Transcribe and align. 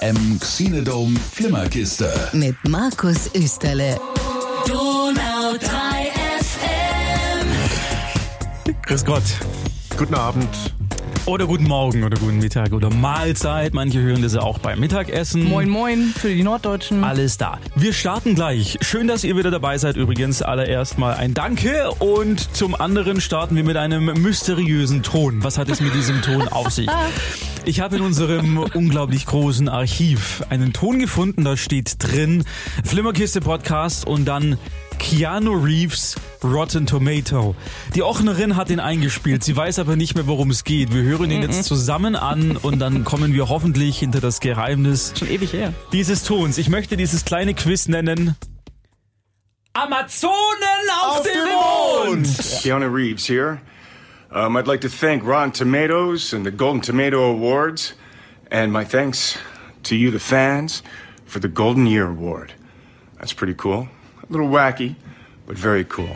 FM 0.00 0.38
Xenodome 0.40 1.16
Flimmerkiste. 1.18 2.12
Mit 2.32 2.56
Markus 2.68 3.30
Österle. 3.34 3.98
Donau 4.66 5.56
3 5.58 6.12
FM. 6.40 7.46
Grüß 8.82 9.04
Gott. 9.04 9.22
Guten 9.96 10.14
Abend. 10.14 10.75
Oder 11.26 11.46
guten 11.46 11.64
Morgen 11.64 12.04
oder 12.04 12.16
guten 12.20 12.38
Mittag 12.38 12.72
oder 12.72 12.88
Mahlzeit. 12.88 13.74
Manche 13.74 14.00
hören 14.00 14.22
das 14.22 14.34
ja 14.34 14.42
auch 14.42 14.60
beim 14.60 14.78
Mittagessen. 14.78 15.42
Moin 15.42 15.68
Moin 15.68 16.14
für 16.16 16.28
die 16.28 16.44
Norddeutschen. 16.44 17.02
Alles 17.02 17.36
da. 17.36 17.58
Wir 17.74 17.92
starten 17.92 18.36
gleich. 18.36 18.78
Schön, 18.80 19.08
dass 19.08 19.24
ihr 19.24 19.36
wieder 19.36 19.50
dabei 19.50 19.76
seid. 19.76 19.96
Übrigens 19.96 20.40
allererst 20.40 20.98
mal 20.98 21.14
ein 21.14 21.34
Danke 21.34 21.90
und 21.98 22.54
zum 22.54 22.80
anderen 22.80 23.20
starten 23.20 23.56
wir 23.56 23.64
mit 23.64 23.76
einem 23.76 24.04
mysteriösen 24.22 25.02
Ton. 25.02 25.42
Was 25.42 25.58
hat 25.58 25.68
es 25.68 25.80
mit 25.80 25.94
diesem 25.94 26.22
Ton 26.22 26.46
auf 26.50 26.70
sich? 26.70 26.88
Ich 27.64 27.80
habe 27.80 27.96
in 27.96 28.02
unserem 28.02 28.58
unglaublich 28.58 29.26
großen 29.26 29.68
Archiv 29.68 30.44
einen 30.48 30.72
Ton 30.72 31.00
gefunden, 31.00 31.42
da 31.42 31.56
steht 31.56 31.96
drin 31.98 32.44
Flimmerkiste 32.84 33.40
Podcast 33.40 34.06
und 34.06 34.26
dann 34.26 34.58
Keanu 34.98 35.52
Reeves 35.62 36.16
Rotten 36.42 36.86
Tomato. 36.86 37.54
Die 37.94 38.02
Ochnerin 38.02 38.56
hat 38.56 38.70
ihn 38.70 38.80
eingespielt, 38.80 39.42
sie 39.44 39.56
weiß 39.56 39.78
aber 39.78 39.96
nicht 39.96 40.14
mehr, 40.14 40.26
worum 40.26 40.50
es 40.50 40.64
geht. 40.64 40.92
Wir 40.94 41.02
hören 41.02 41.30
ihn 41.30 41.42
jetzt 41.42 41.64
zusammen 41.64 42.14
an 42.16 42.56
und 42.56 42.78
dann 42.78 43.04
kommen 43.04 43.32
wir 43.34 43.48
hoffentlich 43.48 43.98
hinter 43.98 44.20
das 44.20 44.40
Geheimnis 44.40 45.12
Schon 45.18 45.28
ewig 45.28 45.52
her. 45.52 45.72
dieses 45.92 46.22
Tons. 46.24 46.58
Ich 46.58 46.68
möchte 46.68 46.96
dieses 46.96 47.24
kleine 47.24 47.54
Quiz 47.54 47.88
nennen. 47.88 48.36
Amazonen 49.72 50.32
auf, 51.02 51.22
dem 51.22 52.14
Mond! 52.14 52.28
Keanu 52.62 52.86
Reeves 52.86 53.26
here. 53.28 53.60
Um, 54.30 54.56
I'd 54.56 54.66
like 54.66 54.80
to 54.82 54.88
thank 54.88 55.22
Rotten 55.24 55.52
Tomatoes 55.52 56.32
and 56.32 56.44
the 56.44 56.50
Golden 56.50 56.80
Tomato 56.82 57.30
Awards, 57.30 57.94
and 58.50 58.72
my 58.72 58.84
thanks 58.84 59.38
to 59.84 59.94
you, 59.94 60.10
the 60.10 60.18
fans, 60.18 60.82
for 61.26 61.40
the 61.40 61.48
Golden 61.48 61.86
Year 61.86 62.06
Award. 62.08 62.52
That's 63.18 63.32
pretty 63.32 63.54
cool. 63.54 63.88
A 64.28 64.32
little 64.32 64.48
wacky, 64.48 64.94
but 65.46 65.56
very 65.56 65.86
cool. 65.96 66.08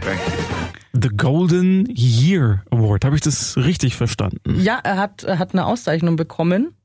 Thank 0.00 0.20
you. 0.20 0.64
The 0.92 1.08
Golden 1.08 1.86
Year 1.90 2.62
Award. 2.70 3.04
Habe 3.04 3.16
ich 3.16 3.22
das 3.22 3.56
richtig 3.56 3.96
verstanden? 3.96 4.60
Ja, 4.60 4.78
er 4.84 4.96
hat, 4.96 5.24
er 5.24 5.38
hat 5.38 5.52
eine 5.52 5.66
Auszeichnung 5.66 6.14
bekommen 6.14 6.76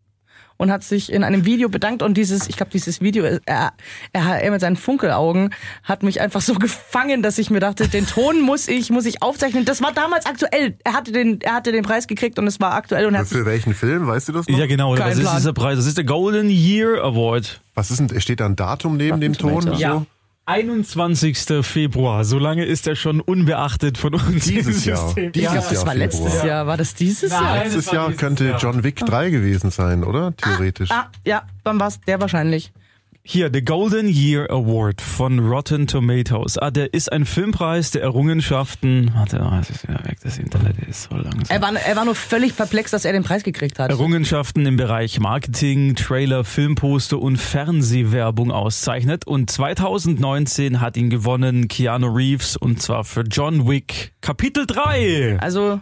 und 0.57 0.71
hat 0.71 0.83
sich 0.83 1.11
in 1.11 1.23
einem 1.23 1.45
Video 1.45 1.69
bedankt 1.69 2.01
und 2.01 2.17
dieses, 2.17 2.49
ich 2.49 2.57
glaube, 2.57 2.71
dieses 2.71 3.01
Video, 3.01 3.23
er, 3.23 3.73
er, 4.11 4.41
er 4.41 4.51
mit 4.51 4.61
seinen 4.61 4.75
Funkelaugen 4.75 5.53
hat 5.83 6.03
mich 6.03 6.19
einfach 6.21 6.41
so 6.41 6.53
gefangen, 6.55 7.21
dass 7.21 7.37
ich 7.37 7.49
mir 7.49 7.59
dachte, 7.59 7.87
den 7.87 8.07
Ton 8.07 8.41
muss 8.41 8.67
ich, 8.67 8.89
muss 8.89 9.05
ich 9.05 9.21
aufzeichnen. 9.21 9.63
Das 9.63 9.81
war 9.81 9.93
damals 9.93 10.25
aktuell. 10.25 10.75
Er 10.83 10.93
hatte 10.93 11.11
den, 11.11 11.39
er 11.41 11.53
hatte 11.53 11.71
den 11.71 11.83
Preis 11.83 12.07
gekriegt 12.07 12.39
und 12.39 12.47
es 12.47 12.59
war 12.59 12.73
aktuell 12.73 13.05
und 13.05 13.15
er 13.15 13.25
Für 13.25 13.45
welchen 13.45 13.73
Film, 13.73 14.07
weißt 14.07 14.29
du 14.29 14.33
das 14.33 14.47
noch? 14.47 14.57
Ja, 14.57 14.65
genau. 14.65 14.95
Kein 14.95 15.11
Was 15.11 15.17
ist 15.17 15.21
Plan. 15.21 15.37
dieser 15.37 15.53
Preis? 15.53 15.77
Das 15.77 15.85
ist 15.85 15.97
der 15.97 16.05
Golden 16.05 16.49
Year 16.49 17.03
Award. 17.03 17.61
Was 17.75 17.91
ist 17.91 17.99
denn, 17.99 18.19
steht 18.19 18.39
da 18.39 18.47
ein 18.47 18.55
Datum 18.55 18.97
neben 18.97 19.21
dem 19.21 19.33
Ton? 19.33 19.61
Tomato. 19.65 19.77
So? 19.77 20.05
Ja. 20.49 20.55
21. 20.55 21.63
Februar. 21.63 22.25
So 22.25 22.39
lange 22.39 22.65
ist 22.65 22.87
er 22.87 22.95
schon 22.95 23.21
unbeachtet 23.21 23.97
von 23.97 24.15
uns. 24.15 24.45
Dieses 24.45 24.85
Jahr. 24.85 25.13
Dieses 25.15 25.31
ich 25.35 25.41
glaub, 25.43 25.55
das 25.55 25.71
Jahr 25.71 25.85
war 25.87 25.95
letztes 25.95 26.25
Februar. 26.25 26.45
Jahr. 26.45 26.67
War 26.67 26.77
das 26.77 26.93
dieses 26.95 27.31
Jahr? 27.31 27.41
Nein. 27.41 27.63
Letztes 27.63 27.85
das 27.85 27.87
war 27.87 27.93
Jahr 27.93 28.07
nächstes 28.07 28.19
könnte 28.27 28.45
Jahr. 28.45 28.59
John 28.59 28.83
Wick 28.83 28.95
3 28.97 29.29
gewesen 29.29 29.71
sein, 29.71 30.03
oder? 30.03 30.35
Theoretisch. 30.35 30.91
Ah, 30.91 31.09
ja, 31.25 31.43
dann 31.63 31.79
war's 31.79 32.01
der 32.01 32.19
wahrscheinlich. 32.19 32.71
Hier, 33.31 33.51
der 33.51 33.61
Golden 33.61 34.07
Year 34.07 34.49
Award 34.49 35.01
von 35.01 35.37
Rotten 35.37 35.85
Tomatoes. 35.85 36.57
Ah, 36.57 36.71
der 36.71 36.95
ist 36.95 37.11
ein 37.11 37.25
Filmpreis 37.25 37.91
der 37.91 38.01
Errungenschaften. 38.01 39.11
Warte, 39.13 39.39
oh, 39.47 39.55
es 39.61 39.69
ist 39.69 39.87
wieder 39.87 40.03
weg. 40.03 40.17
Das 40.23 40.39
Internet 40.39 40.79
ist 40.79 41.03
so 41.03 41.15
langsam. 41.15 41.43
Er 41.47 41.61
war, 41.61 41.75
er 41.75 41.95
war 41.95 42.05
nur 42.05 42.15
völlig 42.15 42.57
perplex, 42.57 42.89
dass 42.89 43.05
er 43.05 43.11
den 43.11 43.21
Preis 43.21 43.43
gekriegt 43.43 43.77
hat. 43.77 43.91
Errungenschaften 43.91 44.65
im 44.65 44.77
Bereich 44.77 45.19
Marketing, 45.19 45.93
Trailer, 45.93 46.43
Filmposter 46.43 47.19
und 47.19 47.37
Fernsehwerbung 47.37 48.49
auszeichnet. 48.51 49.27
Und 49.27 49.51
2019 49.51 50.81
hat 50.81 50.97
ihn 50.97 51.11
gewonnen 51.11 51.67
Keanu 51.67 52.07
Reeves 52.07 52.57
und 52.57 52.81
zwar 52.81 53.03
für 53.03 53.21
John 53.21 53.69
Wick 53.69 54.11
Kapitel 54.21 54.65
3. 54.65 55.37
Also 55.39 55.79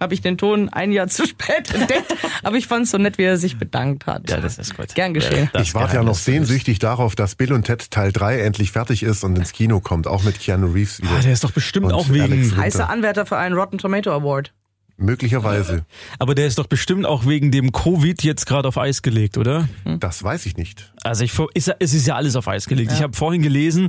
habe 0.00 0.14
ich 0.14 0.20
den 0.20 0.38
Ton 0.38 0.68
ein 0.68 0.92
Jahr 0.92 1.08
zu 1.08 1.26
spät 1.26 1.72
entdeckt, 1.74 2.14
aber 2.42 2.56
ich 2.56 2.66
fand 2.66 2.84
es 2.84 2.90
so 2.90 2.98
nett, 2.98 3.18
wie 3.18 3.24
er 3.24 3.36
sich 3.36 3.58
bedankt 3.58 4.06
hat. 4.06 4.30
Ja, 4.30 4.40
das 4.40 4.58
ist 4.58 4.76
gut. 4.76 4.94
Gern 4.94 5.14
geschehen. 5.14 5.50
Das 5.52 5.62
ich 5.62 5.74
warte 5.74 5.96
ja 5.96 6.02
noch 6.02 6.14
sehnsüchtig 6.14 6.78
darauf, 6.78 7.14
dass 7.14 7.34
Bill 7.34 7.52
und 7.52 7.64
Ted 7.64 7.90
Teil 7.90 8.12
3 8.12 8.40
endlich 8.40 8.72
fertig 8.72 9.02
ist 9.02 9.24
und 9.24 9.36
ins 9.36 9.52
Kino 9.52 9.80
kommt, 9.80 10.06
auch 10.06 10.22
mit 10.22 10.38
Keanu 10.40 10.68
Reeves 10.72 11.00
wieder. 11.00 11.10
Ah, 11.18 11.22
der 11.22 11.32
ist 11.32 11.44
doch 11.44 11.52
bestimmt 11.52 11.92
auch 11.92 12.08
wegen. 12.10 12.56
Heißer 12.56 12.88
Anwärter 12.88 13.26
für 13.26 13.36
einen 13.36 13.54
Rotten 13.54 13.78
Tomato 13.78 14.12
Award. 14.12 14.52
Möglicherweise. 15.00 15.86
Aber 16.18 16.34
der 16.34 16.46
ist 16.48 16.58
doch 16.58 16.66
bestimmt 16.66 17.06
auch 17.06 17.24
wegen 17.24 17.50
dem 17.52 17.70
Covid 17.70 18.22
jetzt 18.24 18.46
gerade 18.46 18.66
auf 18.66 18.76
Eis 18.76 19.00
gelegt, 19.02 19.38
oder? 19.38 19.68
Das 19.84 20.22
weiß 20.24 20.44
ich 20.46 20.56
nicht. 20.56 20.92
Also 21.04 21.22
ich 21.24 21.32
ist, 21.54 21.68
ja- 21.68 21.76
es 21.78 21.94
ist 21.94 22.06
ja 22.08 22.16
alles 22.16 22.34
auf 22.34 22.48
Eis 22.48 22.66
gelegt. 22.66 22.90
Ich 22.92 23.00
habe 23.02 23.16
vorhin 23.16 23.40
gelesen, 23.40 23.88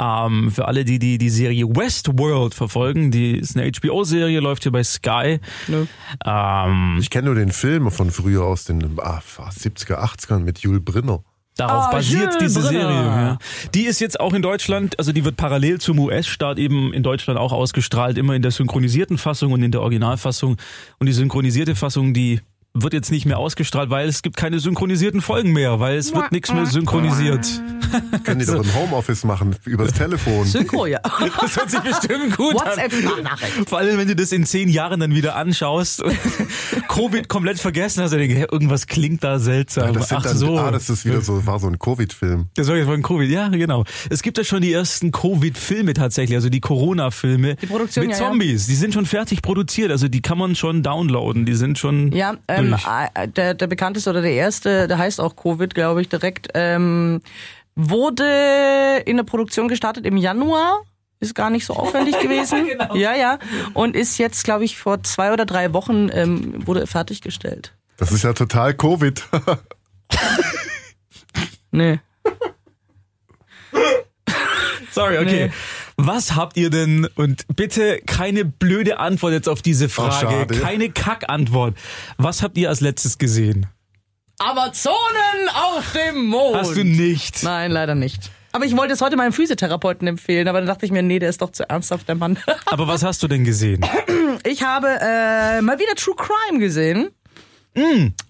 ähm, 0.00 0.50
für 0.50 0.66
alle, 0.68 0.84
die, 0.84 0.98
die 0.98 1.16
die 1.16 1.30
Serie 1.30 1.66
Westworld 1.66 2.54
verfolgen, 2.54 3.10
die 3.10 3.38
ist 3.38 3.56
eine 3.56 3.70
HBO-Serie, 3.72 4.38
läuft 4.40 4.64
hier 4.64 4.72
bei 4.72 4.84
Sky. 4.84 5.40
Nö. 5.66 5.86
Ähm, 6.26 6.98
Ich 7.00 7.08
kenne 7.08 7.26
nur 7.26 7.34
den 7.34 7.52
Film 7.52 7.90
von 7.90 8.10
früher 8.10 8.44
aus 8.44 8.64
den 8.64 8.98
ah, 9.00 9.20
70er, 9.38 9.98
80ern 9.98 10.40
mit 10.40 10.58
Jules 10.58 10.84
Brinner. 10.84 11.24
Darauf 11.60 11.84
Ah, 11.86 11.90
basiert 11.92 12.34
Jules 12.34 12.38
diese 12.38 12.60
Brenner. 12.60 12.70
Serie. 12.80 12.94
Ja. 13.04 13.38
Die 13.74 13.82
ist 13.84 14.00
jetzt 14.00 14.18
auch 14.18 14.32
in 14.32 14.42
Deutschland, 14.42 14.98
also 14.98 15.12
die 15.12 15.24
wird 15.24 15.36
parallel 15.36 15.78
zum 15.80 15.98
US-Start 15.98 16.58
eben 16.58 16.92
in 16.92 17.02
Deutschland 17.02 17.38
auch 17.38 17.52
ausgestrahlt, 17.52 18.16
immer 18.18 18.34
in 18.34 18.42
der 18.42 18.50
synchronisierten 18.50 19.18
Fassung 19.18 19.52
und 19.52 19.62
in 19.62 19.70
der 19.70 19.82
Originalfassung. 19.82 20.56
Und 20.98 21.06
die 21.06 21.12
synchronisierte 21.12 21.74
Fassung, 21.74 22.14
die 22.14 22.40
wird 22.72 22.92
jetzt 22.92 23.10
nicht 23.10 23.26
mehr 23.26 23.36
ausgestrahlt, 23.38 23.90
weil 23.90 24.08
es 24.08 24.22
gibt 24.22 24.36
keine 24.36 24.60
synchronisierten 24.60 25.20
Folgen 25.22 25.52
mehr, 25.52 25.80
weil 25.80 25.96
es 25.98 26.14
wird 26.14 26.30
nichts 26.30 26.52
mehr 26.52 26.66
synchronisiert. 26.66 27.44
Können 28.22 28.38
die 28.38 28.46
doch 28.46 28.62
im 28.62 28.74
Homeoffice 28.76 29.24
machen, 29.24 29.56
übers 29.64 29.92
Telefon. 29.92 30.46
Synchro, 30.46 30.86
ja. 30.86 31.00
Das 31.40 31.56
hört 31.56 31.68
sich 31.68 31.80
bestimmt 31.80 32.36
gut 32.36 32.54
an. 32.62 32.68
WhatsApp-Nachricht. 32.78 33.68
Vor 33.68 33.78
allem, 33.78 33.98
wenn 33.98 34.06
du 34.06 34.14
das 34.14 34.30
in 34.30 34.46
zehn 34.46 34.68
Jahren 34.68 35.00
dann 35.00 35.12
wieder 35.16 35.34
anschaust 35.34 36.04
Covid 36.90 37.28
komplett 37.28 37.60
vergessen 37.60 38.02
hast, 38.02 38.12
und 38.12 38.18
denkst, 38.18 38.48
irgendwas 38.50 38.86
klingt 38.86 39.22
da 39.22 39.38
seltsam. 39.38 39.94
Das 39.94 40.08
sind 40.08 40.18
Ach 40.18 40.22
dann, 40.24 40.36
so. 40.36 40.58
Ah, 40.58 40.72
das 40.72 40.90
ist 40.90 41.04
wieder 41.04 41.20
so, 41.20 41.46
war 41.46 41.60
so 41.60 41.68
ein 41.68 41.78
Covid-Film. 41.78 42.46
Das 42.54 42.66
war 42.66 42.76
jetzt 42.76 42.86
von 42.86 43.02
Covid, 43.02 43.30
ja, 43.30 43.48
genau. 43.48 43.84
Es 44.10 44.22
gibt 44.22 44.38
ja 44.38 44.44
schon 44.44 44.60
die 44.60 44.72
ersten 44.72 45.12
Covid-Filme 45.12 45.94
tatsächlich, 45.94 46.36
also 46.36 46.48
die 46.48 46.60
Corona-Filme. 46.60 47.54
Die 47.56 47.66
Produktion, 47.66 48.06
Mit 48.06 48.16
ja, 48.16 48.22
ja. 48.22 48.30
Zombies. 48.30 48.66
Die 48.66 48.74
sind 48.74 48.92
schon 48.92 49.06
fertig 49.06 49.40
produziert, 49.40 49.92
also 49.92 50.08
die 50.08 50.20
kann 50.20 50.36
man 50.36 50.56
schon 50.56 50.82
downloaden. 50.82 51.46
Die 51.46 51.54
sind 51.54 51.78
schon. 51.78 52.10
Ja, 52.10 52.34
ähm, 52.48 52.74
äh, 53.14 53.28
der, 53.28 53.54
der 53.54 53.66
bekannteste 53.68 54.10
oder 54.10 54.22
der 54.22 54.32
erste, 54.32 54.88
der 54.88 54.98
heißt 54.98 55.20
auch 55.20 55.36
Covid, 55.36 55.72
glaube 55.72 56.02
ich, 56.02 56.08
direkt, 56.08 56.48
ähm, 56.54 57.20
wurde 57.76 59.02
in 59.06 59.16
der 59.16 59.24
Produktion 59.24 59.68
gestartet 59.68 60.04
im 60.06 60.16
Januar. 60.16 60.82
Ist 61.20 61.34
gar 61.34 61.50
nicht 61.50 61.66
so 61.66 61.74
aufwendig 61.74 62.18
gewesen. 62.22 62.66
genau. 62.66 62.94
Ja, 62.96 63.14
ja. 63.14 63.38
Und 63.74 63.94
ist 63.94 64.18
jetzt, 64.18 64.44
glaube 64.44 64.64
ich, 64.64 64.76
vor 64.78 65.02
zwei 65.02 65.32
oder 65.32 65.46
drei 65.46 65.72
Wochen 65.72 66.08
ähm, 66.12 66.66
wurde 66.66 66.86
fertiggestellt. 66.86 67.74
Das 67.98 68.10
ist 68.12 68.24
ja 68.24 68.32
total 68.32 68.74
Covid. 68.74 69.22
Nee. 71.72 72.00
Sorry, 74.90 75.18
okay. 75.18 75.46
Nee. 75.46 75.52
Was 75.96 76.34
habt 76.34 76.56
ihr 76.56 76.70
denn, 76.70 77.06
und 77.14 77.44
bitte 77.54 78.00
keine 78.06 78.44
blöde 78.44 78.98
Antwort 78.98 79.32
jetzt 79.32 79.48
auf 79.48 79.62
diese 79.62 79.88
Frage, 79.88 80.26
schade. 80.32 80.58
keine 80.60 80.90
Kackantwort. 80.90 81.76
Was 82.16 82.42
habt 82.42 82.56
ihr 82.58 82.70
als 82.70 82.80
letztes 82.80 83.18
gesehen? 83.18 83.66
Amazonen 84.38 85.48
auf 85.54 85.92
dem 85.92 86.26
Mond. 86.26 86.56
Hast 86.56 86.74
du 86.74 86.84
nicht? 86.84 87.42
Nein, 87.42 87.70
leider 87.70 87.94
nicht. 87.94 88.30
Aber 88.52 88.64
ich 88.64 88.76
wollte 88.76 88.94
es 88.94 89.00
heute 89.00 89.16
meinem 89.16 89.32
Physiotherapeuten 89.32 90.08
empfehlen, 90.08 90.48
aber 90.48 90.58
dann 90.58 90.66
dachte 90.66 90.84
ich 90.84 90.92
mir, 90.92 91.02
nee, 91.02 91.18
der 91.18 91.30
ist 91.30 91.40
doch 91.40 91.52
zu 91.52 91.68
ernsthaft, 91.68 92.08
der 92.08 92.16
Mann. 92.16 92.38
Aber 92.66 92.88
was 92.88 93.04
hast 93.04 93.22
du 93.22 93.28
denn 93.28 93.44
gesehen? 93.44 93.84
Ich 94.44 94.62
habe 94.64 94.88
äh, 94.88 95.60
mal 95.60 95.78
wieder 95.78 95.94
True 95.94 96.16
Crime 96.16 96.58
gesehen. 96.58 97.10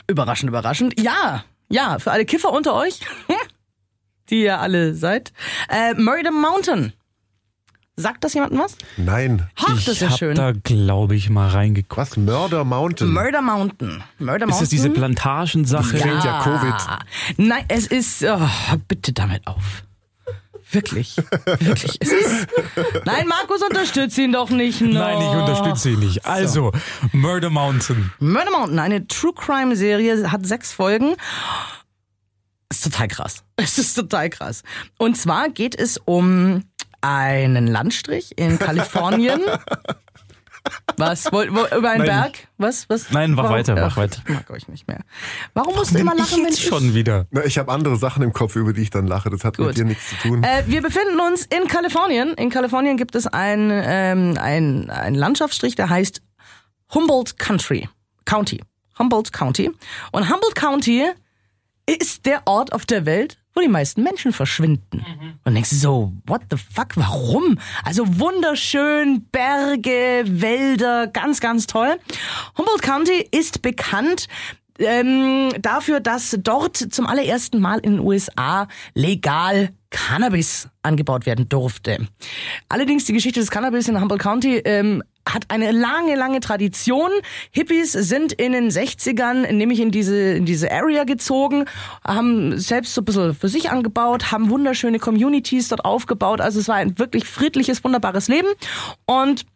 Überraschend, 0.06 0.50
überraschend. 0.50 1.00
Ja, 1.00 1.44
ja, 1.70 1.99
für 1.99 2.11
alle 2.11 2.25
Kiffer 2.26 2.52
unter 2.52 2.75
euch, 2.75 3.00
die 4.31 4.43
ihr 4.43 4.61
alle 4.61 4.94
seid. 4.94 5.32
Äh, 5.69 5.94
Murder 5.94 6.32
Mountain. 6.32 6.93
Sagt 7.96 8.25
das 8.25 8.34
jemandem 8.34 8.61
was? 8.61 8.76
Nein. 8.96 9.46
Ach, 9.56 9.75
das 9.75 9.88
ist 9.88 10.00
ja 10.00 10.11
hab 10.11 10.19
schön. 10.19 10.34
da, 10.34 10.52
glaube 10.52 11.16
ich, 11.16 11.28
mal 11.28 11.49
reingeguckt. 11.49 11.96
Was? 11.96 12.16
Murder 12.16 12.64
Mountain. 12.64 13.12
Murder 13.12 13.43
Mountain. 13.43 14.02
Murder 14.19 14.46
Mountain. 14.46 14.49
Ist 14.50 14.61
das 14.61 14.69
diese 14.70 14.90
Plantagensache? 14.90 15.96
Klingt 15.99 16.25
ja 16.25 16.40
Covid. 16.43 17.38
Nein, 17.38 17.64
es 17.69 17.87
ist. 17.87 18.25
Oh, 18.25 18.49
bitte 18.88 19.12
damit 19.12 19.46
auf. 19.46 19.84
Wirklich. 20.72 21.17
Wirklich. 21.46 21.99
Nein, 23.05 23.26
Markus, 23.26 23.62
unterstützt 23.62 24.17
ihn 24.19 24.32
doch 24.32 24.50
nicht. 24.50 24.81
No. 24.81 25.00
Nein, 25.00 25.19
ich 25.20 25.28
unterstütze 25.28 25.90
ihn 25.90 26.00
nicht. 26.00 26.26
Also, 26.26 26.72
Murder 27.12 27.50
Mountain. 27.50 28.12
Murder 28.19 28.50
Mountain, 28.50 28.78
eine 28.78 29.06
True 29.06 29.32
Crime 29.34 29.76
Serie, 29.76 30.31
hat 30.31 30.46
sechs 30.46 30.72
Folgen. 30.72 31.17
Ist 32.70 32.84
total 32.84 33.08
krass. 33.08 33.43
Es 33.56 33.78
ist 33.78 33.94
total 33.94 34.31
krass. 34.31 34.62
Und 34.96 35.17
zwar 35.17 35.50
geht 35.50 35.78
es 35.78 35.99
um 35.99 36.64
einen 37.02 37.66
Landstrich 37.66 38.38
in 38.38 38.58
Kalifornien. 38.58 39.40
Was? 40.96 41.32
Woll- 41.32 41.54
wo- 41.54 41.66
Über 41.76 41.90
einen 41.90 42.04
Nein. 42.04 42.06
Berg? 42.06 42.48
Was? 42.58 42.88
Was? 42.88 43.10
Nein, 43.10 43.32
mach 43.32 43.44
Warum- 43.44 43.56
weiter, 43.56 43.75
mach 43.75 43.92
Ach, 43.92 43.96
weiter. 43.96 44.22
Ich 44.26 44.34
mag 44.34 44.50
euch 44.50 44.69
nicht 44.69 44.87
mehr. 44.88 45.00
Warum 45.54 45.75
musst 45.75 45.94
du 45.94 45.98
immer 45.98 46.14
lachen, 46.14 46.38
wenn 46.38 46.44
jetzt 46.50 46.62
schon 46.62 46.94
wieder. 46.94 47.26
Na, 47.31 47.44
ich 47.44 47.58
habe 47.58 47.72
andere 47.72 47.96
Sachen 47.96 48.22
im 48.22 48.32
Kopf, 48.32 48.56
über 48.56 48.72
die 48.72 48.82
ich 48.82 48.90
dann 48.90 49.06
lache. 49.06 49.31
Das 49.31 49.44
hat 49.44 49.56
Gut. 49.56 49.69
mit 49.69 49.76
dir 49.78 49.84
nichts 49.84 50.08
zu 50.10 50.16
tun. 50.16 50.42
Äh, 50.42 50.64
wir 50.66 50.82
befinden 50.82 51.19
uns 51.20 51.46
in 51.46 51.66
Kalifornien. 51.69 52.34
In 52.34 52.50
Kalifornien 52.50 52.96
gibt 52.96 53.14
es 53.14 53.26
ein, 53.26 53.70
ähm, 53.72 54.37
ein, 54.40 54.90
ein 54.90 55.14
Landschaftsstrich, 55.14 55.75
der 55.75 55.88
heißt 55.90 56.20
Humboldt 56.94 57.38
Country. 57.38 57.88
County. 58.25 58.60
Humboldt 58.98 59.32
County. 59.32 59.70
Und 60.12 60.31
Humboldt 60.31 60.54
County 60.54 61.06
ist 61.87 62.26
der 62.26 62.42
Ort 62.46 62.72
auf 62.72 62.87
der 62.87 63.06
Welt, 63.06 63.38
wo 63.55 63.61
die 63.61 63.69
meisten 63.69 64.02
Menschen 64.02 64.32
verschwinden. 64.32 65.05
Und 65.44 65.55
denkst 65.55 65.70
du 65.70 65.76
so, 65.76 66.12
what 66.26 66.43
the 66.50 66.56
fuck, 66.56 66.97
warum? 66.97 67.58
Also 67.85 68.05
wunderschön, 68.19 69.26
Berge, 69.32 70.25
Wälder, 70.26 71.06
ganz, 71.08 71.41
ganz 71.41 71.67
toll. 71.67 71.99
Humboldt 72.56 72.82
County 72.82 73.26
ist 73.31 73.62
bekannt 73.62 74.29
ähm, 74.79 75.50
dafür, 75.61 76.00
dass 76.00 76.37
dort 76.43 76.76
zum 76.76 77.06
allerersten 77.06 77.61
Mal 77.61 77.81
in 77.81 77.97
den 77.97 78.00
USA 78.00 78.67
legal 78.94 79.70
Cannabis 79.91 80.69
angebaut 80.82 81.26
werden 81.26 81.49
durfte. 81.49 82.06
Allerdings 82.69 83.05
die 83.05 83.12
Geschichte 83.12 83.41
des 83.41 83.50
Cannabis 83.50 83.88
in 83.88 84.00
Humboldt 84.00 84.23
County 84.23 84.58
ähm, 84.58 85.02
hat 85.28 85.44
eine 85.49 85.70
lange, 85.72 86.17
lange 86.17 86.40
Tradition. 86.40 87.11
Hippies 87.50 87.93
sind 87.93 88.32
in 88.32 88.52
den 88.52 88.70
60ern 88.70 89.52
nämlich 89.52 89.81
in 89.81 89.90
diese, 89.90 90.32
in 90.32 90.46
diese 90.46 90.70
Area 90.70 91.05
gezogen, 91.05 91.67
haben 92.05 92.58
selbst 92.58 92.94
so 92.94 93.02
ein 93.02 93.05
bisschen 93.05 93.34
für 93.34 93.49
sich 93.49 93.70
angebaut, 93.70 94.32
haben 94.32 94.50
wunderschöne 94.50 94.99
Communities 94.99 95.69
dort 95.69 95.84
aufgebaut. 95.84 96.40
Also 96.40 96.61
es 96.61 96.69
war 96.69 96.76
ein 96.76 96.99
wirklich 96.99 97.25
friedliches, 97.25 97.84
wunderbares 97.84 98.28
Leben. 98.28 98.49
Und 99.06 99.46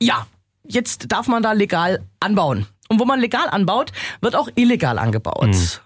ja, 0.00 0.26
jetzt 0.64 1.10
darf 1.12 1.28
man 1.28 1.42
da 1.42 1.52
legal 1.52 2.04
anbauen. 2.20 2.66
Und 2.88 3.00
wo 3.00 3.04
man 3.04 3.20
legal 3.20 3.48
anbaut, 3.50 3.92
wird 4.20 4.34
auch 4.34 4.48
illegal 4.54 4.98
angebaut. 4.98 5.82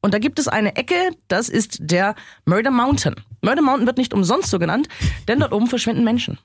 Und 0.00 0.12
da 0.12 0.18
gibt 0.18 0.38
es 0.38 0.48
eine 0.48 0.76
Ecke, 0.76 1.12
das 1.28 1.48
ist 1.48 1.78
der 1.80 2.14
Murder 2.44 2.70
Mountain. 2.70 3.14
Murder 3.40 3.62
Mountain 3.62 3.86
wird 3.86 3.96
nicht 3.96 4.12
umsonst 4.12 4.50
so 4.50 4.58
genannt, 4.58 4.88
denn 5.28 5.40
dort 5.40 5.52
oben 5.52 5.66
verschwinden 5.66 6.04
Menschen. 6.04 6.38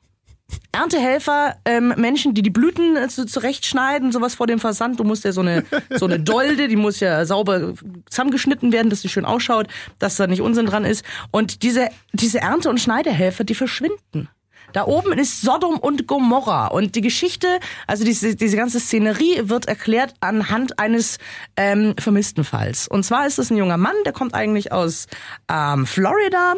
Erntehelfer, 0.72 1.56
ähm, 1.66 1.94
Menschen, 1.98 2.34
die 2.34 2.42
die 2.42 2.50
Blüten 2.50 2.96
äh, 2.96 3.07
zu, 3.07 3.25
zurechtschneiden, 3.25 4.12
sowas 4.12 4.36
vor 4.36 4.48
dem 4.48 4.60
Versand. 4.60 5.00
Du 5.00 5.04
musst 5.04 5.24
ja 5.24 5.31
so 5.31 5.42
eine, 5.42 5.63
so 5.90 6.06
eine 6.06 6.19
Dolde, 6.19 6.68
die 6.68 6.75
muss 6.75 7.00
ja 7.00 7.25
sauber 7.25 7.74
zusammengeschnitten 8.10 8.72
werden, 8.72 8.90
dass 8.90 9.01
sie 9.01 9.10
schön 9.10 9.25
ausschaut, 9.25 9.68
dass 9.98 10.16
da 10.16 10.28
nicht 10.28 10.42
Unsinn 10.42 10.66
dran 10.66 10.86
ist. 10.86 11.04
Und 11.31 11.63
diese, 11.63 11.90
diese 12.13 12.40
Ernte- 12.40 12.69
und 12.69 12.80
Schneidehelfer, 12.80 13.44
die 13.44 13.56
verschwinden. 13.56 14.30
Da 14.74 14.86
oben 14.86 15.13
ist 15.13 15.42
Sodom 15.42 15.78
und 15.78 16.07
Gomorra 16.07 16.68
und 16.68 16.96
die 16.96 17.01
Geschichte, 17.01 17.48
also 17.88 18.04
diese, 18.04 18.36
diese 18.36 18.56
ganze 18.56 18.80
Szenerie 18.80 19.50
wird 19.50 19.68
erklärt 19.68 20.13
anhand 20.19 20.78
eines 20.80 21.18
ähm, 21.56 21.96
vermissten 21.98 22.44
Falls. 22.44 22.88
Und 22.88 23.04
zwar 23.04 23.25
ist 23.25 23.40
es 23.40 23.50
ein 23.50 23.57
junger 23.57 23.78
Mann, 23.78 23.96
der 24.06 24.13
kommt 24.13 24.34
eigentlich 24.34 24.72
aus 24.72 25.07
ähm, 25.50 25.88
Florida, 25.88 26.56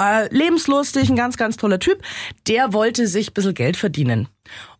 äh, 0.00 0.34
lebenslustig, 0.34 1.08
ein 1.10 1.16
ganz, 1.16 1.36
ganz 1.36 1.56
toller 1.56 1.78
Typ. 1.78 2.02
Der 2.48 2.72
wollte 2.72 3.06
sich 3.06 3.30
ein 3.30 3.34
bisschen 3.34 3.54
Geld 3.54 3.76
verdienen. 3.76 4.28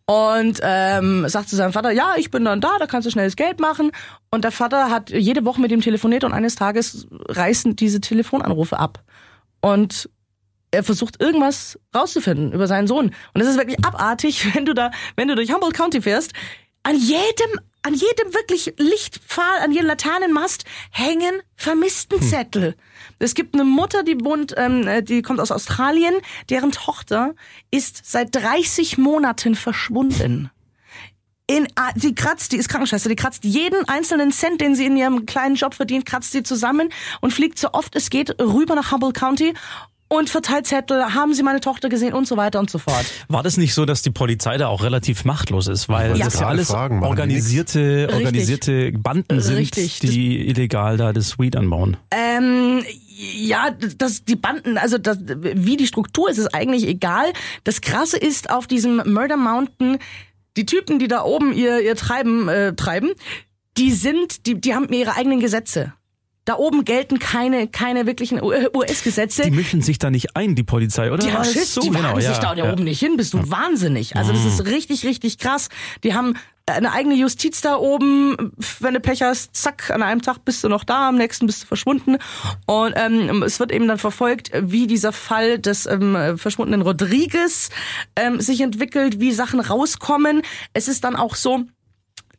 Und 0.05 0.59
ähm, 0.61 1.27
sagt 1.29 1.49
zu 1.49 1.55
seinem 1.55 1.73
Vater, 1.73 1.91
ja, 1.91 2.15
ich 2.17 2.31
bin 2.31 2.43
dann 2.43 2.59
da, 2.59 2.77
da 2.79 2.87
kannst 2.87 3.05
du 3.05 3.11
schnelles 3.11 3.35
Geld 3.35 3.59
machen. 3.59 3.91
Und 4.29 4.43
der 4.43 4.51
Vater 4.51 4.89
hat 4.89 5.09
jede 5.11 5.45
Woche 5.45 5.61
mit 5.61 5.71
ihm 5.71 5.81
telefoniert 5.81 6.23
und 6.23 6.33
eines 6.33 6.55
Tages 6.55 7.07
reißen 7.11 7.75
diese 7.75 8.01
Telefonanrufe 8.01 8.77
ab. 8.77 9.03
Und 9.61 10.09
er 10.71 10.83
versucht 10.83 11.21
irgendwas 11.21 11.79
rauszufinden 11.95 12.51
über 12.51 12.67
seinen 12.67 12.87
Sohn. 12.87 13.13
Und 13.33 13.41
es 13.41 13.47
ist 13.47 13.57
wirklich 13.57 13.83
abartig, 13.85 14.45
wenn 14.55 14.65
du 14.65 14.73
da, 14.73 14.91
wenn 15.15 15.27
du 15.27 15.35
durch 15.35 15.53
Humboldt 15.53 15.75
County 15.75 16.01
fährst, 16.01 16.33
an 16.83 16.97
jedem, 16.97 17.59
an 17.83 17.93
jedem 17.93 18.33
wirklich 18.33 18.73
Lichtpfahl, 18.77 19.59
an 19.63 19.71
jedem 19.71 19.87
Laternenmast 19.87 20.65
hängen 20.91 21.41
Vermisstenzettel. 21.55 22.75
Es 23.21 23.35
gibt 23.35 23.53
eine 23.53 23.63
Mutter, 23.63 24.03
die 24.03 24.19
wohnt, 24.23 24.53
ähm, 24.57 24.87
äh, 24.87 25.01
die 25.03 25.21
kommt 25.21 25.39
aus 25.39 25.51
Australien, 25.51 26.13
deren 26.49 26.71
Tochter 26.71 27.33
ist 27.71 28.01
seit 28.03 28.35
30 28.35 28.97
Monaten 28.97 29.55
verschwunden. 29.55 30.49
In, 31.47 31.67
ah, 31.75 31.91
sie 31.95 32.15
kratzt, 32.15 32.53
die 32.53 32.57
ist 32.57 32.69
Krankenschwester, 32.69 33.09
die 33.09 33.15
kratzt 33.15 33.43
jeden 33.43 33.87
einzelnen 33.89 34.31
Cent, 34.31 34.61
den 34.61 34.73
sie 34.75 34.85
in 34.85 34.95
ihrem 34.95 35.25
kleinen 35.25 35.55
Job 35.55 35.73
verdient, 35.73 36.05
kratzt 36.05 36.31
sie 36.31 36.43
zusammen 36.43 36.89
und 37.19 37.33
fliegt 37.33 37.59
so 37.59 37.73
oft 37.73 37.95
es 37.95 38.09
geht 38.09 38.39
rüber 38.41 38.75
nach 38.75 38.91
Humboldt 38.91 39.15
County 39.15 39.53
und 40.07 40.29
verteilt 40.29 40.67
Zettel, 40.67 41.13
haben 41.13 41.33
sie 41.33 41.41
meine 41.41 41.61
Tochter 41.61 41.87
gesehen 41.87 42.13
und 42.13 42.27
so 42.27 42.35
weiter 42.35 42.59
und 42.59 42.69
so 42.69 42.79
fort. 42.79 43.05
War 43.29 43.43
das 43.43 43.55
nicht 43.55 43.73
so, 43.73 43.85
dass 43.85 44.01
die 44.01 44.11
Polizei 44.11 44.57
da 44.57 44.67
auch 44.67 44.83
relativ 44.83 45.23
machtlos 45.23 45.67
ist, 45.67 45.87
weil 45.87 46.17
Ja. 46.17 46.25
das 46.25 46.33
gerade 46.33 46.47
alles 46.47 46.67
fragen, 46.69 47.01
organisierte, 47.03 48.09
organisierte 48.13 48.91
Banden 48.91 49.39
sind, 49.41 49.55
Richtig. 49.57 49.99
die 49.99 50.47
illegal 50.49 50.97
da 50.97 51.13
das 51.13 51.39
Weed 51.39 51.55
anbauen? 51.55 51.95
Ähm, 52.11 52.83
ja, 53.21 53.71
das, 53.71 54.25
die 54.25 54.35
Banden, 54.35 54.77
also 54.77 54.97
das, 54.97 55.19
wie 55.21 55.77
die 55.77 55.87
Struktur 55.87 56.29
ist, 56.29 56.39
ist 56.39 56.53
eigentlich 56.55 56.87
egal. 56.87 57.31
Das 57.63 57.81
Krasse 57.81 58.17
ist 58.17 58.49
auf 58.49 58.67
diesem 58.67 58.97
Murder 59.05 59.37
Mountain, 59.37 59.99
die 60.57 60.65
Typen, 60.65 60.97
die 60.99 61.07
da 61.07 61.23
oben 61.23 61.53
ihr, 61.53 61.79
ihr 61.81 61.95
Treiben 61.95 62.49
äh, 62.49 62.73
treiben, 62.73 63.11
die 63.77 63.91
sind, 63.91 64.47
die, 64.47 64.59
die 64.59 64.73
haben 64.73 64.91
ihre 64.91 65.15
eigenen 65.15 65.39
Gesetze. 65.39 65.93
Da 66.45 66.55
oben 66.55 66.83
gelten 66.85 67.19
keine, 67.19 67.67
keine 67.67 68.07
wirklichen 68.07 68.41
US-Gesetze. 68.41 69.43
Die 69.43 69.51
mischen 69.51 69.83
sich 69.83 69.99
da 69.99 70.09
nicht 70.09 70.35
ein, 70.35 70.55
die 70.55 70.63
Polizei, 70.63 71.11
oder? 71.11 71.23
Die 71.23 71.31
haben 71.31 71.45
Schiss, 71.45 71.75
so? 71.75 71.81
die 71.81 71.91
Genau, 71.91 72.15
sich 72.15 72.25
ja, 72.25 72.39
da, 72.39 72.55
ja. 72.55 72.73
oben 72.73 72.83
nicht 72.83 72.99
hin, 72.99 73.15
bist 73.15 73.33
du 73.33 73.51
wahnsinnig. 73.51 74.15
Also 74.15 74.33
das 74.33 74.43
ist 74.45 74.65
richtig, 74.65 75.05
richtig 75.05 75.37
krass. 75.37 75.69
Die 76.03 76.15
haben 76.15 76.33
eine 76.65 76.93
eigene 76.93 77.15
Justiz 77.15 77.61
da 77.61 77.75
oben. 77.75 78.53
Wenn 78.79 78.93
du 78.93 78.99
Pech 78.99 79.21
hast, 79.21 79.55
zack, 79.55 79.89
an 79.89 80.03
einem 80.03 80.21
Tag 80.21 80.45
bist 80.45 80.63
du 80.63 80.69
noch 80.69 80.83
da, 80.83 81.09
am 81.09 81.15
nächsten 81.15 81.45
bist 81.45 81.63
du 81.63 81.67
verschwunden. 81.67 82.17
Und 82.65 82.93
ähm, 82.95 83.43
es 83.43 83.59
wird 83.59 83.71
eben 83.71 83.87
dann 83.87 83.97
verfolgt, 83.97 84.51
wie 84.53 84.87
dieser 84.87 85.11
Fall 85.11 85.59
des 85.59 85.85
ähm, 85.85 86.37
verschwundenen 86.37 86.81
Rodriguez 86.81 87.69
ähm, 88.15 88.39
sich 88.39 88.61
entwickelt, 88.61 89.19
wie 89.19 89.31
Sachen 89.31 89.59
rauskommen. 89.59 90.41
Es 90.73 90.87
ist 90.87 91.03
dann 91.03 91.15
auch 91.15 91.35
so, 91.35 91.63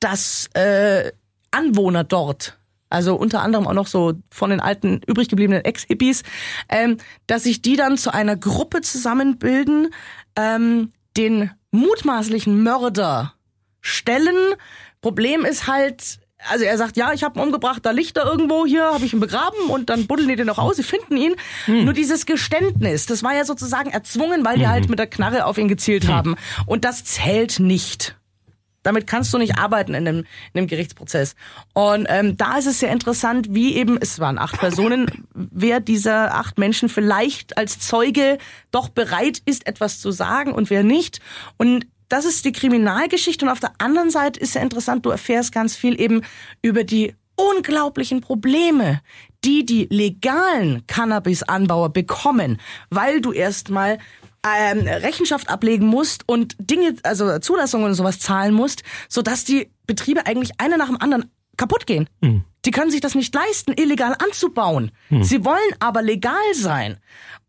dass 0.01 0.49
äh, 0.55 1.13
Anwohner 1.51 2.05
dort, 2.05 2.59
also 2.91 3.15
unter 3.15 3.43
anderem 3.43 3.67
auch 3.67 3.75
noch 3.75 3.87
so 3.87 4.15
von 4.31 4.51
den 4.51 4.61
alten 4.61 5.01
übrig 5.07 5.29
gebliebenen 5.29 5.65
Ex-Hippies, 5.65 6.23
ähm, 6.69 6.97
dass 7.27 7.45
sich 7.45 7.63
die 7.63 7.77
dann 7.77 7.99
zu 7.99 8.13
einer 8.13 8.37
Gruppe 8.37 8.81
zusammenbilden, 8.81 9.91
ähm, 10.37 10.93
den 11.17 11.51
mutmaßlichen 11.71 12.63
Mörder 12.63 13.35
stellen. 13.83 14.55
Problem 15.03 15.45
ist 15.45 15.67
halt, 15.67 16.19
also 16.49 16.65
er 16.65 16.79
sagt, 16.79 16.97
ja, 16.97 17.13
ich 17.13 17.23
habe 17.23 17.39
ihn 17.39 17.43
umgebracht, 17.43 17.85
da 17.85 17.91
liegt 17.91 18.17
er 18.17 18.25
irgendwo, 18.25 18.65
hier 18.65 18.85
habe 18.85 19.05
ich 19.05 19.13
ihn 19.13 19.21
begraben 19.21 19.69
und 19.69 19.91
dann 19.91 20.07
buddeln 20.07 20.29
die 20.29 20.37
den 20.37 20.47
noch 20.47 20.59
aus, 20.59 20.77
sie 20.77 20.83
finden 20.83 21.17
ihn. 21.17 21.35
Nur 21.67 21.93
dieses 21.93 22.25
Geständnis, 22.25 23.07
das 23.07 23.23
war 23.23 23.35
ja 23.35 23.45
sozusagen 23.45 23.91
erzwungen, 23.91 24.45
weil 24.45 24.59
die 24.59 24.69
halt 24.69 24.89
mit 24.89 24.99
der 24.99 25.07
Knarre 25.07 25.45
auf 25.45 25.59
ihn 25.59 25.69
gezielt 25.69 26.09
haben. 26.09 26.37
Und 26.67 26.85
das 26.85 27.05
zählt 27.05 27.61
nicht. 27.61 28.17
Damit 28.83 29.07
kannst 29.07 29.33
du 29.33 29.39
nicht 29.39 29.59
arbeiten 29.59 29.95
in 29.95 30.09
einem, 30.09 30.19
in 30.53 30.59
einem 30.59 30.67
Gerichtsprozess. 30.67 31.37
Und 31.73 32.07
ähm, 32.09 32.37
da 32.37 32.59
ist 32.59 32.67
es 32.67 32.81
sehr 32.81 32.91
interessant, 32.91 33.49
wie 33.51 33.77
eben, 33.77 33.97
es 34.01 34.19
waren 34.19 34.39
acht 34.39 34.59
Personen, 34.59 35.29
wer 35.35 35.81
dieser 35.81 36.35
acht 36.35 36.59
Menschen 36.59 36.89
vielleicht 36.89 37.57
als 37.57 37.79
Zeuge 37.79 38.39
doch 38.71 38.89
bereit 38.89 39.41
ist, 39.45 39.67
etwas 39.67 40.01
zu 40.01 40.11
sagen 40.11 40.53
und 40.53 40.69
wer 40.71 40.83
nicht. 40.83 41.21
Und 41.57 41.87
das 42.13 42.27
ist 42.27 42.45
die 42.45 42.53
Kriminalgeschichte. 42.53 43.47
Und 43.47 43.51
auf 43.51 43.61
der 43.61 43.73
anderen 43.79 44.11
Seite 44.11 44.39
ist 44.39 44.53
sehr 44.53 44.63
interessant, 44.63 45.07
du 45.07 45.11
erfährst 45.11 45.51
ganz 45.51 45.75
viel 45.75 45.99
eben 45.99 46.23
über 46.61 46.85
die 46.85 47.15
unglaublichen 47.37 48.21
Probleme, 48.21 49.01
die 49.45 49.65
die 49.65 49.87
legalen 49.91 50.87
Cannabis-Anbauer 50.87 51.89
bekommen, 51.89 52.61
weil 52.91 53.23
du 53.23 53.33
erstmal 53.33 53.99
ähm, 54.47 54.81
Rechenschaft 54.81 55.49
ablegen 55.49 55.87
musst 55.87 56.29
und 56.29 56.55
Dinge, 56.59 56.97
also 57.03 57.39
Zulassungen 57.39 57.87
und 57.87 57.95
sowas 57.95 58.19
zahlen 58.19 58.53
musst, 58.53 58.83
sodass 59.09 59.45
die 59.45 59.71
Betriebe 59.87 60.27
eigentlich 60.27 60.53
einer 60.59 60.77
nach 60.77 60.89
dem 60.89 61.01
anderen 61.01 61.31
kaputt 61.57 61.87
gehen. 61.87 62.11
Die 62.65 62.71
können 62.71 62.91
sich 62.91 63.01
das 63.01 63.15
nicht 63.15 63.35
leisten, 63.35 63.73
illegal 63.73 64.15
anzubauen. 64.25 64.93
Sie 65.23 65.45
wollen 65.45 65.59
aber 65.81 66.01
legal 66.01 66.55
sein. 66.55 66.99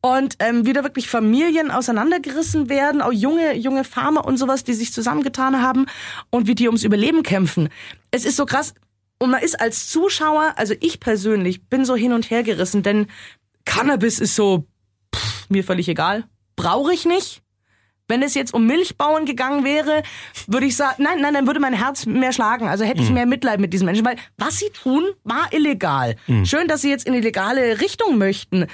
Und 0.02 0.36
ähm, 0.40 0.66
wieder 0.66 0.84
wirklich 0.84 1.08
Familien 1.08 1.72
auseinandergerissen 1.72 2.68
werden, 2.68 3.02
auch 3.02 3.12
junge, 3.12 3.56
junge 3.56 3.84
Farmer 3.84 4.26
und 4.26 4.38
sowas, 4.38 4.64
die 4.64 4.74
sich 4.74 4.92
zusammengetan 4.92 5.62
haben 5.62 5.86
und 6.30 6.48
wie 6.48 6.56
die 6.56 6.68
ums 6.68 6.84
Überleben 6.84 7.24
kämpfen. 7.24 7.70
Es 8.12 8.26
ist 8.26 8.36
so 8.36 8.46
krass. 8.46 8.74
Und 9.20 9.30
man 9.30 9.42
ist 9.42 9.62
als 9.62 9.88
Zuschauer, 9.88 10.56
also 10.58 10.74
ich 10.82 11.00
persönlich, 11.00 11.70
bin 11.70 11.86
so 11.86 11.96
hin 11.96 12.12
und 12.12 12.30
her 12.30 12.44
gerissen, 12.44 12.84
denn 12.84 13.08
Cannabis 13.66 14.20
ist 14.20 14.36
so 14.36 14.68
pff, 15.16 15.50
mir 15.50 15.64
völlig 15.64 15.88
egal. 15.88 16.26
Brauche 16.56 16.94
ich 16.94 17.06
nicht. 17.06 17.43
Wenn 18.14 18.22
es 18.22 18.36
jetzt 18.36 18.54
um 18.54 18.68
Milchbauern 18.68 19.26
gegangen 19.26 19.64
wäre, 19.64 20.04
würde 20.46 20.68
ich 20.68 20.76
sagen, 20.76 21.02
nein, 21.02 21.20
nein, 21.20 21.34
dann 21.34 21.48
würde 21.48 21.60
mein 21.60 21.74
Herz 21.74 22.06
mehr 22.06 22.32
schlagen. 22.32 22.68
Also 22.68 22.86
hätte 22.86 23.02
ich 23.02 23.10
mehr 23.10 23.26
Mitleid 23.26 23.60
mit 23.60 23.74
diesen 23.74 23.86
Menschen, 23.86 24.06
weil 24.06 24.18
was 24.38 24.60
sie 24.60 24.70
tun, 24.70 25.04
war 25.24 25.52
illegal. 25.52 26.16
Schön, 26.44 26.68
dass 26.68 26.82
sie 26.82 26.92
jetzt 26.92 27.08
in 27.08 27.14
die 27.14 27.22
legale 27.22 27.82
Richtung 27.82 28.20
möchten. 28.20 28.68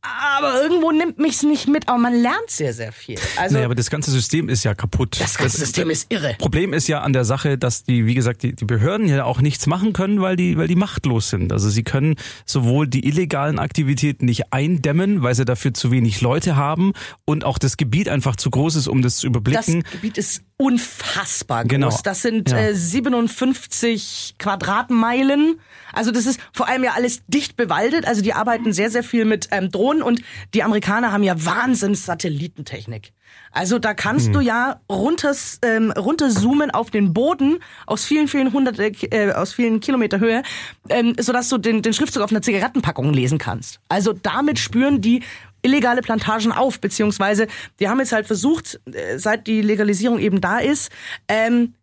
Aber 0.00 0.62
irgendwo 0.62 0.92
nimmt 0.92 1.18
mich's 1.18 1.42
nicht 1.42 1.66
mit, 1.66 1.88
aber 1.88 1.98
man 1.98 2.14
lernt 2.14 2.50
sehr, 2.50 2.72
sehr 2.72 2.92
viel. 2.92 3.18
Also 3.36 3.54
naja, 3.54 3.66
aber 3.66 3.74
das 3.74 3.90
ganze 3.90 4.10
System 4.10 4.48
ist 4.48 4.64
ja 4.64 4.74
kaputt. 4.74 5.20
das 5.20 5.36
ganze 5.36 5.58
System 5.58 5.90
ist 5.90 6.06
irre. 6.08 6.36
Problem 6.38 6.72
ist 6.72 6.86
ja 6.88 7.00
an 7.00 7.12
der 7.12 7.24
Sache, 7.24 7.58
dass 7.58 7.82
die, 7.82 8.06
wie 8.06 8.14
gesagt, 8.14 8.42
die, 8.42 8.54
die 8.54 8.64
Behörden 8.64 9.08
ja 9.08 9.24
auch 9.24 9.40
nichts 9.40 9.66
machen 9.66 9.92
können, 9.92 10.20
weil 10.20 10.36
die, 10.36 10.56
weil 10.56 10.68
die 10.68 10.76
machtlos 10.76 11.30
sind. 11.30 11.52
Also 11.52 11.68
sie 11.68 11.82
können 11.82 12.14
sowohl 12.46 12.86
die 12.86 13.06
illegalen 13.06 13.58
Aktivitäten 13.58 14.26
nicht 14.26 14.52
eindämmen, 14.52 15.22
weil 15.22 15.34
sie 15.34 15.44
dafür 15.44 15.74
zu 15.74 15.90
wenig 15.90 16.20
Leute 16.20 16.54
haben 16.56 16.92
und 17.24 17.44
auch 17.44 17.58
das 17.58 17.76
Gebiet 17.76 18.08
einfach 18.08 18.36
zu 18.36 18.50
groß 18.50 18.76
ist, 18.76 18.86
um 18.86 19.02
das 19.02 19.16
zu 19.16 19.26
Das 19.26 19.30
überblicken. 19.30 19.82
Gebiet 19.90 20.18
ist 20.18 20.42
unfassbar 20.58 21.62
groß. 21.62 21.68
Genau. 21.70 21.98
Das 22.04 22.20
sind 22.22 22.50
Ja. 22.50 22.58
äh, 22.58 22.74
57 22.74 24.34
Quadratmeilen. 24.38 25.60
Also 25.92 26.10
das 26.10 26.26
ist 26.26 26.40
vor 26.52 26.68
allem 26.68 26.84
ja 26.84 26.92
alles 26.94 27.22
dicht 27.28 27.56
bewaldet. 27.56 28.06
Also 28.06 28.22
die 28.22 28.34
arbeiten 28.34 28.72
sehr, 28.72 28.90
sehr 28.90 29.02
viel 29.04 29.24
mit 29.24 29.48
ähm, 29.52 29.70
Drohnen 29.70 30.02
und 30.02 30.20
die 30.54 30.62
Amerikaner 30.62 31.12
haben 31.12 31.22
ja 31.22 31.42
Wahnsinns 31.44 32.04
Satellitentechnik. 32.04 33.12
Also 33.52 33.78
da 33.78 33.94
kannst 33.94 34.34
du 34.34 34.40
ja 34.40 34.80
runter, 34.90 35.34
ähm, 35.62 35.90
runterzoomen 35.92 36.70
auf 36.70 36.90
den 36.90 37.12
Boden 37.12 37.58
aus 37.86 38.04
vielen, 38.04 38.26
vielen 38.26 38.52
hundert, 38.52 38.78
äh, 38.78 39.32
aus 39.32 39.52
vielen 39.52 39.80
Kilometer 39.80 40.18
Höhe, 40.18 40.42
ähm, 40.88 41.14
sodass 41.18 41.48
du 41.48 41.58
den, 41.58 41.82
den 41.82 41.92
Schriftzug 41.92 42.22
auf 42.22 42.30
einer 42.30 42.42
Zigarettenpackung 42.42 43.12
lesen 43.12 43.38
kannst. 43.38 43.80
Also 43.88 44.12
damit 44.12 44.58
spüren 44.58 45.00
die 45.02 45.22
illegale 45.62 46.02
Plantagen 46.02 46.52
auf, 46.52 46.80
beziehungsweise 46.80 47.46
die 47.80 47.88
haben 47.88 47.98
jetzt 47.98 48.12
halt 48.12 48.26
versucht, 48.26 48.80
äh, 48.92 49.18
seit 49.18 49.46
die 49.46 49.60
Legalisierung 49.62 50.18
eben 50.18 50.40
da 50.40 50.58
ist, 50.58 50.90
ähm, 51.28 51.74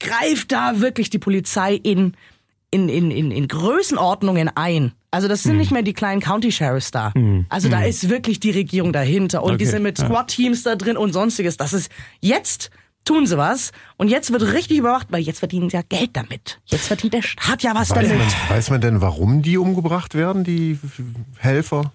greift 0.00 0.52
da 0.52 0.80
wirklich 0.80 1.10
die 1.10 1.18
Polizei 1.18 1.74
in, 1.74 2.14
in, 2.70 2.88
in, 2.88 3.10
in, 3.10 3.30
in 3.30 3.48
Größenordnungen 3.48 4.50
ein. 4.54 4.92
Also 5.10 5.28
das 5.28 5.42
sind 5.42 5.52
Hm. 5.52 5.58
nicht 5.58 5.70
mehr 5.70 5.82
die 5.82 5.94
kleinen 5.94 6.20
County 6.20 6.52
Sheriffs 6.52 6.90
da. 6.90 7.12
Also 7.48 7.70
da 7.70 7.82
ist 7.82 8.10
wirklich 8.10 8.38
die 8.38 8.50
Regierung 8.50 8.92
dahinter 8.92 9.42
und 9.42 9.58
die 9.60 9.64
Okay, 9.64 9.70
sind 9.72 9.82
mit 9.82 9.98
ja. 9.98 10.06
SWAT-Teams 10.06 10.62
da 10.64 10.76
drin 10.76 10.98
und 10.98 11.14
sonstiges. 11.14 11.56
Das 11.56 11.72
ist 11.72 11.90
jetzt 12.20 12.70
tun 13.06 13.24
sie 13.26 13.38
was 13.38 13.70
und 13.96 14.08
jetzt 14.08 14.30
wird 14.32 14.42
richtig 14.52 14.78
überwacht, 14.78 15.06
weil 15.10 15.22
jetzt 15.22 15.38
verdienen 15.38 15.70
sie 15.70 15.76
ja 15.76 15.82
Geld 15.88 16.10
damit. 16.14 16.60
Jetzt 16.66 16.88
verdient 16.88 17.14
der 17.14 17.22
Staat 17.22 17.62
ja 17.62 17.72
was 17.74 17.88
Weiß 17.90 18.08
damit. 18.08 18.18
man, 18.18 18.56
weiß 18.56 18.68
man 18.70 18.80
denn, 18.82 19.00
warum 19.00 19.40
die 19.42 19.56
umgebracht 19.56 20.14
werden, 20.14 20.44
die 20.44 20.78
Helfer? 21.38 21.92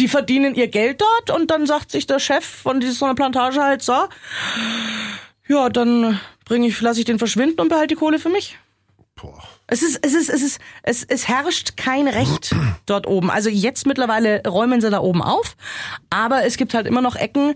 Die 0.00 0.08
verdienen 0.08 0.54
ihr 0.54 0.68
Geld 0.68 1.02
dort 1.02 1.38
und 1.38 1.50
dann 1.50 1.66
sagt 1.66 1.90
sich 1.90 2.06
der 2.06 2.18
Chef 2.18 2.44
von 2.44 2.80
dieser 2.80 2.94
so 2.94 3.04
einer 3.04 3.14
Plantage 3.14 3.60
halt 3.60 3.82
so, 3.82 4.08
ja, 5.46 5.68
dann 5.68 6.18
bringe 6.46 6.68
ich, 6.68 6.80
lasse 6.80 7.00
ich 7.00 7.04
den 7.04 7.18
verschwinden 7.18 7.60
und 7.60 7.68
behalte 7.68 7.88
die 7.88 7.94
Kohle 7.96 8.18
für 8.18 8.30
mich. 8.30 8.58
Boah. 9.14 9.42
Es 9.66 9.82
ist, 9.82 9.98
es 10.02 10.14
ist, 10.14 10.30
es 10.30 10.42
ist, 10.42 10.60
es, 10.82 11.04
es 11.04 11.28
herrscht 11.28 11.76
kein 11.76 12.08
Recht 12.08 12.54
dort 12.86 13.06
oben. 13.06 13.30
Also 13.30 13.50
jetzt 13.50 13.86
mittlerweile 13.86 14.42
räumen 14.46 14.80
sie 14.80 14.88
da 14.88 15.00
oben 15.00 15.22
auf, 15.22 15.54
aber 16.08 16.44
es 16.44 16.56
gibt 16.56 16.72
halt 16.72 16.86
immer 16.86 17.02
noch 17.02 17.14
Ecken. 17.14 17.54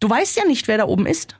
Du 0.00 0.08
weißt 0.08 0.36
ja 0.38 0.46
nicht, 0.46 0.68
wer 0.68 0.78
da 0.78 0.86
oben 0.86 1.04
ist. 1.04 1.36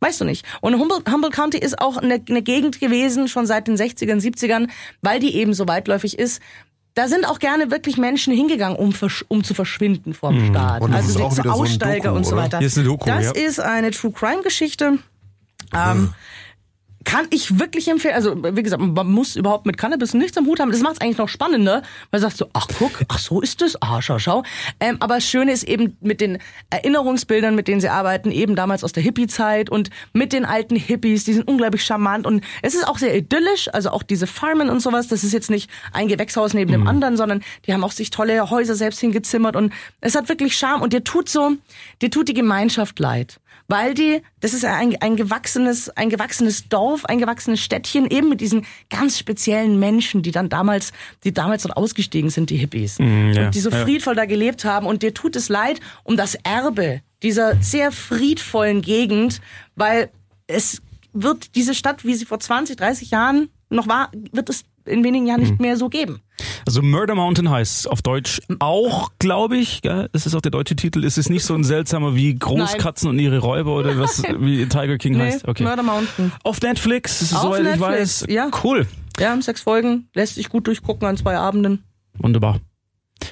Weißt 0.00 0.20
du 0.20 0.24
nicht. 0.24 0.44
Und 0.60 0.78
Humboldt, 0.78 1.08
Humboldt 1.08 1.34
County 1.34 1.58
ist 1.58 1.80
auch 1.80 1.98
eine, 1.98 2.20
eine 2.28 2.42
Gegend 2.42 2.80
gewesen, 2.80 3.28
schon 3.28 3.46
seit 3.46 3.68
den 3.68 3.76
60ern, 3.76 4.20
70ern, 4.20 4.68
weil 5.02 5.20
die 5.20 5.36
eben 5.36 5.54
so 5.54 5.68
weitläufig 5.68 6.18
ist. 6.18 6.42
Da 6.94 7.08
sind 7.08 7.26
auch 7.28 7.40
gerne 7.40 7.70
wirklich 7.72 7.96
Menschen 7.98 8.32
hingegangen, 8.32 8.78
um, 8.78 8.90
versch- 8.90 9.24
um 9.28 9.42
zu 9.42 9.52
verschwinden 9.52 10.14
vom 10.14 10.46
Staat. 10.46 10.80
Und 10.80 10.94
also 10.94 11.24
auch 11.24 11.32
so 11.32 11.42
wieder 11.42 11.54
so 11.54 11.60
ein 11.60 11.60
Aussteiger 11.62 12.08
Doku, 12.10 12.16
und 12.16 12.24
so 12.24 12.36
weiter. 12.36 12.58
Hier 12.58 12.68
ist 12.68 12.78
eine 12.78 12.86
Doku, 12.86 13.06
das 13.06 13.24
ja. 13.24 13.30
ist 13.32 13.60
eine 13.60 13.90
True 13.90 14.12
Crime 14.12 14.42
Geschichte. 14.42 14.98
Ähm, 15.74 16.14
kann 17.04 17.26
ich 17.30 17.58
wirklich 17.58 17.88
empfehlen. 17.88 18.14
Also, 18.14 18.36
wie 18.42 18.62
gesagt, 18.62 18.82
man 18.82 19.10
muss 19.10 19.36
überhaupt 19.36 19.66
mit 19.66 19.76
Cannabis 19.76 20.14
nichts 20.14 20.36
am 20.36 20.46
Hut 20.46 20.60
haben. 20.60 20.70
Das 20.72 20.80
macht 20.80 20.94
es 20.94 21.00
eigentlich 21.00 21.18
noch 21.18 21.28
spannender, 21.28 21.82
weil 22.10 22.20
du 22.20 22.22
sagst 22.22 22.38
so, 22.38 22.48
ach 22.52 22.66
guck, 22.78 23.02
ach 23.08 23.18
so 23.18 23.40
ist 23.40 23.60
das, 23.60 23.80
ah, 23.82 24.00
schau, 24.00 24.18
schau. 24.18 24.42
Ähm, 24.80 24.96
aber 25.00 25.16
das 25.16 25.24
Schöne 25.24 25.52
ist 25.52 25.64
eben 25.64 25.96
mit 26.00 26.20
den 26.20 26.38
Erinnerungsbildern, 26.70 27.54
mit 27.54 27.68
denen 27.68 27.80
sie 27.80 27.88
arbeiten, 27.88 28.30
eben 28.30 28.56
damals 28.56 28.84
aus 28.84 28.92
der 28.92 29.02
Hippie-Zeit 29.02 29.70
und 29.70 29.90
mit 30.12 30.32
den 30.32 30.44
alten 30.44 30.76
Hippies, 30.76 31.24
die 31.24 31.34
sind 31.34 31.46
unglaublich 31.46 31.84
charmant 31.84 32.26
und 32.26 32.42
es 32.62 32.74
ist 32.74 32.86
auch 32.88 32.98
sehr 32.98 33.16
idyllisch, 33.16 33.68
also 33.72 33.90
auch 33.90 34.02
diese 34.02 34.26
Farmen 34.26 34.70
und 34.70 34.80
sowas, 34.80 35.08
das 35.08 35.24
ist 35.24 35.32
jetzt 35.32 35.50
nicht 35.50 35.70
ein 35.92 36.08
Gewächshaus 36.08 36.54
neben 36.54 36.72
dem 36.72 36.86
anderen, 36.86 37.16
sondern 37.16 37.42
die 37.66 37.72
haben 37.72 37.84
auch 37.84 37.92
sich 37.92 38.10
tolle 38.10 38.50
Häuser 38.50 38.74
selbst 38.74 39.00
hingezimmert 39.00 39.56
und 39.56 39.72
es 40.00 40.14
hat 40.14 40.28
wirklich 40.28 40.56
Charme 40.56 40.82
und 40.82 40.92
dir 40.92 41.04
tut 41.04 41.28
so, 41.28 41.52
dir 42.02 42.10
tut 42.10 42.28
die 42.28 42.34
Gemeinschaft 42.34 42.98
leid 42.98 43.40
weil 43.68 43.94
die, 43.94 44.22
das 44.40 44.52
ist 44.52 44.64
ein, 44.64 44.96
ein 45.00 45.16
gewachsenes, 45.16 45.88
ein 45.90 46.10
gewachsenes 46.10 46.68
Dorf, 46.68 47.04
ein 47.06 47.18
gewachsenes 47.18 47.60
Städtchen, 47.60 48.06
eben 48.10 48.28
mit 48.28 48.40
diesen 48.40 48.66
ganz 48.90 49.18
speziellen 49.18 49.78
Menschen, 49.78 50.22
die 50.22 50.30
dann 50.30 50.48
damals, 50.48 50.92
die 51.24 51.32
damals 51.32 51.62
dort 51.62 51.76
ausgestiegen 51.76 52.30
sind, 52.30 52.50
die 52.50 52.56
Hippies, 52.56 52.98
ja, 52.98 53.04
und 53.04 53.54
die 53.54 53.60
so 53.60 53.70
ja. 53.70 53.82
friedvoll 53.82 54.14
da 54.14 54.26
gelebt 54.26 54.64
haben. 54.64 54.86
Und 54.86 55.02
dir 55.02 55.14
tut 55.14 55.36
es 55.36 55.48
leid 55.48 55.80
um 56.02 56.16
das 56.16 56.34
Erbe 56.44 57.00
dieser 57.22 57.56
sehr 57.62 57.90
friedvollen 57.90 58.82
Gegend, 58.82 59.40
weil 59.76 60.10
es 60.46 60.82
wird 61.14 61.54
diese 61.54 61.74
Stadt, 61.74 62.04
wie 62.04 62.14
sie 62.14 62.26
vor 62.26 62.40
20, 62.40 62.76
30 62.76 63.10
Jahren 63.10 63.48
noch 63.70 63.88
war, 63.88 64.10
wird 64.32 64.50
es 64.50 64.64
in 64.86 65.04
wenigen 65.04 65.26
Jahren 65.26 65.40
nicht 65.40 65.60
mehr 65.60 65.76
so 65.76 65.88
geben. 65.88 66.20
Also 66.66 66.82
Murder 66.82 67.14
Mountain 67.14 67.48
heißt 67.50 67.90
auf 67.90 68.02
Deutsch 68.02 68.40
auch, 68.58 69.10
glaube 69.18 69.56
ich, 69.56 69.82
gell? 69.82 70.08
ist 70.12 70.26
es 70.26 70.34
auch 70.34 70.40
der 70.40 70.50
deutsche 70.50 70.76
Titel. 70.76 71.04
Ist 71.04 71.18
es 71.18 71.28
nicht 71.30 71.44
so 71.44 71.54
ein 71.54 71.64
seltsamer 71.64 72.14
wie 72.14 72.34
Großkatzen 72.34 73.08
und 73.08 73.18
ihre 73.18 73.38
Räuber 73.38 73.74
oder 73.76 73.98
was 73.98 74.22
wie 74.38 74.66
Tiger 74.66 74.98
King 74.98 75.14
Nee, 75.16 75.32
heißt? 75.32 75.46
Okay. 75.48 75.62
Murder 75.62 75.82
Mountain. 75.82 76.32
Auf 76.42 76.60
Netflix, 76.60 77.34
Auf 77.34 77.42
soweit 77.42 77.60
ich 77.60 77.66
Netflix, 77.66 78.22
weiß. 78.22 78.26
ja. 78.28 78.50
Cool. 78.62 78.86
Ja, 79.18 79.40
sechs 79.40 79.60
Folgen, 79.60 80.08
lässt 80.14 80.34
sich 80.34 80.48
gut 80.48 80.66
durchgucken 80.66 81.06
an 81.06 81.16
zwei 81.16 81.36
Abenden. 81.36 81.84
Wunderbar. 82.18 82.60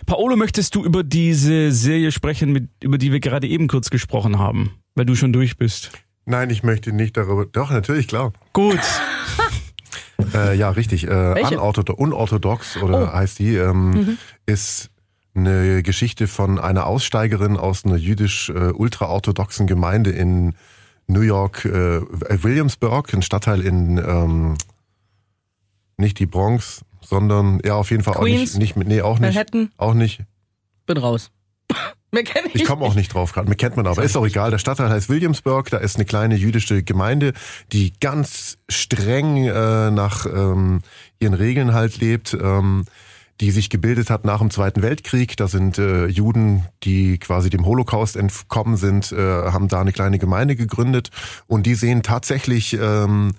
Paolo, 0.07 0.37
möchtest 0.37 0.75
du 0.75 0.85
über 0.85 1.03
diese 1.03 1.73
Serie 1.73 2.13
sprechen, 2.13 2.53
mit, 2.53 2.69
über 2.83 2.99
die 2.99 3.13
wir 3.13 3.21
gerade 3.21 3.47
eben 3.49 3.67
kurz 3.69 3.91
gesprochen 3.91 4.39
haben, 4.39 4.71
weil 4.95 5.05
du 5.07 5.15
schon 5.17 5.33
durch 5.33 5.57
bist? 5.57 5.91
Nein, 6.25 6.51
ich 6.51 6.63
möchte 6.63 6.93
nicht 6.93 7.17
darüber. 7.17 7.47
Doch, 7.47 7.71
natürlich, 7.71 8.07
klar. 8.09 8.33
Gut. 8.53 8.79
Äh, 10.35 10.57
ja, 10.57 10.71
richtig. 10.71 11.07
Äh, 11.07 11.43
unorthodox, 11.43 11.99
unorthodox 11.99 12.77
oder 12.83 13.13
heißt 13.13 13.39
die, 13.39 13.57
ähm, 13.57 14.19
ist 14.47 14.91
eine 15.35 15.83
Geschichte 15.83 16.27
von 16.27 16.59
einer 16.59 16.87
Aussteigerin 16.87 17.57
aus 17.57 17.85
einer 17.85 17.97
jüdisch 17.97 18.51
äh, 18.51 18.73
ultraorthodoxen 18.73 19.67
Gemeinde 19.67 20.11
in 20.11 20.55
New 21.07 21.21
York, 21.21 21.65
äh, 21.65 22.01
Williamsburg, 22.43 23.13
ein 23.15 23.23
Stadtteil 23.23 23.61
in 23.61 23.99
ähm, 23.99 24.57
nicht 25.97 26.19
die 26.19 26.27
Bronx, 26.27 26.83
sondern 27.01 27.61
ja 27.65 27.75
auf 27.75 27.91
jeden 27.91 28.03
Fall 28.03 28.15
Queens? 28.15 28.55
auch 28.55 28.59
nicht, 28.59 28.77
nicht, 28.77 28.89
nee, 28.89 29.03
auch 29.03 29.19
nicht, 29.19 29.35
Manhattan? 29.35 29.71
auch 29.77 29.95
nicht. 29.95 30.21
Bin 30.87 30.99
raus. 30.99 31.31
Ich 32.15 32.55
Ich 32.55 32.65
komme 32.67 32.85
auch 32.85 32.95
nicht 32.95 33.15
drauf 33.15 33.33
gerade. 33.33 33.49
Mir 33.49 33.57
kennt 33.57 33.77
man 33.77 33.87
aber. 33.87 34.03
Ist 34.03 34.17
auch 34.17 34.27
egal. 34.27 34.51
Der 34.51 34.59
Stadtteil 34.59 34.91
heißt 34.91 35.09
Williamsburg. 35.09 35.71
Da 35.71 35.79
ist 35.79 35.97
eine 35.97 36.05
kleine 36.05 36.37
jüdische 36.37 36.83
Gemeinde, 36.83 37.33
die 37.73 37.95
ganz 38.01 38.59
streng 38.69 39.39
äh, 39.47 39.91
nach 39.91 40.27
ähm, 40.27 40.81
ihren 41.21 41.35
Regeln 41.35 41.73
halt 41.73 41.99
lebt. 41.99 42.35
Ähm, 42.35 42.85
die 43.41 43.51
sich 43.51 43.71
gebildet 43.71 44.09
hat 44.09 44.25
nach 44.25 44.39
dem 44.39 44.51
Zweiten 44.51 44.83
Weltkrieg. 44.83 45.37
Da 45.37 45.49
sind 45.49 45.77
äh, 45.77 46.07
Juden, 46.07 46.65
die 46.85 47.19
quasi 47.19 47.51
dem 47.51 47.67
Holocaust 47.67 48.15
entkommen 48.15 48.77
sind, 48.77 49.11
äh, 49.11 49.17
haben 49.17 49.67
da 49.67 49.81
eine 49.81 49.91
kleine 49.91 50.21
Gemeinde 50.21 50.55
gegründet. 50.55 51.11
Und 51.49 51.67
die 51.67 51.75
sehen 51.75 52.05
tatsächlich 52.05 52.75
ähm, 52.75 53.33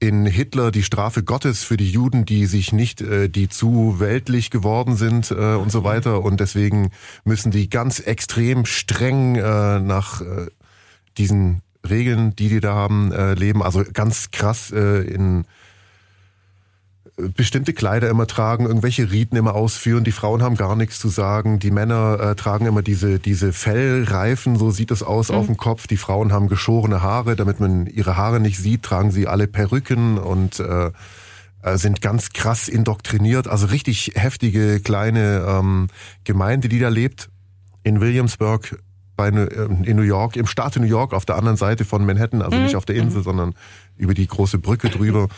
in 0.00 0.24
Hitler 0.24 0.70
die 0.70 0.82
Strafe 0.82 1.22
Gottes 1.22 1.62
für 1.62 1.76
die 1.76 1.90
Juden, 1.90 2.24
die 2.24 2.46
sich 2.46 2.72
nicht, 2.72 3.02
äh, 3.02 3.28
die 3.28 3.48
zu 3.48 4.00
weltlich 4.00 4.50
geworden 4.50 4.96
sind 4.96 5.30
äh, 5.30 5.54
und 5.54 5.70
so 5.70 5.84
weiter. 5.84 6.24
Und 6.24 6.40
deswegen 6.40 6.90
müssen 7.24 7.50
die 7.50 7.68
ganz 7.68 8.00
extrem 8.00 8.64
streng 8.64 9.36
äh, 9.36 9.78
nach 9.78 10.22
äh, 10.22 10.46
diesen 11.18 11.60
Regeln, 11.88 12.34
die 12.34 12.48
die 12.48 12.60
da 12.60 12.74
haben, 12.74 13.12
äh, 13.12 13.34
leben. 13.34 13.62
Also 13.62 13.84
ganz 13.92 14.30
krass 14.30 14.72
äh, 14.72 15.02
in 15.02 15.44
bestimmte 17.28 17.72
Kleider 17.72 18.08
immer 18.08 18.26
tragen, 18.26 18.66
irgendwelche 18.66 19.10
Riten 19.10 19.36
immer 19.36 19.54
ausführen. 19.54 20.04
Die 20.04 20.12
Frauen 20.12 20.42
haben 20.42 20.56
gar 20.56 20.76
nichts 20.76 20.98
zu 20.98 21.08
sagen. 21.08 21.58
Die 21.58 21.70
Männer 21.70 22.18
äh, 22.20 22.34
tragen 22.34 22.66
immer 22.66 22.82
diese 22.82 23.18
diese 23.18 23.52
Fellreifen, 23.52 24.56
so 24.56 24.70
sieht 24.70 24.90
es 24.90 25.02
aus 25.02 25.30
auf 25.30 25.46
dem 25.46 25.56
Kopf. 25.56 25.86
Die 25.86 25.96
Frauen 25.96 26.32
haben 26.32 26.48
geschorene 26.48 27.02
Haare, 27.02 27.36
damit 27.36 27.60
man 27.60 27.86
ihre 27.86 28.16
Haare 28.16 28.40
nicht 28.40 28.58
sieht, 28.58 28.82
tragen 28.82 29.10
sie 29.10 29.26
alle 29.26 29.46
Perücken 29.46 30.18
und 30.18 30.60
äh, 30.60 30.90
äh, 31.62 31.76
sind 31.76 32.00
ganz 32.00 32.30
krass 32.30 32.68
indoktriniert. 32.68 33.46
Also 33.46 33.66
richtig 33.66 34.12
heftige 34.14 34.80
kleine 34.80 35.44
ähm, 35.46 35.88
Gemeinde, 36.24 36.68
die 36.68 36.78
da 36.78 36.88
lebt 36.88 37.28
in 37.82 38.00
Williamsburg 38.00 38.78
bei 39.16 39.28
ähm, 39.28 39.84
in 39.84 39.96
New 39.96 40.02
York, 40.02 40.36
im 40.36 40.46
Staat 40.46 40.76
New 40.76 40.86
York, 40.86 41.12
auf 41.12 41.26
der 41.26 41.36
anderen 41.36 41.58
Seite 41.58 41.84
von 41.84 42.06
Manhattan, 42.06 42.40
also 42.40 42.56
nicht 42.56 42.76
auf 42.76 42.86
der 42.86 42.96
Insel, 42.96 43.22
sondern 43.22 43.54
über 43.98 44.14
die 44.14 44.26
große 44.26 44.58
Brücke 44.58 44.88
drüber. 44.88 45.28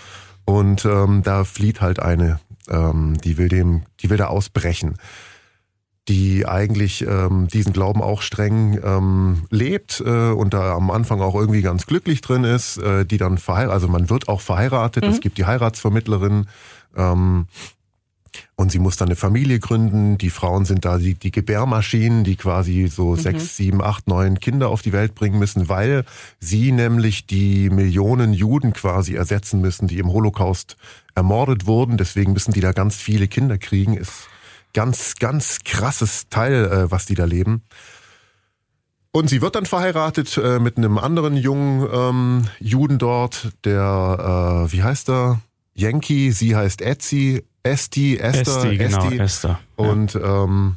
Und 0.45 0.85
ähm, 0.85 1.23
da 1.23 1.45
flieht 1.45 1.81
halt 1.81 2.01
eine, 2.01 2.41
ähm, 2.69 3.19
die 3.23 3.39
will 3.39 3.49
dem, 3.49 3.83
die 4.01 4.11
will 4.11 4.17
da 4.17 4.27
ausbrechen, 4.27 4.97
die 6.09 6.47
eigentlich 6.47 7.07
ähm, 7.07 7.47
diesen 7.47 7.73
Glauben 7.73 8.03
auch 8.03 8.23
streng 8.23 8.79
ähm, 8.83 9.45
lebt 9.51 10.03
äh, 10.05 10.31
und 10.31 10.53
da 10.53 10.75
am 10.75 10.91
Anfang 10.91 11.21
auch 11.21 11.37
irgendwie 11.37 11.63
ganz 11.63 11.87
glücklich 11.87 12.21
drin 12.21 12.43
ist, 12.43 12.79
äh, 12.79 13.07
die 13.07 13.19
dann 13.19 13.39
verheiratet, 13.39 13.75
also 13.75 13.89
man 13.89 14.11
wird 14.11 14.29
auch 14.29 14.41
verheiratet, 14.41 15.05
es 15.05 15.21
gibt 15.21 15.39
die 15.39 15.45
Heiratsvermittlerin, 15.45 16.47
ähm, 16.97 17.47
und 18.57 18.73
sie 18.73 18.79
muss 18.79 18.97
dann 18.97 19.09
eine 19.09 19.17
Familie 19.17 19.59
gründen. 19.59 20.19
Die 20.19 20.31
Frauen 20.31 20.65
sind 20.65 20.85
da 20.85 20.99
die, 20.99 21.15
die 21.15 21.31
Gebärmaschinen, 21.31 22.25
die 22.25 22.37
quasi 22.37 22.89
so 22.89 23.17
sechs, 23.17 23.57
sieben, 23.57 23.83
acht, 23.83 24.09
neun 24.09 24.41
Kinder 24.41 24.69
auf 24.69 24.83
die 24.83 24.93
Welt 24.93 25.15
bringen 25.15 25.39
müssen, 25.39 25.69
weil 25.69 26.05
sie 26.41 26.73
nämlich 26.73 27.27
die 27.27 27.71
Millionen 27.71 28.33
Juden 28.33 28.73
quasi 28.73 29.15
ersetzen 29.15 29.61
müssen, 29.61 29.89
die 29.89 29.99
im 29.99 30.13
Holocaust 30.13 30.77
ermordet 31.15 31.67
wurden. 31.67 31.97
Deswegen 31.97 32.33
müssen 32.33 32.53
die 32.53 32.61
da 32.61 32.73
ganz 32.73 32.97
viele 32.97 33.29
Kinder 33.29 33.59
kriegen. 33.59 33.95
Ist 33.95 34.29
ganz, 34.75 35.17
ganz 35.17 35.59
krasses 35.65 36.29
Teil, 36.29 36.65
äh, 36.67 36.91
was 36.91 37.07
die 37.07 37.15
da 37.15 37.25
leben. 37.25 37.63
Und 39.15 39.29
sie 39.29 39.43
wird 39.43 39.57
dann 39.57 39.67
verheiratet 39.67 40.39
äh, 40.39 40.59
mit 40.59 40.79
einem 40.79 40.97
anderen 40.97 41.37
jungen 41.37 41.87
ähm, 41.93 42.45
Juden 42.61 42.99
dort, 42.99 43.51
der, 43.65 44.65
äh, 44.67 44.73
wie 44.73 44.83
heißt 44.83 45.11
er? 45.11 45.41
Yankee, 45.75 46.31
sie 46.31 46.55
heißt 46.55 46.83
Etsy, 46.83 47.45
Esti, 47.63 48.19
Esther, 48.19 48.65
Esti, 48.65 48.77
genau, 48.77 49.05
Esti. 49.05 49.19
Esther. 49.19 49.61
Ja. 49.79 49.85
Und 49.85 50.15
ähm, 50.17 50.77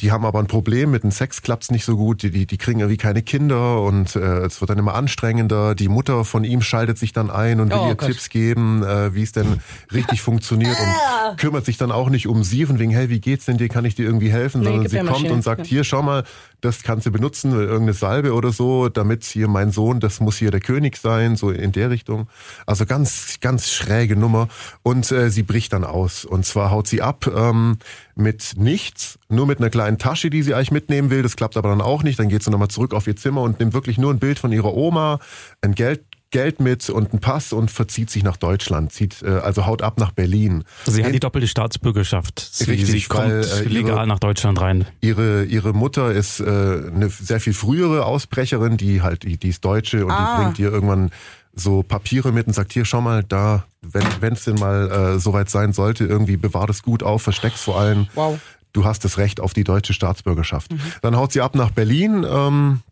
die 0.00 0.12
haben 0.12 0.24
aber 0.24 0.38
ein 0.38 0.46
Problem, 0.46 0.90
mit 0.90 1.02
dem 1.02 1.10
Sex 1.10 1.42
klappt's 1.42 1.70
nicht 1.70 1.84
so 1.84 1.94
gut, 1.96 2.22
die, 2.22 2.30
die, 2.30 2.46
die 2.46 2.56
kriegen 2.56 2.80
irgendwie 2.80 2.96
keine 2.96 3.20
Kinder 3.22 3.82
und 3.82 4.16
äh, 4.16 4.44
es 4.46 4.60
wird 4.62 4.70
dann 4.70 4.78
immer 4.78 4.94
anstrengender. 4.94 5.74
Die 5.74 5.88
Mutter 5.88 6.24
von 6.24 6.42
ihm 6.42 6.62
schaltet 6.62 6.96
sich 6.96 7.12
dann 7.12 7.30
ein 7.30 7.60
und 7.60 7.70
will 7.70 7.78
Oh 7.78 7.88
ihr 7.88 7.96
Gott. 7.96 8.08
Tipps 8.08 8.30
geben, 8.30 8.82
äh, 8.82 9.14
wie 9.14 9.22
es 9.22 9.32
denn 9.32 9.60
richtig 9.92 10.22
funktioniert 10.22 10.74
und 10.78 11.36
kümmert 11.36 11.66
sich 11.66 11.76
dann 11.76 11.92
auch 11.92 12.08
nicht 12.08 12.28
um 12.28 12.44
sie 12.44 12.64
von 12.64 12.78
wegen, 12.78 12.92
hey, 12.92 13.10
wie 13.10 13.20
geht's 13.20 13.44
denn 13.44 13.58
dir, 13.58 13.68
kann 13.68 13.84
ich 13.84 13.94
dir 13.94 14.06
irgendwie 14.06 14.32
helfen? 14.32 14.62
Nee, 14.62 14.68
Sondern 14.68 14.88
sie 14.88 14.98
kommt 15.00 15.30
und 15.30 15.42
sagt, 15.42 15.66
ja. 15.66 15.66
hier, 15.66 15.84
schau 15.84 16.00
mal, 16.02 16.24
das 16.60 16.82
kannst 16.82 17.06
du 17.06 17.10
benutzen, 17.10 17.52
irgendeine 17.52 17.92
Salbe 17.92 18.34
oder 18.34 18.52
so, 18.52 18.88
damit 18.88 19.24
hier 19.24 19.48
mein 19.48 19.70
Sohn, 19.70 20.00
das 20.00 20.20
muss 20.20 20.36
hier 20.36 20.50
der 20.50 20.60
König 20.60 20.96
sein, 20.96 21.36
so 21.36 21.50
in 21.50 21.72
der 21.72 21.90
Richtung. 21.90 22.28
Also 22.66 22.86
ganz, 22.86 23.38
ganz 23.40 23.70
schräge 23.70 24.16
Nummer. 24.16 24.48
Und 24.82 25.10
äh, 25.12 25.30
sie 25.30 25.42
bricht 25.42 25.72
dann 25.72 25.84
aus. 25.84 26.24
Und 26.24 26.44
zwar 26.44 26.70
haut 26.70 26.86
sie 26.86 27.02
ab 27.02 27.30
ähm, 27.34 27.78
mit 28.14 28.54
nichts, 28.56 29.18
nur 29.28 29.46
mit 29.46 29.58
einer 29.58 29.70
kleinen 29.70 29.98
Tasche, 29.98 30.30
die 30.30 30.42
sie 30.42 30.54
eigentlich 30.54 30.70
mitnehmen 30.70 31.10
will. 31.10 31.22
Das 31.22 31.36
klappt 31.36 31.56
aber 31.56 31.70
dann 31.70 31.80
auch 31.80 32.02
nicht. 32.02 32.18
Dann 32.18 32.28
geht 32.28 32.42
sie 32.42 32.50
nochmal 32.50 32.68
zurück 32.68 32.94
auf 32.94 33.06
ihr 33.06 33.16
Zimmer 33.16 33.42
und 33.42 33.60
nimmt 33.60 33.72
wirklich 33.72 33.98
nur 33.98 34.12
ein 34.12 34.18
Bild 34.18 34.38
von 34.38 34.52
ihrer 34.52 34.74
Oma, 34.74 35.18
ein 35.62 35.74
Geld. 35.74 36.04
Geld 36.30 36.60
mit 36.60 36.88
und 36.90 37.10
einen 37.10 37.20
Pass 37.20 37.52
und 37.52 37.70
verzieht 37.70 38.08
sich 38.10 38.22
nach 38.22 38.36
Deutschland, 38.36 38.92
zieht 38.92 39.22
äh, 39.22 39.28
also 39.28 39.66
haut 39.66 39.82
ab 39.82 39.98
nach 39.98 40.12
Berlin. 40.12 40.64
Sie 40.86 41.04
hat 41.04 41.12
die 41.12 41.18
doppelte 41.20 41.48
Staatsbürgerschaft. 41.48 42.38
Sie, 42.52 42.64
Richtig, 42.64 42.88
sie 42.90 43.02
kommt 43.08 43.28
weil, 43.28 43.40
äh, 43.44 43.58
ihre- 43.62 43.68
legal 43.68 44.06
nach 44.06 44.18
Deutschland 44.20 44.60
rein. 44.60 44.86
Ihre, 45.00 45.44
ihre 45.44 45.72
Mutter 45.72 46.12
ist 46.12 46.40
äh, 46.40 46.44
eine 46.44 47.08
sehr 47.10 47.40
viel 47.40 47.52
frühere 47.54 48.04
Ausbrecherin, 48.06 48.76
die 48.76 49.02
halt, 49.02 49.24
die, 49.24 49.38
die 49.38 49.48
ist 49.48 49.64
Deutsche 49.64 50.04
und 50.04 50.12
Ah. 50.12 50.36
die 50.36 50.42
bringt 50.44 50.58
ihr 50.60 50.70
irgendwann 50.72 51.10
so 51.52 51.82
Papiere 51.82 52.30
mit 52.30 52.46
und 52.46 52.52
sagt, 52.52 52.72
hier, 52.72 52.84
schau 52.84 53.00
mal, 53.00 53.24
da, 53.24 53.64
wenn 53.82 54.32
es 54.32 54.44
denn 54.44 54.54
mal 54.54 54.88
äh, 55.16 55.18
soweit 55.18 55.50
sein 55.50 55.72
sollte, 55.72 56.04
irgendwie 56.06 56.36
bewahr 56.36 56.68
das 56.68 56.82
gut 56.82 57.02
auf, 57.02 57.22
versteck's 57.22 57.60
vor 57.62 57.78
allem. 57.80 58.06
Wow. 58.14 58.38
Du 58.72 58.84
hast 58.84 59.04
das 59.04 59.18
Recht 59.18 59.40
auf 59.40 59.52
die 59.52 59.64
deutsche 59.64 59.92
Staatsbürgerschaft. 59.94 60.70
Dann 61.02 61.16
haut 61.16 61.32
sie 61.32 61.40
ab 61.40 61.56
nach 61.56 61.72
Berlin 61.72 62.24
ähm, 62.30 62.82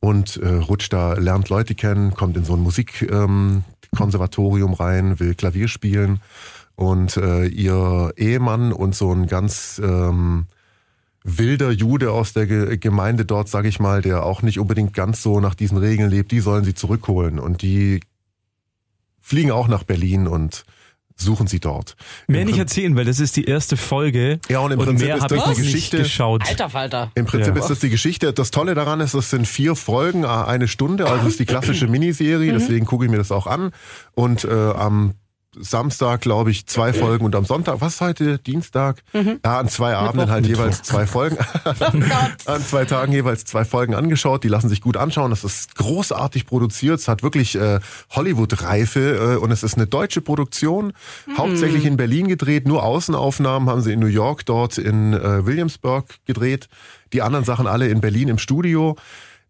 und 0.00 0.36
äh, 0.36 0.48
rutscht 0.48 0.92
da, 0.92 1.14
lernt 1.14 1.48
Leute 1.48 1.74
kennen, 1.74 2.14
kommt 2.14 2.36
in 2.36 2.44
so 2.44 2.52
ein 2.54 2.60
Musikkonservatorium 2.60 4.70
ähm, 4.70 4.76
rein, 4.76 5.18
will 5.20 5.34
Klavier 5.34 5.68
spielen. 5.68 6.20
Und 6.76 7.16
äh, 7.16 7.46
ihr 7.46 8.12
Ehemann 8.16 8.72
und 8.72 8.94
so 8.94 9.12
ein 9.12 9.26
ganz 9.26 9.80
ähm, 9.84 10.46
wilder 11.24 11.72
Jude 11.72 12.12
aus 12.12 12.32
der 12.32 12.46
Ge 12.46 12.76
Gemeinde 12.76 13.24
dort, 13.24 13.48
sage 13.48 13.66
ich 13.68 13.80
mal, 13.80 14.02
der 14.02 14.24
auch 14.24 14.42
nicht 14.42 14.60
unbedingt 14.60 14.94
ganz 14.94 15.20
so 15.22 15.40
nach 15.40 15.56
diesen 15.56 15.78
Regeln 15.78 16.10
lebt, 16.10 16.30
die 16.30 16.38
sollen 16.40 16.64
sie 16.64 16.74
zurückholen. 16.74 17.40
Und 17.40 17.62
die 17.62 18.00
fliegen 19.20 19.50
auch 19.50 19.66
nach 19.66 19.82
Berlin 19.82 20.28
und 20.28 20.64
suchen 21.20 21.46
sie 21.46 21.60
dort. 21.60 21.96
Mehr 22.26 22.40
Im 22.42 22.46
nicht 22.46 22.54
Prin- 22.54 22.60
erzählen, 22.62 22.96
weil 22.96 23.04
das 23.04 23.20
ist 23.20 23.36
die 23.36 23.44
erste 23.44 23.76
Folge. 23.76 24.38
Ja, 24.48 24.60
und 24.60 24.70
im 24.70 24.78
Prinzip 24.78 25.06
mehr 25.08 25.16
ist 25.16 25.30
das 25.30 25.44
die 25.56 25.62
Geschichte- 25.62 25.98
geschaut. 25.98 26.42
Alter 26.48 26.70
Falter. 26.70 27.10
Im 27.14 27.26
Prinzip 27.26 27.54
Ja. 27.56 27.60
ist 27.60 27.68
das 27.70 27.80
die 27.80 27.90
Geschichte. 27.90 28.32
Das 28.32 28.50
Tolle 28.50 28.74
daran 28.74 29.00
ist, 29.00 29.14
es 29.14 29.30
sind 29.30 29.46
vier 29.46 29.74
Folgen, 29.74 30.24
äh, 30.24 30.28
eine 30.28 30.68
Stunde, 30.68 31.06
also 31.06 31.26
es 31.26 31.32
ist 31.32 31.40
die 31.40 31.46
klassische 31.46 31.86
Miniserie, 31.88 32.52
deswegen 32.52 32.86
gucke 32.86 33.04
ich 33.04 33.10
mir 33.10 33.18
das 33.18 33.32
auch 33.32 33.46
an. 33.46 33.72
Und 34.14 34.44
äh, 34.44 34.48
am 34.52 35.14
Samstag, 35.56 36.20
glaube 36.20 36.50
ich, 36.50 36.66
zwei 36.66 36.92
Folgen 36.92 37.24
und 37.24 37.34
am 37.34 37.44
Sonntag, 37.44 37.80
was 37.80 38.00
heute? 38.00 38.38
Dienstag? 38.38 39.02
Ja, 39.44 39.58
an 39.60 39.68
zwei 39.68 39.94
Abenden 39.96 40.30
halt 40.30 40.46
jeweils 40.46 40.82
zwei 40.82 41.06
Folgen. 41.06 41.38
an 42.44 42.62
zwei 42.62 42.84
Tagen 42.84 43.12
jeweils 43.12 43.44
zwei 43.44 43.64
Folgen 43.64 43.94
angeschaut. 43.94 44.44
Die 44.44 44.48
lassen 44.48 44.68
sich 44.68 44.80
gut 44.80 44.96
anschauen. 44.96 45.30
Das 45.30 45.44
ist 45.44 45.74
großartig 45.76 46.46
produziert. 46.46 47.00
Es 47.00 47.08
hat 47.08 47.22
wirklich 47.22 47.54
äh, 47.54 47.80
Hollywood-Reife 48.10 49.34
äh, 49.34 49.36
und 49.36 49.50
es 49.50 49.62
ist 49.62 49.76
eine 49.76 49.86
deutsche 49.86 50.20
Produktion. 50.20 50.92
Hauptsächlich 51.36 51.86
in 51.86 51.96
Berlin 51.96 52.28
gedreht. 52.28 52.68
Nur 52.68 52.82
Außenaufnahmen 52.82 53.68
haben 53.68 53.80
sie 53.80 53.92
in 53.92 54.00
New 54.00 54.06
York 54.06 54.44
dort 54.44 54.76
in 54.76 55.14
äh, 55.14 55.46
Williamsburg 55.46 56.16
gedreht. 56.26 56.68
Die 57.12 57.22
anderen 57.22 57.44
Sachen 57.44 57.66
alle 57.66 57.88
in 57.88 58.00
Berlin 58.00 58.28
im 58.28 58.38
Studio. 58.38 58.96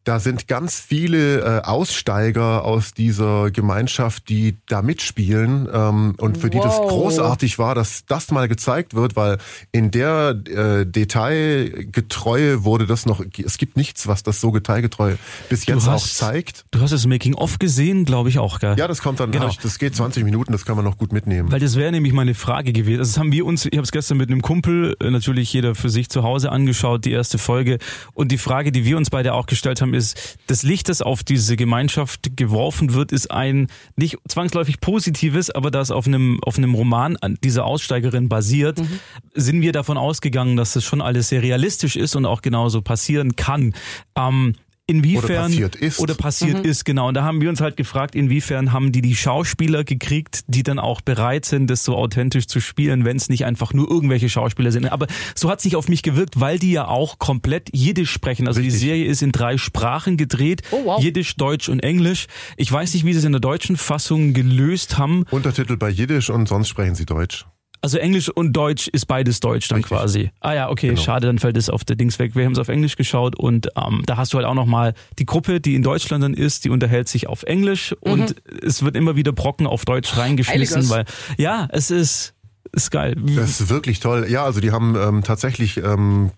Da 0.05 0.21
sind 0.21 0.49
ganz 0.49 0.81
viele 0.81 1.41
äh, 1.41 1.63
Aussteiger 1.65 2.65
aus 2.65 2.95
dieser 2.95 3.51
Gemeinschaft, 3.51 4.29
die 4.31 4.57
da 4.67 4.81
mitspielen 4.81 5.69
ähm, 5.73 6.15
und 6.19 6.39
für 6.39 6.49
die 6.49 6.59
das 6.59 6.79
Wow. 6.79 6.89
großartig 6.89 7.59
war, 7.59 7.75
dass 7.75 8.07
das 8.07 8.31
mal 8.31 8.49
gezeigt 8.49 8.95
wird, 8.95 9.17
weil 9.17 9.37
in 9.71 9.91
der 9.91 10.31
äh, 10.47 10.87
Detailgetreue 10.87 12.65
wurde 12.65 12.87
das 12.87 13.07
noch, 13.07 13.23
es 13.45 13.59
gibt 13.59 13.77
nichts, 13.77 14.07
was 14.07 14.23
das 14.23 14.41
so 14.41 14.51
detailgetreu 14.51 15.17
bis 15.49 15.67
jetzt 15.67 15.87
auch 15.89 15.93
hast- 15.93 16.17
zeigt. 16.17 16.65
Du 16.71 16.81
hast 16.81 16.93
das 16.93 17.07
Making-of 17.07 17.59
gesehen, 17.59 18.05
glaube 18.05 18.29
ich 18.29 18.39
auch, 18.39 18.61
gell? 18.61 18.75
Ja, 18.79 18.89
das 18.89 19.03
kommt 19.03 19.21
dann, 19.21 19.31
Genau. 19.31 19.51
das 19.63 19.79
geht 19.79 19.95
20 19.95 20.25
Minuten, 20.25 20.53
das 20.53 20.65
kann 20.65 20.77
man 20.77 20.85
noch 20.85 20.97
gut 20.97 21.13
mitnehmen. 21.13 21.51
Weil 21.53 21.61
das 21.61 21.77
wäre 21.77 21.93
nämlich 21.93 22.13
meine 22.13 22.35
Frage 22.35 22.73
gewesen. 22.73 23.01
Also 23.01 23.13
das 23.13 23.19
haben 23.19 23.33
wir 23.33 23.45
uns, 23.47 23.67
ich 23.67 23.73
habe 23.73 23.83
es 23.83 23.93
gestern 23.93 24.17
mit 24.19 24.31
einem 24.31 24.43
Kumpel, 24.43 24.97
äh, 25.01 25.11
natürlich 25.11 25.53
jeder 25.53 25.75
für 25.75 25.91
sich 25.91 26.09
zu 26.09 26.23
Hause 26.23 26.51
angeschaut, 26.51 27.05
die 27.05 27.13
erste 27.13 27.39
Folge. 27.39 27.79
Und 28.15 28.33
die 28.33 28.39
Frage, 28.39 28.73
die 28.73 28.85
wir 28.85 28.97
uns 28.97 29.11
beide 29.11 29.35
auch 29.35 29.47
gestellt 29.47 29.81
haben, 29.81 29.88
ist, 29.95 30.39
das 30.47 30.63
Licht, 30.63 30.89
das 30.89 31.03
auf 31.03 31.23
diese 31.23 31.57
Gemeinschaft 31.57 32.37
geworfen 32.37 32.95
wird, 32.95 33.13
ist 33.13 33.31
ein 33.31 33.69
nicht 33.97 34.19
zwangsläufig 34.29 34.81
positives, 34.81 35.51
aber 35.51 35.71
das 35.71 35.91
auf 35.91 36.07
einem, 36.07 36.39
auf 36.43 36.59
einem 36.59 36.75
Roman 36.75 37.17
an 37.17 37.39
dieser 37.43 37.65
Aussteigerin 37.65 38.29
basiert, 38.29 38.81
sind 39.35 39.63
wir 39.63 39.73
davon 39.73 39.97
ausgegangen, 39.97 40.57
dass 40.57 40.73
das 40.73 40.85
schon 40.85 41.01
alles 41.01 41.29
sehr 41.29 41.43
realistisch 41.43 41.97
ist 41.97 42.17
und 42.17 42.27
auch 42.27 42.43
genauso 42.43 42.83
passieren 42.83 43.37
kann. 43.37 43.75
Ähm, 44.17 44.55
Inwiefern 44.91 45.25
Oder 45.25 45.43
passiert 45.43 45.77
ist. 45.77 45.99
oder 46.01 46.15
passiert 46.15 46.65
ist, 46.65 46.87
genau. 46.87 47.09
Und 47.09 47.15
da 47.15 47.23
haben 47.23 47.43
wir 47.43 47.51
uns 47.51 47.61
halt 47.61 47.77
gefragt, 47.77 48.15
inwiefern 48.15 48.73
haben 48.73 48.91
die 48.91 49.03
die 49.03 49.15
Schauspieler 49.15 49.85
gekriegt, 49.85 50.45
die 50.47 50.63
dann 50.63 50.79
auch 50.79 51.03
bereit 51.03 51.45
sind, 51.45 51.69
das 51.69 51.85
so 51.85 51.95
authentisch 51.95 52.47
zu 52.47 52.59
spielen, 52.59 53.05
wenn 53.05 53.19
es 53.19 53.29
nicht 53.29 53.45
einfach 53.45 53.75
nur 53.75 53.91
irgendwelche 53.91 54.31
Schauspieler 54.31 54.73
sind. 54.73 54.91
Aber 54.91 55.07
so 55.35 55.51
hat 55.51 55.61
sich 55.61 55.77
auf 55.77 55.89
mich 55.89 56.03
gewirkt, 56.03 56.41
weil 56.41 56.59
die 56.59 56.73
ja 56.73 56.89
auch 56.89 57.19
komplett 57.19 57.69
Jiddisch 57.77 58.11
sprechen. 58.11 58.49
Also 58.49 58.61
die 58.61 58.69
Richtig. 58.69 58.89
Serie 58.89 59.05
ist 59.05 59.21
in 59.21 59.31
drei 59.31 59.59
Sprachen 59.59 60.17
gedreht. 60.17 60.63
Oh, 60.71 60.81
wow. 60.87 61.03
Jiddisch, 61.03 61.37
Deutsch 61.37 61.69
und 61.69 61.81
Englisch. 61.81 62.27
Ich 62.57 62.73
weiß 62.73 62.95
nicht, 62.95 63.05
wie 63.05 63.13
sie 63.13 63.19
es 63.19 63.25
in 63.27 63.33
der 63.33 63.43
deutschen 63.43 63.77
Fassung 63.77 64.33
gelöst 64.33 64.97
haben. 64.97 65.25
Untertitel 65.31 65.77
bei 65.77 65.91
Jiddisch 65.91 66.31
und 66.31 66.49
sonst 66.49 66.69
sprechen 66.69 66.95
sie 66.95 67.05
Deutsch. 67.05 67.45
Also 67.81 67.99
Englisch 67.99 68.29
und 68.29 68.53
Deutsch 68.55 68.89
ist 68.89 69.07
beides 69.07 69.41
Deutsch 69.41 69.69
dann 69.69 69.77
Richtig. 69.77 69.97
quasi. 69.97 70.31
Ah 70.41 70.53
ja, 70.55 70.69
okay, 70.71 70.89
Genau. 70.89 71.01
schade, 71.01 71.27
dann 71.29 71.39
fällt 71.39 71.57
es 71.57 71.71
auf 71.71 71.85
der 71.85 71.95
Dings 71.97 72.19
weg. 72.19 72.35
Wir 72.35 72.45
haben 72.45 72.53
es 72.53 72.59
auf 72.59 72.69
Englisch 72.69 72.97
geschaut 72.97 73.37
und 73.37 73.69
ähm, 73.77 74.03
da 74.07 74.17
hast 74.17 74.33
du 74.33 74.39
halt 74.39 74.47
auch 74.47 74.55
nochmal 74.55 74.95
die 75.19 75.27
Gruppe, 75.27 75.61
die 75.61 75.75
in 75.75 75.83
Deutschland 75.83 76.25
dann 76.25 76.35
ist, 76.35 76.65
die 76.65 76.71
unterhält 76.71 77.09
sich 77.09 77.29
auf 77.29 77.45
Englisch 77.45 77.95
und 78.01 78.35
es 78.63 78.83
wird 78.83 78.97
immer 78.97 79.15
wieder 79.17 79.33
Brocken 79.33 79.67
auf 79.67 79.85
Deutsch 79.85 80.17
reingeschmissen, 80.17 80.89
weil 80.91 81.05
ja, 81.37 81.69
es 81.71 81.91
ist, 81.93 82.35
ist 82.73 82.91
geil. 82.91 83.15
Das 83.37 83.61
ist 83.61 83.69
wirklich 83.71 84.01
toll. 84.01 84.27
Ja, 84.29 84.45
also 84.45 84.61
die 84.61 84.73
haben 84.73 84.97
ähm, 84.97 85.23
tatsächlich 85.23 85.77
ähm, 85.77 86.33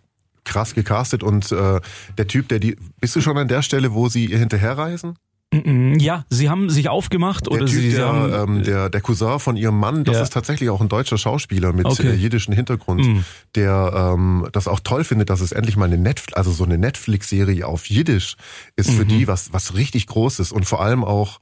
krass 0.44 0.74
gecastet 0.74 1.22
und 1.22 1.50
äh, 1.52 1.80
der 2.18 2.26
Typ, 2.26 2.48
der 2.48 2.58
die, 2.58 2.76
bist 3.00 3.16
du 3.16 3.20
schon 3.20 3.38
an 3.38 3.48
der 3.48 3.62
Stelle, 3.62 3.94
wo 3.94 4.08
sie 4.08 4.26
ihr 4.26 4.38
hinterherreisen? 4.38 5.16
Mhm, 5.52 5.98
Ja, 5.98 6.24
sie 6.30 6.48
haben 6.48 6.70
sich 6.70 6.88
aufgemacht 6.88 7.46
Der 7.46 7.52
oder 7.54 7.66
Typ, 7.66 7.80
sie, 7.80 7.90
sie 7.90 7.96
der, 7.96 8.06
haben 8.06 8.56
ähm, 8.58 8.62
der, 8.62 8.88
der 8.88 9.00
Cousin 9.00 9.40
von 9.40 9.56
ihrem 9.56 9.78
Mann, 9.80 10.04
das 10.04 10.16
Ja. 10.16 10.22
ist 10.22 10.32
tatsächlich 10.32 10.70
auch 10.70 10.80
ein 10.80 10.88
deutscher 10.88 11.18
Schauspieler 11.18 11.72
mit 11.72 11.86
Okay. 11.86 12.06
äh, 12.10 12.14
jiddischem 12.14 12.54
Hintergrund, 12.54 13.04
Mhm. 13.04 13.24
der 13.56 14.12
ähm, 14.14 14.46
das 14.52 14.68
auch 14.68 14.78
toll 14.78 15.02
findet, 15.02 15.28
dass 15.28 15.40
es 15.40 15.50
endlich 15.50 15.76
mal 15.76 15.86
eine 15.86 15.98
Netflix, 15.98 16.34
also 16.34 16.52
so 16.52 16.62
eine 16.62 16.78
Netflix-Serie 16.78 17.66
auf 17.66 17.86
Jiddisch 17.86 18.36
ist 18.76 18.90
Mhm. 18.90 18.96
für 18.96 19.06
die 19.06 19.26
was, 19.26 19.52
was 19.52 19.74
richtig 19.74 20.06
Großes 20.06 20.52
und 20.52 20.66
vor 20.66 20.82
allem 20.82 21.02
auch 21.02 21.40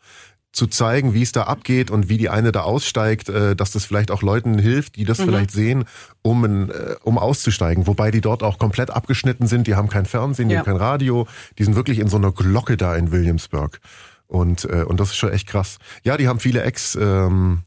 zu 0.53 0.67
zeigen, 0.67 1.13
wie 1.15 1.23
es 1.23 1.33
da 1.33 1.43
abgeht 1.45 1.91
und 1.91 2.09
wie 2.09 2.17
die 2.17 2.31
eine 2.31 2.53
da 2.53 2.63
aussteigt, 2.63 3.29
äh, 3.29 3.55
dass 3.55 3.71
das 3.73 3.85
vielleicht 3.85 4.11
auch 4.11 4.23
Leuten 4.23 4.59
hilft, 4.59 4.97
die 4.97 5.05
das 5.05 5.21
vielleicht 5.21 5.51
sehen, 5.51 5.85
um, 6.23 6.45
äh, 6.71 6.97
um 7.03 7.19
auszusteigen. 7.19 7.87
Wobei 7.87 8.11
die 8.11 8.21
dort 8.21 8.43
auch 8.43 8.59
komplett 8.59 8.91
abgeschnitten 8.91 9.47
sind, 9.47 9.67
die 9.67 9.75
haben 9.75 9.89
kein 9.89 10.07
Fernsehen, 10.07 10.49
die 10.49 10.55
Ja. 10.55 10.61
haben 10.61 10.67
kein 10.67 10.77
Radio, 10.77 11.29
die 11.59 11.65
sind 11.65 11.77
wirklich 11.77 11.99
in 11.99 12.09
so 12.09 12.17
einer 12.17 12.33
Glocke 12.33 12.77
da 12.77 12.97
in 12.97 13.13
Williamsburg. 13.13 13.81
Und, 14.27 14.65
äh, 14.65 14.85
und 14.85 15.01
das 15.01 15.11
ist 15.11 15.17
schon 15.17 15.33
echt 15.33 15.47
krass. 15.49 15.79
Ja, 16.03 16.17
die 16.17 16.29
haben 16.29 16.41
viele 16.41 16.63
Ex- 16.63 16.97
ähm, 17.01 17.61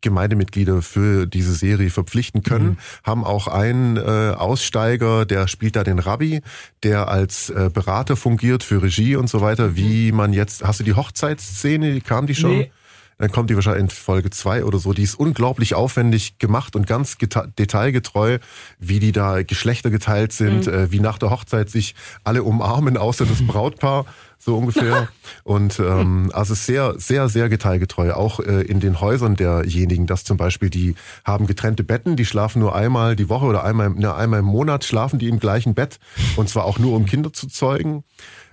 Gemeindemitglieder 0.00 0.82
für 0.82 1.26
diese 1.26 1.52
Serie 1.52 1.90
verpflichten 1.90 2.42
können, 2.42 2.78
haben 3.04 3.24
auch 3.24 3.48
einen 3.48 3.96
äh, 3.96 4.00
Aussteiger, 4.00 5.26
der 5.26 5.48
spielt 5.48 5.76
da 5.76 5.84
den 5.84 5.98
Rabbi, 5.98 6.40
der 6.82 7.08
als 7.08 7.50
äh, 7.50 7.70
Berater 7.72 8.16
fungiert 8.16 8.62
für 8.62 8.82
Regie 8.82 9.16
und 9.16 9.28
so 9.28 9.40
weiter, 9.40 9.76
wie 9.76 10.12
man 10.12 10.32
jetzt, 10.32 10.62
hast 10.64 10.80
du 10.80 10.84
die 10.84 10.94
Hochzeitsszene, 10.94 12.00
kam 12.00 12.26
die 12.26 12.34
schon? 12.34 12.58
Nee. 12.58 12.72
Dann 13.18 13.32
kommt 13.32 13.50
die 13.50 13.56
wahrscheinlich 13.56 13.82
in 13.82 13.90
Folge 13.90 14.30
zwei 14.30 14.64
oder 14.64 14.78
so. 14.78 14.92
Die 14.92 15.02
ist 15.02 15.16
unglaublich 15.16 15.74
aufwendig 15.74 16.38
gemacht 16.38 16.76
und 16.76 16.86
ganz 16.86 17.16
detailgetreu, 17.58 18.38
wie 18.78 19.00
die 19.00 19.12
da 19.12 19.42
Geschlechter 19.42 19.90
geteilt 19.90 20.32
sind, 20.32 20.66
Mhm. 20.66 20.72
äh, 20.72 20.92
wie 20.92 21.00
nach 21.00 21.18
der 21.18 21.30
Hochzeit 21.30 21.68
sich 21.70 21.94
alle 22.24 22.42
umarmen, 22.42 22.96
außer 22.96 23.26
das 23.26 23.38
Brautpaar, 23.46 24.04
so 24.38 24.56
ungefähr. 24.56 25.08
und 25.42 25.80
ähm, 25.80 26.30
also 26.32 26.54
sehr, 26.54 26.94
sehr, 26.98 27.28
sehr 27.28 27.48
detailgetreu. 27.48 28.12
Auch 28.12 28.38
äh, 28.40 28.62
in 28.62 28.78
den 28.78 29.00
Häusern 29.00 29.34
derjenigen, 29.34 30.06
dass 30.06 30.22
zum 30.22 30.36
Beispiel 30.36 30.70
die 30.70 30.94
haben 31.24 31.46
getrennte 31.48 31.82
Betten, 31.82 32.14
die 32.16 32.24
schlafen 32.24 32.60
nur 32.60 32.74
einmal 32.76 33.16
die 33.16 33.28
Woche 33.28 33.46
oder 33.46 33.64
einmal, 33.64 33.90
ne, 33.90 34.14
einmal 34.14 34.40
im 34.40 34.46
Monat 34.46 34.84
schlafen 34.84 35.18
die 35.18 35.28
im 35.28 35.40
gleichen 35.40 35.74
Bett 35.74 35.98
und 36.36 36.48
zwar 36.48 36.64
auch 36.66 36.78
nur 36.78 36.94
um 36.94 37.04
Kinder 37.06 37.32
zu 37.32 37.48
zeugen. 37.48 38.04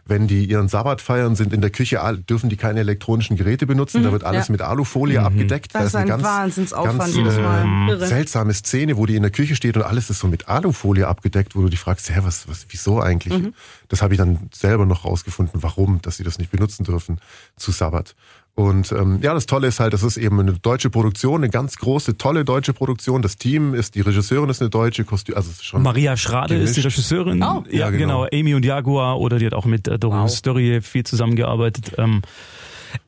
Wenn 0.07 0.27
die 0.27 0.45
ihren 0.45 0.67
Sabbat 0.67 1.01
feiern, 1.01 1.35
sind 1.35 1.51
in 1.51 1.61
der 1.61 1.71
Küche, 1.71 1.99
dürfen 2.29 2.49
die 2.49 2.57
keine 2.57 2.81
elektronischen 2.81 3.37
Geräte 3.37 3.65
benutzen. 3.65 4.03
da 4.03 4.11
wird 4.11 4.23
alles 4.23 4.47
ja. 4.47 4.51
mit 4.51 4.61
Alufolie 4.61 5.19
abgedeckt. 5.21 5.73
Das 5.73 5.85
ist 5.85 5.95
eine 5.95 6.03
ein 6.03 6.09
ganz, 6.09 6.23
Wahnsinnsaufwand 6.23 6.99
ganz, 6.99 7.15
jedes 7.15 7.37
Mal. 7.37 7.65
äh, 7.65 7.91
Irre. 7.91 8.07
seltsame 8.07 8.53
Szene, 8.53 8.97
wo 8.97 9.07
die 9.07 9.15
in 9.15 9.23
der 9.23 9.31
Küche 9.31 9.55
steht 9.55 9.75
und 9.77 9.83
alles 9.83 10.11
ist 10.11 10.19
so 10.19 10.27
mit 10.27 10.47
Alufolie 10.47 11.07
abgedeckt, 11.07 11.55
wo 11.55 11.61
du 11.61 11.69
dich 11.69 11.79
fragst, 11.79 12.09
hä, 12.09 12.19
was, 12.21 12.47
was, 12.47 12.67
wieso 12.69 13.01
eigentlich? 13.01 13.33
Mhm. 13.33 13.53
Das 13.87 14.03
habe 14.03 14.13
ich 14.13 14.19
dann 14.19 14.49
selber 14.53 14.85
noch 14.85 15.05
rausgefunden, 15.05 15.63
warum, 15.63 16.01
dass 16.01 16.17
sie 16.17 16.23
das 16.23 16.37
nicht 16.37 16.51
benutzen 16.51 16.83
dürfen 16.83 17.19
zu 17.57 17.71
Sabbat. 17.71 18.15
Und 18.55 18.93
ähm, 18.93 19.19
ja, 19.21 19.33
das 19.33 19.47
Tolle 19.47 19.67
ist 19.67 19.81
halt, 19.81 19.93
das 19.93 20.01
ist 20.01 20.15
eben 20.15 20.39
eine 20.39 20.53
deutsche 20.53 20.89
Produktion, 20.89 21.41
eine 21.43 21.49
ganz 21.49 21.75
große, 21.75 22.17
tolle 22.17 22.45
deutsche 22.45 22.71
Produktion. 22.71 23.21
Das 23.21 23.35
Team 23.35 23.73
ist, 23.73 23.95
die 23.95 24.01
Regisseurin 24.01 24.49
ist 24.49 24.61
eine 24.61 24.69
deutsche 24.69 25.03
Kostüm, 25.03 25.35
also 25.35 25.51
schon 25.61 25.81
Maria 25.83 26.15
Schrade 26.15 26.55
ist 26.55 26.77
die 26.77 26.81
gemischt. 26.81 26.97
Regisseurin. 26.97 27.43
Oh. 27.43 27.63
Ja, 27.69 27.79
Ja, 27.79 27.89
genau. 27.89 28.23
genau. 28.23 28.39
Amy 28.39 28.55
und 28.55 28.63
Jaguar 28.63 29.19
oder 29.19 29.39
die 29.39 29.45
hat 29.45 29.53
auch 29.53 29.65
mit 29.65 29.89
äh, 29.89 29.99
Doris 29.99 30.41
Wow. 30.45 30.85
Viel 30.85 31.03
zusammengearbeitet. 31.03 31.95
Ähm, 31.97 32.21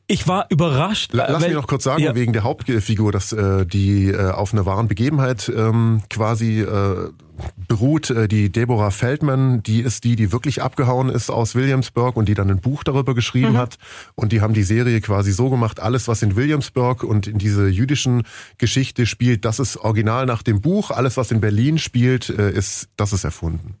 ich 0.06 0.28
war 0.28 0.46
überrascht. 0.50 1.14
Äh, 1.14 1.16
Lass 1.16 1.42
mich 1.42 1.54
noch 1.54 1.66
kurz 1.66 1.84
sagen, 1.84 2.02
ja, 2.02 2.14
wegen 2.14 2.34
der 2.34 2.42
Hauptfigur, 2.42 3.10
dass 3.10 3.32
äh, 3.32 3.64
die 3.64 4.08
äh, 4.08 4.30
auf 4.30 4.52
einer 4.52 4.66
wahren 4.66 4.86
Begebenheit 4.88 5.50
ähm, 5.54 6.02
quasi 6.10 6.60
äh, 6.60 7.08
beruht. 7.68 8.10
Äh, 8.10 8.28
die 8.28 8.50
Deborah 8.50 8.90
Feldman, 8.90 9.62
die 9.62 9.80
ist 9.80 10.04
die, 10.04 10.16
die 10.16 10.32
wirklich 10.32 10.62
abgehauen 10.62 11.08
ist 11.08 11.30
aus 11.30 11.54
Williamsburg 11.54 12.16
und 12.16 12.28
die 12.28 12.34
dann 12.34 12.50
ein 12.50 12.60
Buch 12.60 12.84
darüber 12.84 13.14
geschrieben 13.14 13.56
hat. 13.56 13.78
Und 14.14 14.32
die 14.32 14.40
haben 14.40 14.54
die 14.54 14.62
Serie 14.62 15.00
quasi 15.00 15.32
so 15.32 15.50
gemacht, 15.50 15.80
alles 15.80 16.08
was 16.08 16.22
in 16.22 16.36
Williamsburg 16.36 17.02
und 17.02 17.26
in 17.26 17.38
diese 17.38 17.68
jüdischen 17.68 18.24
Geschichte 18.58 19.06
spielt, 19.06 19.44
das 19.44 19.58
ist 19.58 19.76
original 19.78 20.26
nach 20.26 20.42
dem 20.42 20.60
Buch. 20.60 20.90
Alles 20.90 21.16
was 21.16 21.30
in 21.30 21.40
Berlin 21.40 21.78
spielt, 21.78 22.28
äh, 22.28 22.50
ist, 22.50 22.88
das 22.96 23.12
ist 23.12 23.24
erfunden. 23.24 23.77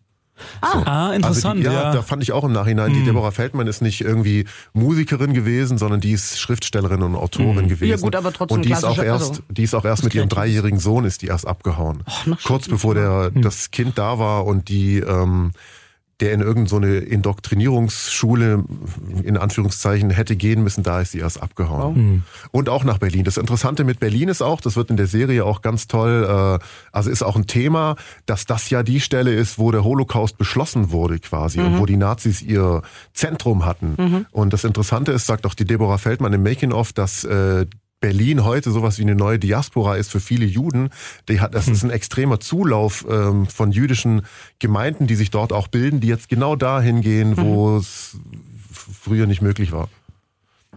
Ah, 0.60 1.12
interessant, 1.14 1.56
Also 1.56 1.58
die, 1.58 1.64
ja, 1.64 1.72
ja. 1.72 1.92
da 1.92 2.02
fand 2.02 2.22
ich 2.22 2.32
auch 2.32 2.44
im 2.44 2.52
Nachhinein, 2.52 2.92
die 2.92 3.04
Deborah 3.04 3.30
Feldman 3.30 3.66
ist 3.66 3.82
nicht 3.82 4.00
irgendwie 4.00 4.44
Musikerin 4.72 5.34
gewesen, 5.34 5.78
sondern 5.78 6.00
die 6.00 6.12
ist 6.12 6.38
Schriftstellerin 6.38 7.02
und 7.02 7.16
Autorin 7.16 7.68
gewesen. 7.68 7.90
Ja, 7.90 7.96
gut, 7.96 8.14
aber 8.16 8.32
trotzdem 8.32 8.58
Und 8.58 8.64
die 8.64 8.72
ist 8.72 8.84
auch 8.84 8.98
erst, 8.98 9.30
also, 9.30 9.42
die 9.48 9.62
ist 9.62 9.74
auch 9.74 9.84
erst 9.84 10.04
mit 10.04 10.14
ihrem 10.14 10.28
dreijährigen 10.28 10.78
Sohn 10.78 11.04
ist 11.04 11.22
die 11.22 11.26
erst 11.26 11.46
abgehauen. 11.46 12.02
noch 12.26 12.42
Kurz 12.42 12.68
bevor 12.68 12.94
der, 12.94 13.30
das 13.30 13.70
Kind 13.70 13.98
da 13.98 14.18
war 14.18 14.46
und 14.46 14.68
die, 14.68 14.98
ähm, 14.98 15.52
der 16.20 16.32
in 16.32 16.40
irgendeine 16.40 16.68
so 16.68 16.76
eine 16.76 16.96
Indoktrinierungsschule 16.96 18.64
in 19.22 19.36
Anführungszeichen 19.36 20.10
hätte 20.10 20.34
gehen 20.36 20.62
müssen, 20.64 20.82
da 20.82 21.00
ist 21.00 21.12
sie 21.12 21.20
erst 21.20 21.40
abgehauen. 21.40 22.24
Und 22.50 22.68
auch 22.68 22.84
nach 22.84 22.98
Berlin. 22.98 23.24
Das 23.24 23.36
Interessante 23.36 23.84
mit 23.84 24.00
Berlin 24.00 24.28
ist 24.28 24.42
auch, 24.42 24.60
das 24.60 24.76
wird 24.76 24.90
in 24.90 24.96
der 24.96 25.06
Serie 25.06 25.44
auch 25.44 25.62
ganz 25.62 25.86
toll, 25.86 26.58
äh, 26.60 26.64
also 26.92 27.10
ist 27.10 27.22
auch 27.22 27.36
ein 27.36 27.46
Thema, 27.46 27.96
dass 28.26 28.46
das 28.46 28.68
ja 28.70 28.82
die 28.82 29.00
Stelle 29.00 29.32
ist, 29.32 29.58
wo 29.58 29.70
der 29.70 29.84
Holocaust 29.84 30.38
beschlossen 30.38 30.90
wurde 30.90 31.18
quasi 31.20 31.60
und 31.60 31.78
wo 31.78 31.86
die 31.86 31.96
Nazis 31.96 32.42
ihr 32.42 32.82
Zentrum 33.12 33.64
hatten. 33.64 34.26
Und 34.32 34.52
das 34.52 34.64
Interessante 34.64 35.12
ist, 35.12 35.26
sagt 35.26 35.46
auch 35.46 35.54
die 35.54 35.64
Deborah 35.64 35.98
Feldmann 35.98 36.32
im 36.32 36.42
Making-of, 36.42 36.92
dass 36.92 37.24
äh, 37.24 37.66
Berlin 38.00 38.44
heute 38.44 38.70
sowas 38.70 38.98
wie 38.98 39.02
eine 39.02 39.14
neue 39.16 39.38
Diaspora 39.38 39.96
ist 39.96 40.10
für 40.10 40.20
viele 40.20 40.46
Juden. 40.46 40.90
Die 41.28 41.40
hat, 41.40 41.54
das 41.54 41.66
ist 41.68 41.82
ein 41.82 41.90
extremer 41.90 42.38
Zulauf 42.40 43.04
ähm, 43.10 43.46
von 43.46 43.72
jüdischen 43.72 44.22
Gemeinden, 44.60 45.06
die 45.06 45.16
sich 45.16 45.30
dort 45.30 45.52
auch 45.52 45.68
bilden, 45.68 46.00
die 46.00 46.06
jetzt 46.08 46.28
genau 46.28 46.54
dahin 46.54 47.00
gehen, 47.00 47.36
wo 47.36 47.76
es 47.76 48.16
f- 48.70 48.86
früher 49.02 49.26
nicht 49.26 49.42
möglich 49.42 49.72
war. 49.72 49.88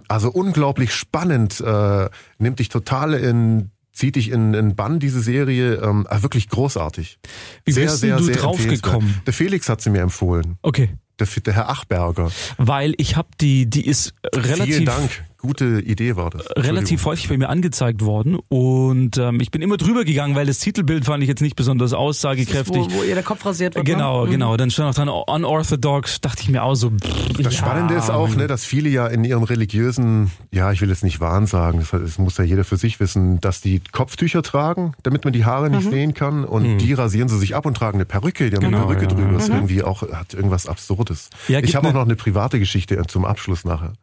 Also 0.08 0.32
unglaublich 0.32 0.94
spannend, 0.94 1.62
äh, 1.62 2.10
nimmt 2.40 2.60
dich 2.60 2.70
total 2.70 3.14
in, 3.14 3.70
zieht 3.94 4.16
dich 4.16 4.32
in, 4.32 4.54
in 4.54 4.76
Bann, 4.76 5.00
diese 5.00 5.22
Serie, 5.22 5.76
ähm, 5.76 6.08
äh, 6.10 6.22
wirklich 6.24 6.50
großartig. 6.50 7.20
Wie 7.66 7.74
bist 7.74 8.02
denn 8.04 8.18
du 8.18 8.32
drauf 8.32 8.54
empfehlenswert. 8.58 8.82
gekommen? 8.84 9.22
Der 9.26 9.34
Felix 9.34 9.70
hat 9.70 9.80
sie 9.82 9.90
mir 9.92 10.02
empfohlen, 10.02 10.58
Okay. 10.64 10.90
der, 11.20 11.28
der 11.28 11.54
Herr 11.54 11.70
Achberger. 11.70 12.32
Weil 12.58 12.94
ich 12.98 13.16
habe 13.16 13.30
die, 13.40 13.70
die 13.70 13.86
ist 13.86 14.14
relativ 14.36 14.74
Vielen 14.76 14.86
Dank, 14.86 15.24
gute 15.42 15.82
Idee 15.82 16.16
war 16.16 16.30
das. 16.30 16.46
relativ 16.56 17.06
häufig 17.06 17.28
bei 17.30 17.38
mir 17.38 17.50
angezeigt 17.50 18.06
worden 18.06 18.38
und 18.50 19.18
ähm, 19.18 19.40
ich 19.42 19.52
bin 19.52 19.62
immer 19.62 19.78
drüber 19.78 20.04
gegangen, 20.06 20.36
weil 20.36 20.46
das 20.46 20.60
Titelbild 20.60 21.06
fand 21.06 21.24
ich 21.24 21.30
jetzt 21.30 21.42
nicht 21.42 21.56
besonders 21.56 21.94
aussagekräftig. 21.94 22.76
Wo, 22.90 22.92
wo 23.00 23.04
ihr 23.04 23.16
der 23.16 23.24
Kopf 23.24 23.46
rasiert 23.46 23.76
wird. 23.76 23.86
Genau, 23.86 24.22
ne? 24.22 24.28
Mhm. 24.28 24.32
genau. 24.32 24.58
Dann 24.58 24.72
stand 24.72 24.90
auch 24.90 24.96
dran 24.96 25.10
unorthodox, 25.10 26.22
dachte 26.22 26.44
ich 26.44 26.50
mir 26.50 26.64
auch 26.64 26.76
so. 26.76 26.90
pff, 26.92 27.34
Das 27.34 27.46
ja, 27.46 27.52
Spannende 27.52 27.96
ist 27.96 28.10
auch, 28.10 28.36
ne, 28.36 28.48
dass 28.48 28.64
viele 28.66 28.90
ja 28.90 29.08
in 29.08 29.24
ihrem 29.24 29.44
religiösen, 29.44 30.32
ja, 30.52 30.72
ich 30.72 30.82
will 30.82 30.90
jetzt 30.90 31.04
nicht 31.04 31.20
Wahn 31.20 31.46
sagen, 31.48 31.80
das, 31.80 31.90
das 31.92 32.18
muss 32.18 32.38
ja 32.38 32.44
jeder 32.44 32.64
für 32.64 32.78
sich 32.78 33.00
wissen, 33.00 33.40
dass 33.42 33.62
die 33.62 33.82
Kopftücher 33.92 34.42
tragen, 34.44 34.94
damit 35.04 35.24
man 35.24 35.34
die 35.34 35.46
Haare 35.46 35.70
nicht 35.70 35.90
sehen 35.90 36.14
kann 36.14 36.44
und 36.46 36.78
die 36.78 36.94
rasieren 36.94 37.30
sie 37.30 37.38
sich 37.38 37.56
ab 37.56 37.66
und 37.66 37.76
tragen 37.76 37.98
eine 37.98 38.06
Perücke, 38.06 38.50
die 38.50 38.56
haben 38.56 38.62
Mhm. 38.62 38.72
Genau, 38.72 38.88
eine 38.88 38.96
Perücke 38.96 39.16
ja. 39.16 39.20
drüber, 39.28 39.38
ist 39.38 39.50
irgendwie 39.50 39.84
auch, 39.84 40.04
hat 40.12 40.34
irgendwas 40.34 40.68
Absurdes. 40.68 41.30
Ja, 41.48 41.60
ich 41.60 41.76
habe 41.76 41.88
auch 41.88 41.94
ne- 41.94 42.00
noch 42.00 42.06
eine 42.06 42.16
private 42.16 42.60
Geschichte 42.60 43.02
zum 43.08 43.26
Abschluss 43.26 43.66
nachher. 43.66 43.94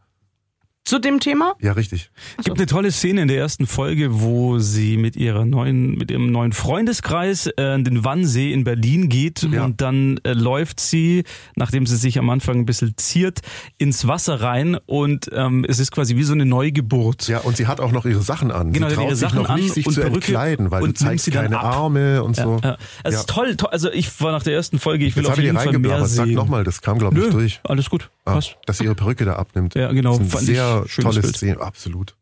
Zu 0.88 0.98
dem 0.98 1.20
Thema? 1.20 1.52
Ja, 1.60 1.72
richtig. 1.72 2.10
gibt 2.42 2.56
eine 2.56 2.64
tolle 2.64 2.90
Szene 2.90 3.20
in 3.20 3.28
der 3.28 3.36
ersten 3.36 3.66
Folge, 3.66 4.22
wo 4.22 4.58
sie 4.58 4.96
mit 4.96 5.16
ihrer 5.16 5.44
neuen, 5.44 5.98
mit 5.98 6.10
ihrem 6.10 6.32
neuen 6.32 6.52
Freundeskreis 6.54 7.46
äh, 7.58 7.74
in 7.74 7.84
den 7.84 8.04
Wannsee 8.04 8.54
in 8.54 8.64
Berlin 8.64 9.10
geht 9.10 9.42
Ja. 9.42 9.64
und 9.66 9.82
dann 9.82 10.18
äh, 10.24 10.32
läuft 10.32 10.80
sie, 10.80 11.24
nachdem 11.56 11.84
sie 11.84 11.96
sich 11.96 12.18
am 12.18 12.30
Anfang 12.30 12.60
ein 12.60 12.64
bisschen 12.64 12.94
ziert, 12.96 13.40
ins 13.76 14.06
Wasser 14.08 14.40
rein 14.40 14.78
und 14.86 15.28
ähm, 15.34 15.66
es 15.68 15.78
ist 15.78 15.90
quasi 15.92 16.16
wie 16.16 16.22
so 16.22 16.32
eine 16.32 16.46
Neugeburt. 16.46 17.28
Ja, 17.28 17.40
und 17.40 17.58
sie 17.58 17.66
hat 17.66 17.80
auch 17.80 17.92
noch 17.92 18.06
ihre 18.06 18.22
Sachen 18.22 18.50
an. 18.50 18.72
Genau, 18.72 18.88
sie 18.88 18.94
sie 18.94 18.96
hat 18.96 19.02
traut 19.02 19.08
ihre 19.08 19.16
sich 19.16 19.28
Sachen 19.28 19.42
noch 19.42 19.50
an 19.50 19.60
nicht, 19.60 19.74
sich 19.74 19.86
und 19.86 19.92
zu 19.92 20.00
Perücke 20.00 20.14
entkleiden, 20.16 20.70
weil 20.70 20.82
und 20.84 20.98
du 20.98 21.04
nimmt 21.04 21.10
zeigst 21.20 21.24
sie 21.26 21.30
dann 21.32 21.42
keine 21.50 21.60
ab. 21.60 21.76
Arme 21.76 22.22
und 22.22 22.34
so. 22.34 22.60
Ja, 22.64 22.78
es 23.04 23.12
Ja. 23.12 23.20
ist 23.20 23.28
toll, 23.28 23.56
toll. 23.56 23.68
Also 23.72 23.92
ich 23.92 24.18
war 24.22 24.32
nach 24.32 24.42
der 24.42 24.54
ersten 24.54 24.78
Folge, 24.78 25.04
ich 25.04 25.14
will 25.16 25.24
Jetzt 25.24 25.32
auf 25.32 25.38
jeden 25.38 25.54
Fall 25.54 25.64
mehr 25.66 25.74
reingeblabbert. 25.74 26.08
Sag 26.08 26.24
sehen. 26.28 26.34
nochmal, 26.34 26.64
das 26.64 26.80
kam, 26.80 26.98
glaube 26.98 27.18
ich, 27.18 27.24
Nö, 27.26 27.30
durch. 27.30 27.60
alles 27.64 27.90
gut, 27.90 28.08
Ah, 28.24 28.40
dass 28.64 28.78
sie 28.78 28.84
ihre 28.84 28.94
Perücke 28.94 29.26
da 29.26 29.34
abnimmt. 29.34 29.74
Ja, 29.74 29.92
genau, 29.92 30.16
Das 30.16 30.26
ist 30.28 30.32
fand 30.32 30.48
ein 30.48 30.52
ich 30.52 30.56
sehr 30.80 30.88
schönes 30.88 31.14
tolles 31.14 31.22
Bild. 31.22 31.36
Szene, 31.36 31.60
absolut. 31.60 32.16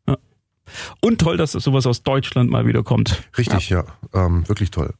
Und 1.01 1.21
toll, 1.21 1.37
dass 1.37 1.53
sowas 1.53 1.85
aus 1.85 2.03
Deutschland 2.03 2.49
mal 2.49 2.65
wieder 2.65 2.83
kommt. 2.83 3.23
Richtig, 3.37 3.69
ja. 3.69 3.85
Ähm, 4.13 4.47
wirklich 4.49 4.71
toll. 4.71 4.93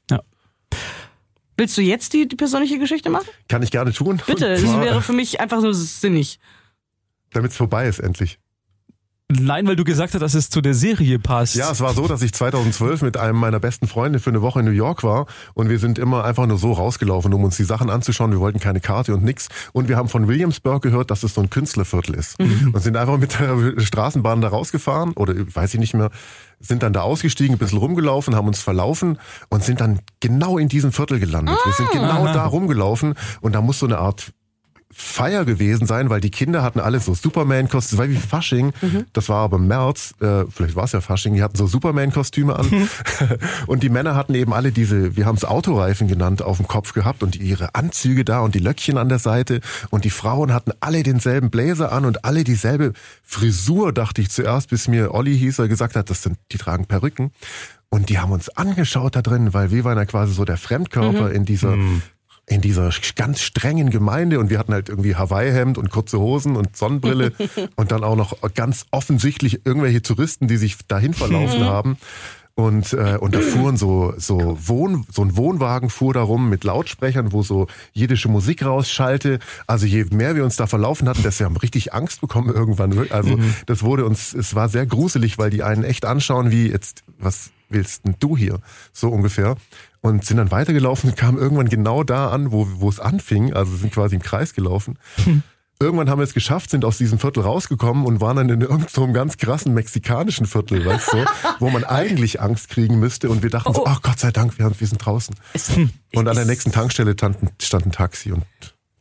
Willst 1.57 1.75
du 1.75 1.81
jetzt 1.81 2.13
die, 2.13 2.27
die 2.27 2.35
persönliche 2.35 2.77
Geschichte 2.77 3.09
machen? 3.09 3.27
Kann 3.49 3.63
ich 3.63 3.71
gerne 3.71 3.91
tun. 3.91 4.21
Bitte, 4.27 4.47
das 4.47 4.63
wäre 4.63 5.01
für 5.01 5.13
mich 5.13 5.39
einfach 5.39 5.61
nur 5.61 5.73
sinnig. 5.73 6.39
Damit 7.31 7.51
es 7.51 7.57
vorbei 7.57 7.87
ist, 7.87 7.99
endlich. 7.99 8.39
Nein, 9.29 9.67
weil 9.67 9.75
du 9.75 9.83
gesagt 9.83 10.13
hast, 10.13 10.21
dass 10.21 10.35
es 10.35 10.49
zu 10.49 10.61
der 10.61 10.73
Serie 10.73 11.19
passt. 11.19 11.55
Ja, 11.55 11.69
es 11.69 11.81
war 11.81 11.93
so, 11.93 12.07
dass 12.07 12.21
ich 12.21 12.31
2012 12.31 13.01
mit 13.01 13.17
einem 13.17 13.37
meiner 13.37 13.59
besten 13.59 13.85
Freunde 13.85 14.19
für 14.19 14.29
eine 14.29 14.41
Woche 14.41 14.61
in 14.61 14.65
New 14.65 14.71
York 14.71 15.03
war 15.03 15.25
und 15.53 15.67
wir 15.67 15.79
sind 15.79 15.99
immer 15.99 16.23
einfach 16.23 16.47
nur 16.47 16.57
so 16.57 16.71
rausgelaufen, 16.71 17.33
um 17.33 17.43
uns 17.43 17.57
die 17.57 17.65
Sachen 17.65 17.89
anzuschauen. 17.89 18.31
Wir 18.31 18.39
wollten 18.39 18.61
keine 18.61 18.79
Karte 18.79 19.13
und 19.13 19.25
nix. 19.25 19.49
Und 19.73 19.89
wir 19.89 19.97
haben 19.97 20.07
von 20.07 20.29
Williamsburg 20.29 20.81
gehört, 20.81 21.11
dass 21.11 21.23
es 21.23 21.33
so 21.33 21.41
ein 21.41 21.49
Künstlerviertel 21.49 22.15
ist. 22.15 22.39
Und 22.39 22.79
sind 22.79 22.95
einfach 22.95 23.17
mit 23.17 23.37
der 23.37 23.81
Straßenbahn 23.81 24.39
da 24.39 24.47
rausgefahren 24.47 25.11
oder 25.11 25.33
weiß 25.35 25.73
ich 25.73 25.79
nicht 25.81 25.93
mehr, 25.93 26.09
sind 26.61 26.81
dann 26.81 26.93
da 26.93 27.01
ausgestiegen, 27.01 27.55
ein 27.55 27.59
bisschen 27.59 27.79
rumgelaufen, 27.79 28.33
haben 28.33 28.47
uns 28.47 28.61
verlaufen 28.61 29.19
und 29.49 29.61
sind 29.61 29.81
dann 29.81 29.99
genau 30.21 30.57
in 30.57 30.69
diesem 30.69 30.93
Viertel 30.93 31.19
gelandet. 31.19 31.57
Wir 31.65 31.73
sind 31.73 31.91
genau 31.91 32.25
da 32.27 32.45
rumgelaufen 32.45 33.15
und 33.41 33.53
da 33.53 33.61
muss 33.61 33.79
so 33.79 33.85
eine 33.85 33.97
Art 33.97 34.31
Feier 34.99 35.45
gewesen 35.45 35.85
sein, 35.85 36.09
weil 36.09 36.21
die 36.21 36.31
Kinder 36.31 36.63
hatten 36.63 36.79
alle 36.79 36.99
so 36.99 37.13
Superman-Kostüme, 37.13 38.01
das 38.01 38.09
war 38.09 38.09
wie 38.09 38.15
Fasching, 38.19 38.73
das 39.13 39.29
war 39.29 39.43
aber 39.43 39.59
März, 39.59 40.15
äh, 40.21 40.45
vielleicht 40.49 40.75
war 40.75 40.85
es 40.85 40.91
ja 40.91 41.01
Fasching, 41.01 41.35
die 41.35 41.43
hatten 41.43 41.55
so 41.55 41.67
Superman-Kostüme 41.67 42.57
an. 42.57 42.89
Und 43.67 43.83
die 43.83 43.89
Männer 43.89 44.15
hatten 44.15 44.33
eben 44.33 44.55
alle 44.55 44.71
diese, 44.71 45.15
wir 45.15 45.27
haben 45.27 45.35
es 45.35 45.45
Autoreifen 45.45 46.07
genannt, 46.07 46.41
auf 46.41 46.57
dem 46.57 46.67
Kopf 46.67 46.93
gehabt 46.93 47.21
und 47.21 47.35
ihre 47.35 47.75
Anzüge 47.75 48.25
da 48.25 48.39
und 48.39 48.55
die 48.55 48.59
Löckchen 48.59 48.97
an 48.97 49.07
der 49.07 49.19
Seite. 49.19 49.61
Und 49.91 50.03
die 50.03 50.09
Frauen 50.09 50.51
hatten 50.51 50.71
alle 50.79 51.03
denselben 51.03 51.51
Blazer 51.51 51.91
an 51.91 52.03
und 52.05 52.25
alle 52.25 52.43
dieselbe 52.43 52.93
Frisur, 53.21 53.93
dachte 53.93 54.21
ich 54.21 54.31
zuerst, 54.31 54.69
bis 54.69 54.87
mir 54.87 55.13
Olli 55.13 55.37
hieß, 55.37 55.59
er 55.59 55.67
gesagt 55.67 55.95
hat, 55.95 56.09
das 56.09 56.23
sind, 56.23 56.37
die 56.51 56.57
tragen 56.57 56.87
Perücken. 56.87 57.31
Und 57.89 58.09
die 58.09 58.17
haben 58.17 58.31
uns 58.31 58.49
angeschaut 58.49 59.15
da 59.15 59.21
drin, 59.21 59.53
weil 59.53 59.71
wir 59.71 59.83
waren 59.83 59.97
ja 59.97 60.05
quasi 60.05 60.33
so 60.33 60.43
der 60.43 60.57
Fremdkörper 60.57 61.31
in 61.31 61.45
dieser 61.45 61.75
in 62.49 62.61
dieser 62.61 62.91
ganz 63.15 63.41
strengen 63.41 63.89
Gemeinde 63.89 64.39
und 64.39 64.49
wir 64.49 64.57
hatten 64.57 64.73
halt 64.73 64.87
irgendwie 64.87 65.15
Hawaii-Hemd 65.15 65.77
und 65.77 65.89
kurze 65.91 66.17
Hosen 66.19 66.55
und 66.55 66.77
Sonnenbrille 66.77 67.33
und 67.75 67.91
dann 67.91 68.03
auch 68.05 68.15
noch 68.15 68.37
ganz 68.53 68.85
offensichtlich 68.91 69.65
irgendwelche 69.65 70.01
Touristen, 70.01 70.47
die 70.47 70.57
sich 70.57 70.77
dahin 70.87 71.13
verlaufen 71.13 71.65
haben. 71.65 71.97
Und, 72.55 72.93
äh, 72.93 73.17
und 73.19 73.35
da 73.35 73.39
fuhren 73.39 73.77
so, 73.77 74.15
so, 74.17 74.57
Wohn, 74.59 75.05
so 75.11 75.21
ein 75.21 75.37
Wohnwagen 75.37 75.91
fuhr 75.91 76.15
da 76.15 76.21
rum 76.21 76.49
mit 76.49 76.63
Lautsprechern, 76.63 77.31
wo 77.31 77.43
so 77.43 77.67
jiddische 77.93 78.29
Musik 78.29 78.65
rausschallte. 78.65 79.37
Also 79.67 79.85
je 79.85 80.05
mehr 80.05 80.35
wir 80.35 80.43
uns 80.43 80.55
da 80.55 80.65
verlaufen 80.65 81.07
hatten, 81.07 81.21
desto 81.21 81.41
wir 81.41 81.45
haben 81.45 81.57
richtig 81.57 81.93
Angst 81.93 82.19
bekommen 82.19 82.51
irgendwann. 82.51 83.11
Also 83.11 83.37
das 83.67 83.83
wurde 83.83 84.05
uns, 84.05 84.33
es 84.33 84.55
war 84.55 84.69
sehr 84.69 84.87
gruselig, 84.87 85.37
weil 85.37 85.51
die 85.51 85.61
einen 85.61 85.83
echt 85.83 86.03
anschauen 86.05 86.49
wie 86.49 86.71
jetzt, 86.71 87.03
was 87.19 87.51
willst 87.69 88.05
denn 88.05 88.15
du 88.19 88.37
hier? 88.37 88.59
So 88.93 89.09
ungefähr. 89.09 89.55
Und 90.01 90.25
sind 90.25 90.37
dann 90.37 90.51
weitergelaufen 90.51 91.09
und 91.09 91.15
kamen 91.17 91.37
irgendwann 91.37 91.69
genau 91.69 92.03
da 92.03 92.29
an, 92.29 92.51
wo, 92.51 92.67
wo 92.75 92.89
es 92.89 92.99
anfing. 92.99 93.53
Also 93.53 93.75
sind 93.75 93.93
quasi 93.93 94.15
im 94.15 94.21
Kreis 94.21 94.53
gelaufen. 94.53 94.97
Irgendwann 95.79 96.09
haben 96.09 96.19
wir 96.19 96.23
es 96.23 96.33
geschafft, 96.33 96.71
sind 96.71 96.83
aus 96.85 96.97
diesem 96.97 97.19
Viertel 97.19 97.43
rausgekommen 97.43 98.05
und 98.05 98.19
waren 98.19 98.37
dann 98.37 98.49
in 98.49 98.61
irgendeinem 98.61 98.89
so 98.89 99.03
einem 99.03 99.13
ganz 99.13 99.37
krassen 99.37 99.75
mexikanischen 99.75 100.47
Viertel, 100.47 100.83
weißt 100.83 101.13
du, 101.13 101.25
wo 101.59 101.69
man 101.69 101.83
eigentlich 101.83 102.41
Angst 102.41 102.69
kriegen 102.69 102.99
müsste. 102.99 103.29
Und 103.29 103.43
wir 103.43 103.51
dachten 103.51 103.73
so, 103.73 103.85
ach 103.85 104.01
Gott 104.01 104.19
sei 104.19 104.31
Dank, 104.31 104.57
wir, 104.57 104.71
wir 104.79 104.87
sind 104.87 104.97
draußen. 105.05 105.35
Und 106.15 106.27
an 106.27 106.35
der 106.35 106.45
nächsten 106.45 106.71
Tankstelle 106.71 107.15
stand 107.61 107.85
ein, 107.85 107.91
Taxi 107.91 108.31
und 108.31 108.43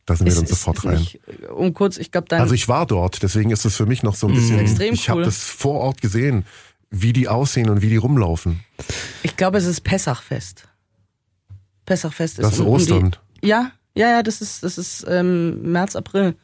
da 0.05 0.15
sind 0.15 0.27
wir 0.27 0.35
dann 0.35 0.45
sofort 0.45 0.85
rein. 0.85 0.99
nicht, 0.99 1.19
um 1.49 1.73
kurz, 1.73 1.97
ich 1.97 2.11
glaube, 2.11 2.31
Also 2.37 2.53
ich 2.53 2.69
war 2.69 2.85
dort, 2.85 3.23
deswegen 3.23 3.49
ist 3.49 3.65
es 3.65 3.75
für 3.75 3.87
mich 3.87 4.03
noch 4.03 4.15
so 4.15 4.27
ein 4.27 4.35
bisschen. 4.35 4.59
Extrem 4.59 4.93
ich 4.93 5.09
habe 5.09 5.19
cool. 5.19 5.25
das 5.25 5.43
vor 5.43 5.81
Ort 5.81 6.01
gesehen, 6.01 6.45
wie 6.89 7.13
die 7.13 7.27
aussehen 7.27 7.69
und 7.69 7.81
wie 7.81 7.89
die 7.89 7.97
rumlaufen. 7.97 8.61
Ich 9.23 9.35
glaube, 9.35 9.57
es 9.57 9.65
ist 9.65 9.81
Pessachfest. 9.81 10.67
Pessachfest 11.85 12.39
ist 12.39 12.45
Das 12.45 12.53
ist 12.53 12.59
um- 12.59 12.67
um 12.67 12.77
die- 12.77 12.83
Ostern. 12.83 13.15
Ja, 13.43 13.71
ja, 13.95 14.09
ja, 14.09 14.23
das 14.23 14.41
ist, 14.41 14.63
das 14.63 14.77
ist 14.77 15.05
ähm, 15.07 15.61
März, 15.71 15.95
April. 15.95 16.35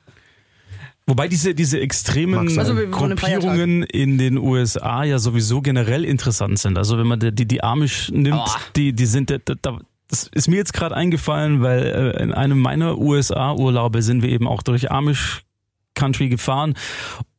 Wobei 1.06 1.27
diese, 1.27 1.53
diese 1.53 1.79
extremen. 1.82 2.58
Also 2.58 2.75
Gruppierungen 2.89 3.84
in 3.84 4.17
den 4.17 4.38
USA 4.38 5.03
ja 5.03 5.19
sowieso 5.19 5.62
generell 5.62 6.06
interessant 6.06 6.60
sind. 6.60 6.77
Also 6.77 6.97
wenn 6.97 7.08
man 7.08 7.19
die, 7.19 7.34
die, 7.36 7.45
die 7.45 7.62
Amish 7.63 8.10
nimmt, 8.12 8.39
Oh. 8.39 8.51
die, 8.77 8.93
die 8.93 9.06
sind, 9.06 9.29
da, 9.29 9.38
da, 9.39 9.79
das 10.08 10.29
ist 10.34 10.47
mir 10.47 10.56
jetzt 10.56 10.71
gerade 10.73 10.95
eingefallen, 10.95 11.62
weil 11.62 11.84
äh, 12.17 12.23
in 12.23 12.32
einem 12.32 12.58
meiner 12.60 12.97
USA-Urlaube 12.97 14.01
sind 14.01 14.21
wir 14.21 14.29
eben 14.29 14.47
auch 14.47 14.63
durch 14.63 14.91
Amish 14.91 15.43
Country 15.93 16.29
gefahren 16.29 16.73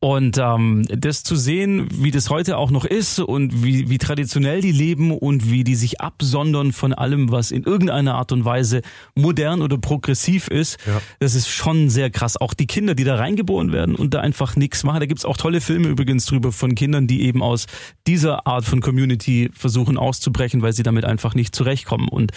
und 0.05 0.37
ähm, 0.37 0.85
das 0.95 1.23
zu 1.23 1.35
sehen, 1.35 1.87
wie 1.91 2.11
das 2.11 2.29
heute 2.29 2.57
auch 2.57 2.69
noch 2.69 2.85
ist 2.85 3.17
und 3.19 3.63
wie, 3.63 3.89
wie 3.89 3.97
traditionell 3.97 4.61
die 4.61 4.71
leben 4.71 5.09
und 5.09 5.49
wie 5.49 5.63
die 5.63 5.73
sich 5.73 5.99
absondern 5.99 6.73
von 6.73 6.93
allem, 6.93 7.31
was 7.31 7.49
in 7.49 7.63
irgendeiner 7.63 8.13
Art 8.13 8.31
und 8.31 8.45
Weise 8.45 8.83
modern 9.15 9.63
oder 9.63 9.79
progressiv 9.79 10.47
ist, 10.47 10.77
Ja. 10.85 11.01
das 11.17 11.33
ist 11.33 11.47
schon 11.49 11.89
sehr 11.89 12.11
krass. 12.11 12.37
Auch 12.39 12.53
die 12.53 12.67
Kinder, 12.67 12.93
die 12.93 13.03
da 13.03 13.15
reingeboren 13.15 13.71
werden 13.71 13.95
und 13.95 14.13
da 14.13 14.19
einfach 14.21 14.55
nichts 14.55 14.83
machen. 14.83 14.99
Da 14.99 15.07
gibt's 15.07 15.25
auch 15.25 15.37
tolle 15.37 15.59
Filme 15.59 15.87
übrigens 15.87 16.27
drüber 16.27 16.51
von 16.51 16.75
Kindern, 16.75 17.07
die 17.07 17.23
eben 17.23 17.41
aus 17.41 17.65
dieser 18.05 18.45
Art 18.45 18.63
von 18.65 18.81
Community 18.81 19.49
versuchen 19.55 19.97
auszubrechen, 19.97 20.61
weil 20.61 20.73
sie 20.73 20.83
damit 20.83 21.05
einfach 21.05 21.33
nicht 21.33 21.55
zurechtkommen. 21.55 22.09
Und 22.09 22.31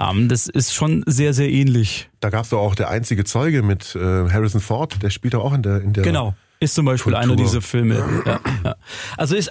ähm, 0.00 0.28
das 0.28 0.46
ist 0.46 0.72
schon 0.72 1.02
sehr, 1.06 1.34
sehr 1.34 1.50
ähnlich. 1.50 2.10
Da 2.20 2.30
gab 2.30 2.44
es 2.44 2.50
doch 2.50 2.60
auch 2.60 2.76
der 2.76 2.90
einzige 2.90 3.24
Zeuge 3.24 3.64
mit 3.64 3.96
äh, 3.96 3.98
Harrison 3.98 4.60
Ford, 4.60 5.02
der 5.02 5.10
spielt 5.10 5.34
auch 5.34 5.52
in 5.52 5.62
der 5.62 5.80
in 5.82 5.92
der 5.94 6.04
Genau. 6.04 6.34
Ist 6.60 6.74
zum 6.74 6.84
Beispiel 6.86 7.12
Kultur. 7.12 7.32
einer 7.32 7.36
dieser 7.36 7.60
Filme. 7.62 8.04
Ja, 8.26 8.40
ja. 8.64 8.74
Also 9.16 9.36
ist 9.36 9.50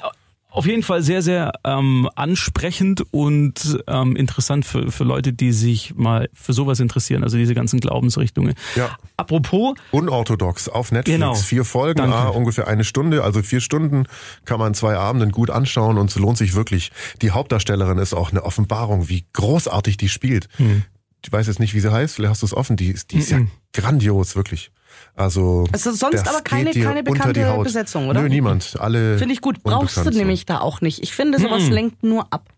auf 0.50 0.66
jeden 0.66 0.82
Fall 0.82 1.04
sehr, 1.04 1.22
sehr 1.22 1.52
ähm, 1.66 2.10
ansprechend 2.16 3.04
und 3.12 3.78
ähm, 3.86 4.16
interessant 4.16 4.66
für, 4.66 4.92
für 4.92 5.04
Leute, 5.04 5.32
die 5.32 5.52
sich 5.52 5.94
mal 5.96 6.30
für 6.34 6.52
sowas 6.54 6.80
interessieren, 6.80 7.24
also 7.24 7.38
diese 7.38 7.54
ganzen 7.54 7.80
Glaubensrichtungen. 7.80 8.56
Ja. 8.76 8.98
Apropos, 9.18 9.76
Unorthodox 9.92 10.68
auf 10.68 10.92
Netflix. 10.92 11.16
Genau. 11.16 11.36
Vier 11.36 11.64
Folgen, 11.64 12.12
ah, 12.12 12.30
ungefähr 12.30 12.68
eine 12.68 12.86
Stunde, 12.86 13.24
also 13.24 13.44
vier 13.44 13.62
Stunden 13.62 14.06
kann 14.46 14.58
man 14.60 14.74
zwei 14.74 14.96
Abenden 14.98 15.32
gut 15.32 15.52
anschauen 15.52 15.98
und 16.00 16.10
es 16.10 16.16
lohnt 16.18 16.38
sich 16.40 16.56
wirklich. 16.56 16.92
Die 17.22 17.32
Hauptdarstellerin 17.32 18.00
ist 18.00 18.14
auch 18.16 18.32
eine 18.32 18.44
Offenbarung, 18.44 19.10
wie 19.10 19.26
großartig 19.34 19.98
die 19.98 20.10
spielt. 20.10 20.48
Hm. 20.58 20.84
Ich 21.24 21.32
weiß 21.32 21.46
jetzt 21.48 21.60
nicht, 21.60 21.74
wie 21.76 21.82
sie 21.82 21.92
heißt, 21.92 22.16
vielleicht 22.16 22.32
hast 22.32 22.42
du 22.42 22.46
es 22.48 22.54
offen, 22.56 22.78
die, 22.78 22.88
ist- 22.90 23.12
die 23.12 23.18
ist 23.18 23.30
ja 23.30 23.42
grandios, 23.74 24.36
wirklich. 24.36 24.72
Also, 25.18 25.66
Also 25.72 25.92
sonst 25.94 26.28
aber 26.30 26.42
keine- 26.42 26.72
keine 26.72 27.02
bekannte. 27.04 27.60
Besetzung, 27.64 28.08
oder? 28.08 28.22
Nö, 28.22 28.30
niemand. 28.30 28.80
Alle 28.80 29.18
Finde 29.18 29.34
ich 29.34 29.42
gut. 29.42 29.64
Brauchst 29.64 29.98
du 29.98 30.04
so. 30.04 30.10
nämlich 30.12 30.46
da 30.46 30.60
auch 30.60 30.80
nicht. 30.80 31.02
Ich 31.02 31.14
finde, 31.14 31.40
sowas 31.40 31.64
Mhm. 31.64 31.72
lenkt 31.72 32.04
nur 32.04 32.32
ab. 32.32 32.50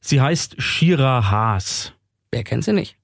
sie 0.00 0.20
heißt 0.20 0.62
Shira 0.62 1.30
Haas, 1.30 1.92
Wer 2.30 2.44
kennt 2.44 2.62
sie 2.64 2.72
nicht? 2.72 2.96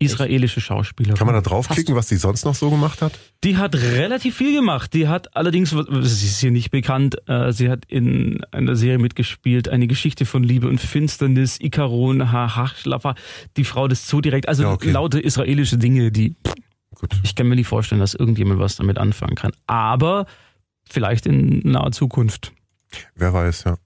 israelische 0.00 0.60
Schauspielerin. 0.60 1.16
Kann 1.18 1.26
man 1.26 1.34
da 1.34 1.40
draufklicken, 1.40 1.96
was 1.96 2.06
die 2.06 2.14
sonst 2.18 2.44
noch 2.44 2.54
so 2.54 2.70
gemacht 2.70 3.02
hat? 3.02 3.18
Die 3.42 3.56
hat 3.56 3.74
relativ 3.74 4.36
viel 4.36 4.54
gemacht. 4.54 4.94
Die 4.94 5.08
hat 5.08 5.34
allerdings, 5.36 5.70
sie 5.70 6.26
ist 6.26 6.38
hier 6.38 6.52
nicht 6.52 6.70
bekannt, 6.70 7.16
äh, 7.28 7.50
sie 7.52 7.68
hat 7.68 7.84
in 7.88 8.44
einer 8.52 8.76
Serie 8.76 8.98
mitgespielt, 8.98 9.68
eine 9.68 9.88
Geschichte 9.88 10.24
von 10.24 10.44
Liebe 10.44 10.68
und 10.68 10.80
Finsternis, 10.80 11.58
Ikaron, 11.60 12.30
Hachlapa, 12.30 13.16
die 13.56 13.64
Frau 13.64 13.88
des 13.88 14.06
Zodirekt, 14.06 14.46
also 14.48 14.62
Ja, 14.62 14.70
okay. 14.70 14.92
laute 14.92 15.18
israelische 15.18 15.78
Dinge, 15.78 16.12
die 16.12 16.36
Gut. 17.00 17.20
ich 17.22 17.34
kann 17.34 17.46
mir 17.48 17.56
nicht 17.56 17.68
vorstellen, 17.68 18.00
dass 18.00 18.14
irgendjemand 18.14 18.60
was 18.60 18.76
damit 18.76 18.98
anfangen 18.98 19.36
kann. 19.36 19.52
Aber 19.66 20.26
vielleicht 20.88 21.26
in 21.26 21.60
naher 21.60 21.92
Zukunft. 21.92 22.52
Wer 23.14 23.32
weiß, 23.32 23.64
ja. 23.64 23.76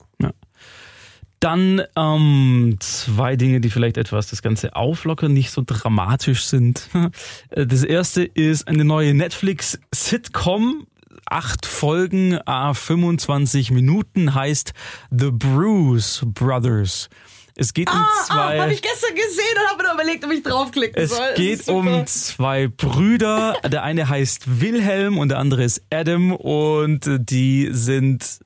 Dann 1.43 1.83
ähm, 1.97 2.77
zwei 2.79 3.35
Dinge, 3.35 3.61
die 3.61 3.69
vielleicht 3.69 3.97
etwas 3.97 4.31
das 4.31 4.43
Ganze 4.43 4.77
auflockern, 4.77 5.33
nicht 5.33 5.51
so 5.51 5.65
dramatisch 5.67 6.45
sind. 6.45 6.89
Das 7.51 7.83
erste 7.83 8.23
ist 8.23 8.69
eine 8.69 8.85
neue 8.85 9.13
Netflix-Sitcom. 9.13 10.87
Acht 11.27 11.67
Folgen, 11.67 12.39
a 12.47 12.75
25 12.75 13.73
Minuten, 13.73 14.37
heißt 14.37 14.73
The 15.11 15.33
Bruce 15.33 16.23
Brothers. 16.27 17.09
Es 17.57 17.75
geht 17.75 17.91
um 17.91 17.99
zwei. 18.27 18.35
habe 18.35 18.63
Ah, 18.63 18.69
ich 18.69 18.83
gestern 18.83 19.15
gesehen 19.15 19.57
und 19.57 19.71
habe 19.71 19.83
mir 19.83 19.95
überlegt, 19.95 20.25
ob 20.25 20.33
ich 20.33 20.43
draufklicken 20.43 21.03
Es 21.03 21.11
soll. 21.11 21.27
Das 21.29 21.37
geht 21.37 21.69
um 21.69 22.07
zwei 22.07 22.69
Brüder. 22.69 23.57
Der 23.71 23.83
eine 23.83 24.09
heißt 24.09 24.61
Wilhelm 24.61 25.19
und 25.19 25.29
der 25.29 25.39
andere 25.39 25.65
ist 25.65 25.83
Adam 25.93 26.33
und 26.33 27.01
die 27.09 27.69
sind 27.73 28.39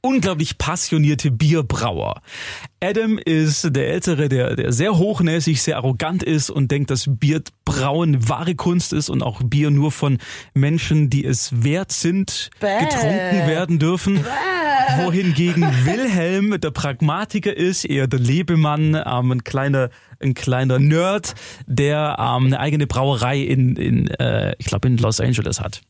unglaublich 0.00 0.58
passionierte 0.58 1.30
Bierbrauer. 1.30 2.20
Adam 2.82 3.16
ist 3.16 3.76
der 3.76 3.90
Ältere, 3.90 4.28
der, 4.28 4.56
der 4.56 4.72
sehr 4.72 4.98
hochnäsig, 4.98 5.62
sehr 5.62 5.76
arrogant 5.76 6.24
ist 6.24 6.50
und 6.50 6.72
denkt, 6.72 6.90
dass 6.90 7.04
Bierbrauen 7.08 8.28
wahre 8.28 8.56
Kunst 8.56 8.92
ist 8.92 9.08
und 9.08 9.22
auch 9.22 9.40
Bier 9.40 9.70
nur 9.70 9.92
von 9.92 10.18
Menschen, 10.52 11.08
die 11.08 11.24
es 11.24 11.62
wert 11.62 11.92
sind, 11.92 12.50
Bäh. 12.58 12.80
getrunken 12.80 13.46
werden 13.46 13.78
dürfen. 13.78 14.24
Wohingegen 14.96 15.62
Wilhelm 15.84 16.60
der 16.60 16.72
Pragmatiker 16.72 17.56
ist, 17.56 17.84
eher 17.84 18.08
der 18.08 18.18
Lebemann, 18.18 18.94
ähm, 18.94 19.30
ein 19.30 19.44
kleiner, 19.44 19.90
ein 20.20 20.34
kleiner 20.34 20.80
Nerd, 20.80 21.34
der 21.68 22.16
ähm, 22.18 22.46
eine 22.46 22.58
eigene 22.58 22.88
Brauerei 22.88 23.42
in, 23.42 23.76
in 23.76 24.08
äh, 24.08 24.56
ich 24.58 24.66
glaube 24.66 24.88
in 24.88 24.96
Los 24.96 25.20
Angeles 25.20 25.60
hat. 25.60 25.82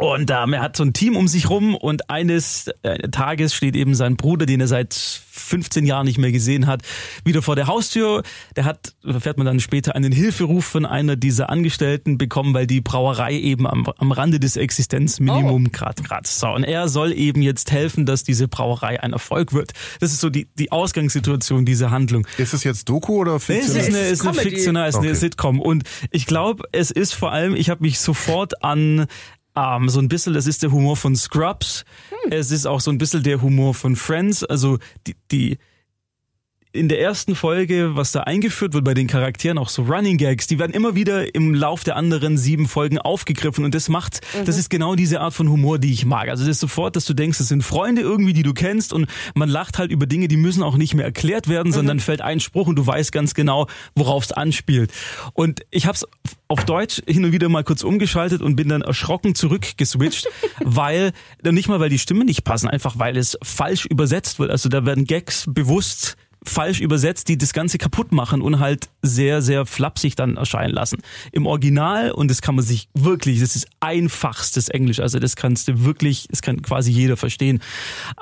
Und 0.00 0.30
ähm, 0.30 0.54
er 0.54 0.62
hat 0.62 0.76
so 0.76 0.82
ein 0.84 0.92
Team 0.94 1.14
um 1.16 1.28
sich 1.28 1.50
rum 1.50 1.74
und 1.74 2.08
eines 2.08 2.68
äh, 2.82 3.08
Tages 3.10 3.54
steht 3.54 3.76
eben 3.76 3.94
sein 3.94 4.16
Bruder, 4.16 4.46
den 4.46 4.60
er 4.60 4.66
seit 4.66 4.94
15 4.94 5.84
Jahren 5.84 6.06
nicht 6.06 6.16
mehr 6.18 6.32
gesehen 6.32 6.66
hat, 6.66 6.82
wieder 7.24 7.42
vor 7.42 7.54
der 7.54 7.66
Haustür. 7.66 8.22
Der 8.56 8.64
hat, 8.64 8.94
erfährt 9.04 9.36
man 9.36 9.46
dann 9.46 9.60
später, 9.60 9.94
einen 9.94 10.12
Hilferuf 10.12 10.64
von 10.64 10.86
einer 10.86 11.16
dieser 11.16 11.50
Angestellten 11.50 12.16
bekommen, 12.18 12.54
weil 12.54 12.66
die 12.66 12.80
Brauerei 12.80 13.34
eben 13.34 13.66
am, 13.66 13.86
am 13.98 14.12
Rande 14.12 14.40
des 14.40 14.56
Existenzminimum 14.56 15.70
grad 15.72 16.02
grad. 16.02 16.26
So, 16.26 16.48
und 16.48 16.64
er 16.64 16.88
soll 16.88 17.12
eben 17.12 17.42
jetzt 17.42 17.70
helfen, 17.70 18.06
dass 18.06 18.22
diese 18.22 18.48
Brauerei 18.48 19.02
ein 19.02 19.12
Erfolg 19.12 19.52
wird. 19.52 19.72
Das 20.00 20.12
ist 20.12 20.20
so 20.20 20.30
die, 20.30 20.48
die 20.58 20.72
Ausgangssituation 20.72 21.64
dieser 21.66 21.90
Handlung. 21.90 22.26
Ist 22.38 22.54
es 22.54 22.64
jetzt 22.64 22.88
Doku 22.88 23.16
oder 23.18 23.32
Nee, 23.48 23.58
es 23.58 23.72
Fiktion? 23.72 23.76
ist 23.80 23.88
eine, 23.88 23.98
Es 23.98 24.12
ist 24.12 24.26
eine 24.26 24.34
fiktional, 24.38 24.88
es 24.88 24.94
ist 24.94 25.00
eine 25.00 25.08
Okay. 25.10 25.18
Sitcom. 25.18 25.60
Und 25.60 25.84
ich 26.10 26.24
glaube, 26.26 26.64
es 26.72 26.90
ist 26.90 27.12
vor 27.14 27.32
allem, 27.32 27.54
ich 27.54 27.68
habe 27.70 27.82
mich 27.82 27.98
sofort 27.98 28.62
an 28.64 29.06
ähm, 29.60 29.88
so 29.88 30.00
ein 30.00 30.08
bisschen, 30.08 30.32
das 30.32 30.46
ist 30.46 30.62
der 30.62 30.72
Humor 30.72 30.96
von 30.96 31.16
Scrubs. 31.16 31.84
Es 32.30 32.50
ist 32.50 32.66
auch 32.66 32.80
so 32.80 32.90
ein 32.90 32.98
bisschen 32.98 33.22
der 33.22 33.42
Humor 33.42 33.74
von 33.74 33.96
Friends. 33.96 34.44
Also 34.44 34.78
die, 35.06 35.16
die 35.30 35.58
in 36.72 36.88
der 36.88 37.00
ersten 37.00 37.34
Folge, 37.34 37.96
was 37.96 38.12
da 38.12 38.20
eingeführt 38.20 38.74
wird 38.74 38.84
bei 38.84 38.94
den 38.94 39.08
Charakteren, 39.08 39.58
auch 39.58 39.68
so 39.68 39.82
Running 39.82 40.18
Gags, 40.18 40.46
die 40.46 40.60
werden 40.60 40.72
immer 40.72 40.94
wieder 40.94 41.34
im 41.34 41.52
Lauf 41.52 41.82
der 41.82 41.96
anderen 41.96 42.38
sieben 42.38 42.68
Folgen 42.68 42.98
aufgegriffen 42.98 43.64
und 43.64 43.74
das 43.74 43.88
macht, 43.88 44.20
das 44.44 44.56
ist 44.56 44.70
genau 44.70 44.94
diese 44.94 45.20
Art 45.20 45.34
von 45.34 45.48
Humor, 45.48 45.80
die 45.80 45.92
ich 45.92 46.04
mag. 46.04 46.28
Also 46.28 46.44
das 46.44 46.52
ist 46.52 46.60
sofort, 46.60 46.94
dass 46.94 47.06
du 47.06 47.14
denkst, 47.14 47.38
das 47.38 47.48
sind 47.48 47.62
Freunde 47.62 48.02
irgendwie, 48.02 48.34
die 48.34 48.44
du 48.44 48.54
kennst 48.54 48.92
und 48.92 49.06
man 49.34 49.48
lacht 49.48 49.78
halt 49.78 49.90
über 49.90 50.06
Dinge, 50.06 50.28
die 50.28 50.36
müssen 50.36 50.62
auch 50.62 50.76
nicht 50.76 50.94
mehr 50.94 51.04
erklärt 51.04 51.48
werden, 51.48 51.72
sondern 51.72 51.98
fällt 51.98 52.20
ein 52.20 52.38
Spruch 52.38 52.68
und 52.68 52.76
du 52.76 52.86
weißt 52.86 53.10
ganz 53.10 53.34
genau, 53.34 53.66
worauf 53.96 54.24
es 54.24 54.32
anspielt. 54.32 54.92
Und 55.32 55.62
ich 55.72 55.86
habe 55.86 55.96
es 55.96 56.06
auf 56.46 56.64
Deutsch 56.64 57.02
hin 57.06 57.24
und 57.24 57.32
wieder 57.32 57.48
mal 57.48 57.64
kurz 57.64 57.82
umgeschaltet 57.82 58.42
und 58.42 58.54
bin 58.54 58.68
dann 58.68 58.82
erschrocken 58.82 59.34
zurückgeswitcht, 59.34 60.28
weil, 60.60 61.12
nicht 61.42 61.68
mal 61.68 61.80
weil 61.80 61.90
die 61.90 61.98
Stimmen 61.98 62.26
nicht 62.26 62.44
passen, 62.44 62.68
einfach 62.68 62.96
weil 62.98 63.16
es 63.16 63.36
falsch 63.42 63.86
übersetzt 63.86 64.38
wird. 64.38 64.52
Also 64.52 64.68
da 64.68 64.86
werden 64.86 65.04
Gags 65.04 65.46
bewusst 65.48 66.16
falsch 66.44 66.80
übersetzt, 66.80 67.28
die 67.28 67.36
das 67.36 67.52
Ganze 67.52 67.78
kaputt 67.78 68.12
machen 68.12 68.40
und 68.40 68.60
halt 68.60 68.88
sehr, 69.02 69.42
sehr 69.42 69.66
flapsig 69.66 70.16
dann 70.16 70.36
erscheinen 70.36 70.72
lassen. 70.72 71.02
Im 71.32 71.46
Original, 71.46 72.12
und 72.12 72.30
das 72.30 72.40
kann 72.40 72.54
man 72.54 72.64
sich 72.64 72.88
wirklich, 72.94 73.40
das 73.40 73.56
ist 73.56 73.68
einfachstes 73.80 74.68
Englisch, 74.68 75.00
also 75.00 75.18
das 75.18 75.36
kannst 75.36 75.68
du 75.68 75.84
wirklich, 75.84 76.28
das 76.30 76.42
kann 76.42 76.62
quasi 76.62 76.90
jeder 76.90 77.16
verstehen 77.16 77.60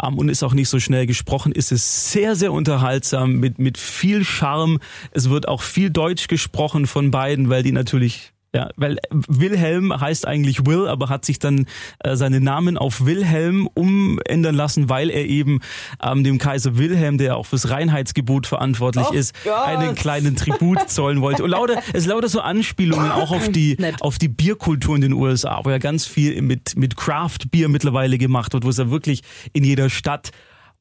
ähm, 0.02 0.18
und 0.18 0.28
ist 0.28 0.42
auch 0.42 0.54
nicht 0.54 0.68
so 0.68 0.81
schnell 0.81 1.07
gesprochen, 1.07 1.52
ist 1.52 1.72
es 1.72 2.12
sehr, 2.12 2.35
sehr 2.35 2.52
unterhaltsam, 2.52 3.35
mit, 3.35 3.59
mit 3.59 3.78
viel 3.78 4.24
Charme. 4.24 4.78
Es 5.12 5.31
wird 5.31 5.48
auch 5.48 5.62
viel 5.62 5.90
Deutsch 5.90 6.28
gesprochen 6.28 6.87
von 6.87 7.11
beiden, 7.11 7.50
weil 7.50 7.62
die 7.62 7.72
natürlich 7.72 8.33
ja, 8.54 8.70
weil 8.76 8.98
Wilhelm 9.11 9.92
heißt 9.98 10.26
eigentlich 10.26 10.64
Will, 10.64 10.88
aber 10.88 11.11
hat 11.11 11.24
sich 11.24 11.38
dann 11.38 11.66
äh, 11.98 12.16
seinen 12.16 12.42
Namen 12.42 12.78
auf 12.78 13.04
Wilhelm 13.04 13.68
umändern 13.74 14.54
lassen, 14.54 14.88
weil 14.88 15.11
er 15.11 15.26
eben 15.26 15.61
ähm, 16.02 16.24
dem 16.24 16.38
Kaiser 16.38 16.78
Wilhelm, 16.78 17.18
der 17.18 17.37
auch 17.37 17.44
fürs 17.44 17.68
Reinheitsgebot 17.68 18.46
verantwortlich 18.46 19.06
Oh 19.11 19.12
ist, 19.12 19.34
Gott. 19.44 19.66
einen 19.66 19.94
kleinen 19.94 20.34
Tribut 20.34 20.78
zollen 20.88 21.20
wollte. 21.20 21.44
Und 21.44 21.50
lauter, 21.50 21.82
es 21.92 22.06
lauter 22.06 22.28
so 22.28 22.40
Anspielungen 22.40 23.11
auch 23.11 23.32
auf 23.32 23.50
die 23.50 23.76
Nett. 23.78 24.00
auf 24.00 24.16
die 24.18 24.28
Bierkultur 24.28 24.94
in 24.94 25.02
den 25.02 25.12
USA, 25.12 25.61
wo 25.64 25.70
ja 25.70 25.78
ganz 25.78 26.06
viel 26.06 26.40
mit 26.40 26.74
mit 26.76 26.96
Craft 26.96 27.50
Bier 27.50 27.68
mittlerweile 27.68 28.16
gemacht 28.16 28.54
wird, 28.54 28.64
wo 28.64 28.70
es 28.70 28.78
ja 28.78 28.90
wirklich 28.90 29.22
in 29.52 29.62
jeder 29.64 29.90
Stadt 29.90 30.30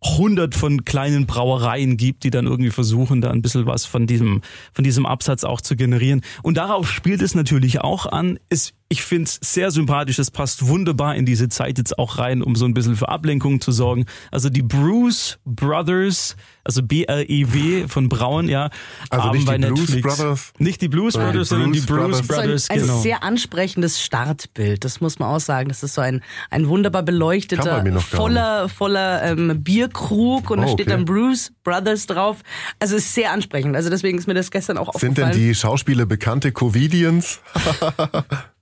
hundert 0.04 0.56
von 0.56 0.86
kleinen 0.86 1.26
Brauereien 1.26 1.98
gibt, 1.98 2.24
die 2.24 2.30
dann 2.30 2.46
irgendwie 2.46 2.70
versuchen, 2.70 3.22
da 3.22 3.32
ein 3.32 3.42
bisschen 3.42 3.66
was 3.66 3.86
von 3.86 4.06
diesem, 4.06 4.42
von 4.74 4.84
diesem 4.84 5.06
Absatz 5.06 5.44
auch 5.44 5.62
zu 5.62 5.76
generieren. 5.76 6.22
Und 6.44 6.58
darauf 6.58 6.90
spielt 6.92 7.22
es 7.22 7.34
natürlich 7.36 7.82
auch 7.82 8.06
an. 8.06 8.40
Es, 8.50 8.74
ich 8.90 9.04
finde 9.04 9.26
es 9.26 9.40
sehr 9.42 9.70
sympathisch, 9.72 10.18
es 10.18 10.32
passt 10.32 10.68
wunderbar 10.68 11.16
in 11.16 11.26
diese 11.26 11.50
Zeit 11.50 11.78
jetzt 11.78 12.00
auch 12.00 12.18
rein, 12.20 12.42
um 12.42 12.56
so 12.56 12.66
ein 12.66 12.74
bisschen 12.74 12.96
für 12.96 13.10
Ablenkung 13.10 13.60
zu 13.60 13.72
sorgen. 13.74 14.06
Also 14.32 14.50
die 14.50 14.62
Bruce 14.62 15.40
Brothers, 15.46 16.38
also 16.64 16.84
B-R-E-W 16.84 17.88
von 17.90 18.08
Braun, 18.08 18.48
ja. 18.48 18.70
Also 19.10 19.32
nicht 19.32 19.46
bei 19.46 19.58
die 19.58 19.66
Blues 19.68 19.80
Netflix- 19.90 20.18
Brothers? 20.18 20.54
Nicht 20.58 20.82
die 20.82 20.88
Blues 20.88 21.14
Sondern 21.14 21.32
die 21.32 21.38
Brothers, 21.38 21.50
sondern 21.50 21.74
die 21.74 21.80
Blues 21.82 21.88
Bruce 22.18 22.28
Brothers. 22.28 22.28
Brothers, 22.28 22.66
so 22.68 22.74
ein, 22.74 22.80
ein 22.80 22.86
genau. 22.88 23.02
sehr 23.02 23.24
ansprechendes 23.24 24.02
Startbild, 24.02 24.86
das 24.86 25.02
muss 25.02 25.20
man 25.20 25.30
auch 25.36 25.40
sagen. 25.42 25.68
Das 25.70 25.84
ist 25.84 25.94
so 25.94 26.02
ein, 26.02 26.22
ein 26.50 26.68
wunderbar 26.70 27.04
beleuchteter, 27.04 27.84
voller, 28.00 28.70
voller 28.70 29.24
ähm, 29.24 29.64
Bierkrug 29.64 30.50
und 30.50 30.62
da 30.62 30.68
Oh, 30.68 30.74
steht 30.74 30.88
okay. 30.88 30.96
dann 30.98 31.06
Bruce 31.06 31.52
Brothers 31.64 32.06
drauf. 32.08 32.38
Also 32.80 32.96
ist 32.96 33.14
sehr 33.14 33.32
ansprechend. 33.32 33.76
Also 33.76 33.90
deswegen 33.90 34.18
ist 34.18 34.28
mir 34.28 34.34
das 34.34 34.50
gestern 34.52 34.78
auch 34.78 34.94
Sind 34.94 35.18
denn 35.18 35.26
aufgefallen. 35.26 35.48
die 35.50 35.56
Schauspieler 35.56 36.06
bekannte 36.06 36.52
Covidians? 36.54 37.40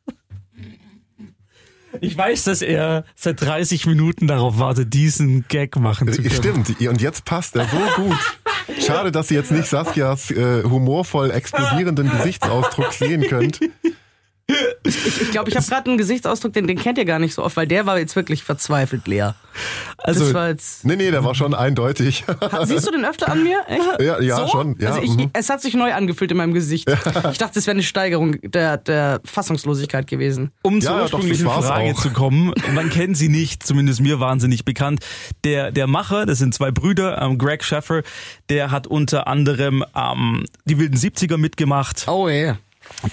Ich 2.01 2.17
weiß, 2.17 2.43
dass 2.45 2.61
er 2.61 3.05
seit 3.15 3.41
30 3.41 3.85
Minuten 3.85 4.27
darauf 4.27 4.59
wartet, 4.59 4.93
diesen 4.93 5.45
Gag 5.47 5.75
machen 5.77 6.11
zu 6.11 6.21
können. 6.21 6.33
Stimmt, 6.65 6.81
und 6.81 7.01
jetzt 7.01 7.25
passt 7.25 7.55
er 7.55 7.67
so 7.67 8.01
gut. 8.01 8.17
Schade, 8.79 9.11
dass 9.11 9.31
ihr 9.31 9.37
jetzt 9.37 9.51
nicht 9.51 9.67
Saskias 9.67 10.31
äh, 10.31 10.63
humorvoll 10.63 11.31
explodierenden 11.31 12.09
Gesichtsausdruck 12.09 12.93
sehen 12.93 13.23
könnt. 13.23 13.59
Ich 14.83 15.31
glaube, 15.31 15.49
ich 15.49 15.55
habe 15.55 15.65
gerade 15.65 15.89
einen 15.89 15.97
Gesichtsausdruck, 15.97 16.53
den, 16.53 16.67
den 16.67 16.77
kennt 16.77 16.97
ihr 16.99 17.05
gar 17.05 17.17
nicht 17.17 17.33
so 17.33 17.43
oft, 17.43 17.57
weil 17.57 17.67
der 17.67 17.85
war 17.87 17.97
jetzt 17.97 18.15
wirklich 18.15 18.43
verzweifelt 18.43 19.07
leer. 19.07 19.35
Also, 19.97 20.25
das 20.25 20.33
war 20.33 20.49
jetzt. 20.49 20.85
Nee, 20.85 20.95
nee, 20.95 21.09
der 21.09 21.23
war 21.23 21.33
schon 21.33 21.55
eindeutig. 21.55 22.23
Siehst 22.63 22.85
du 22.85 22.91
den 22.91 23.05
öfter 23.05 23.31
an 23.31 23.41
mir? 23.43 23.63
Echt? 23.67 24.01
Ja, 24.01 24.21
ja, 24.21 24.35
so? 24.37 24.47
schon, 24.47 24.75
ja, 24.79 24.89
also 24.89 25.01
ich, 25.01 25.09
mhm. 25.09 25.31
es 25.33 25.49
hat 25.49 25.61
sich 25.61 25.73
neu 25.73 25.93
angefühlt 25.93 26.29
in 26.31 26.37
meinem 26.37 26.53
Gesicht. 26.53 26.89
Ich 27.31 27.37
dachte, 27.37 27.57
es 27.57 27.65
wäre 27.65 27.75
eine 27.75 27.83
Steigerung 27.83 28.39
der, 28.43 28.77
der 28.77 29.21
Fassungslosigkeit 29.25 30.07
gewesen. 30.07 30.51
um 30.61 30.79
zur 30.79 30.91
Ja, 30.91 30.97
doch, 30.97 31.13
ursprünglichen 31.13 31.45
war's 31.47 31.65
Frage 31.65 31.91
auch. 31.91 32.01
zu 32.01 32.11
kommen, 32.11 32.53
man 32.73 32.89
kennt 32.89 33.17
sie 33.17 33.29
nicht, 33.29 33.65
zumindest 33.65 34.01
mir 34.01 34.19
wahnsinnig 34.19 34.63
bekannt. 34.65 34.99
Der, 35.43 35.71
der 35.71 35.87
Macher, 35.87 36.25
das 36.25 36.37
sind 36.37 36.53
zwei 36.53 36.71
Brüder, 36.71 37.19
ähm, 37.21 37.37
Greg 37.37 37.63
Sheffer, 37.63 38.03
der 38.49 38.71
hat 38.71 38.85
unter 38.85 39.27
anderem 39.27 39.83
ähm, 39.95 40.45
die 40.65 40.77
wilden 40.77 40.97
70er 40.97 41.37
mitgemacht. 41.37 42.07
Oh 42.07 42.27
yeah. 42.27 42.57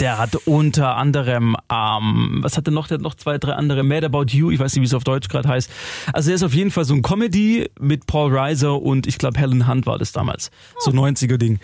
Der 0.01 0.19
hat 0.19 0.37
unter 0.47 0.97
anderem, 0.97 1.57
ähm, 1.71 2.39
was 2.43 2.57
hat 2.57 2.67
er 2.67 2.73
noch? 2.73 2.89
Der 2.89 2.97
hat 2.97 3.03
noch 3.03 3.15
zwei, 3.15 3.39
drei 3.39 3.53
andere. 3.53 3.83
Mad 3.83 4.07
About 4.07 4.27
You, 4.29 4.51
ich 4.51 4.59
weiß 4.59 4.75
nicht, 4.75 4.83
wie 4.83 4.87
es 4.87 4.95
auf 4.95 5.05
Deutsch 5.05 5.29
gerade 5.29 5.49
heißt. 5.49 5.71
Also 6.13 6.31
er 6.31 6.37
ist 6.37 6.43
auf 6.43 6.55
jeden 6.55 6.71
Fall 6.71 6.85
so 6.85 6.95
ein 6.95 7.03
Comedy 7.03 7.71
mit 7.81 8.07
Paul 8.07 8.35
Reiser 8.37 8.81
und 8.81 9.07
ich 9.07 9.19
glaube 9.19 9.39
Helen 9.39 9.69
Hunt 9.69 9.87
war 9.87 9.99
das 9.99 10.13
damals. 10.13 10.51
So 10.79 10.91
90er-Ding. 10.91 11.61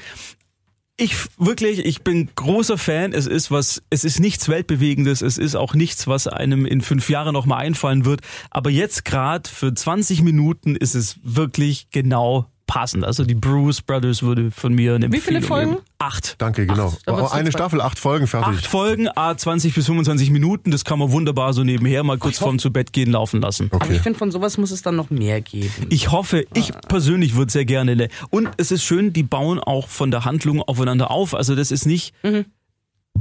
Ich 1.01 1.15
wirklich, 1.39 1.85
ich 1.85 2.03
bin 2.03 2.29
großer 2.35 2.77
Fan. 2.77 3.13
Es 3.13 3.27
ist 3.27 3.53
was, 3.53 3.83
es 3.89 4.03
ist 4.03 4.19
nichts 4.19 4.49
Weltbewegendes. 4.49 5.23
Es 5.23 5.39
ist 5.39 5.55
auch 5.55 5.75
nichts, 5.75 6.09
was 6.09 6.27
einem 6.27 6.67
in 6.67 6.81
fünf 6.81 7.09
Jahren 7.09 7.35
noch 7.35 7.47
mal 7.47 7.57
einfallen 7.59 8.05
wird. 8.05 8.21
Aber 8.51 8.69
jetzt 8.69 9.05
gerade 9.05 9.49
für 9.49 9.73
20 9.73 10.23
Minuten 10.23 10.75
ist 10.75 10.97
es 10.97 11.21
wirklich 11.23 11.91
genau 11.93 12.47
passend. 12.67 13.05
Also 13.05 13.25
die 13.25 13.37
Bruce 13.37 13.81
Brothers 13.81 14.25
würde 14.25 14.51
von 14.51 14.75
mir 14.75 14.97
eine 14.97 15.13
Wie 15.13 15.21
viele 15.21 15.41
Folgen? 15.41 15.73
geben. 15.73 15.83
Acht. 16.01 16.37
Danke, 16.39 16.65
genau. 16.65 16.95
da 17.07 17.17
wird's 17.17 17.33
Oh, 17.33 17.35
eine 17.35 17.51
Staffel, 17.51 17.81
acht 17.81 17.99
Folgen, 17.99 18.29
fertig. 18.29 18.49
Acht 18.59 18.67
Folgen, 18.69 19.09
a 19.17 19.37
20 19.37 19.75
bis 19.75 19.87
25 19.87 20.31
Minuten, 20.31 20.71
das 20.71 20.85
kann 20.85 21.01
man 21.01 21.11
wunderbar 21.11 21.53
so 21.53 21.65
nebenher 21.65 22.05
mal 22.05 22.19
kurz 22.19 22.39
vorm 22.39 22.61
zu 22.61 22.73
Bett 22.73 22.93
gehen 22.93 23.11
laufen 23.11 23.41
lassen. 23.41 23.67
Aber 23.73 23.85
ich 23.87 23.91
Okay. 23.91 24.01
finde, 24.01 24.19
von 24.21 24.31
sowas 24.31 24.59
muss 24.59 24.71
es 24.71 24.83
dann 24.83 24.95
noch 24.95 25.11
mehr 25.11 25.41
geben. 25.41 25.73
Ich 25.89 26.13
hoffe, 26.13 26.45
ich 26.55 26.73
persönlich 26.87 27.35
würde 27.35 27.51
sehr 27.51 27.65
gerne. 27.65 27.97
ne- 27.97 28.09
Und 28.31 28.49
es 28.59 28.71
ist 28.71 28.85
schön, 28.85 29.13
die 29.13 29.25
bauen 29.25 29.59
auch 29.59 29.89
von 29.89 30.13
der 30.13 30.25
Handlung 30.25 30.63
aufeinander 30.63 31.11
auf. 31.11 31.35
Also 31.35 31.57
das 31.57 31.73
ist 31.73 31.85
nicht 31.85 32.15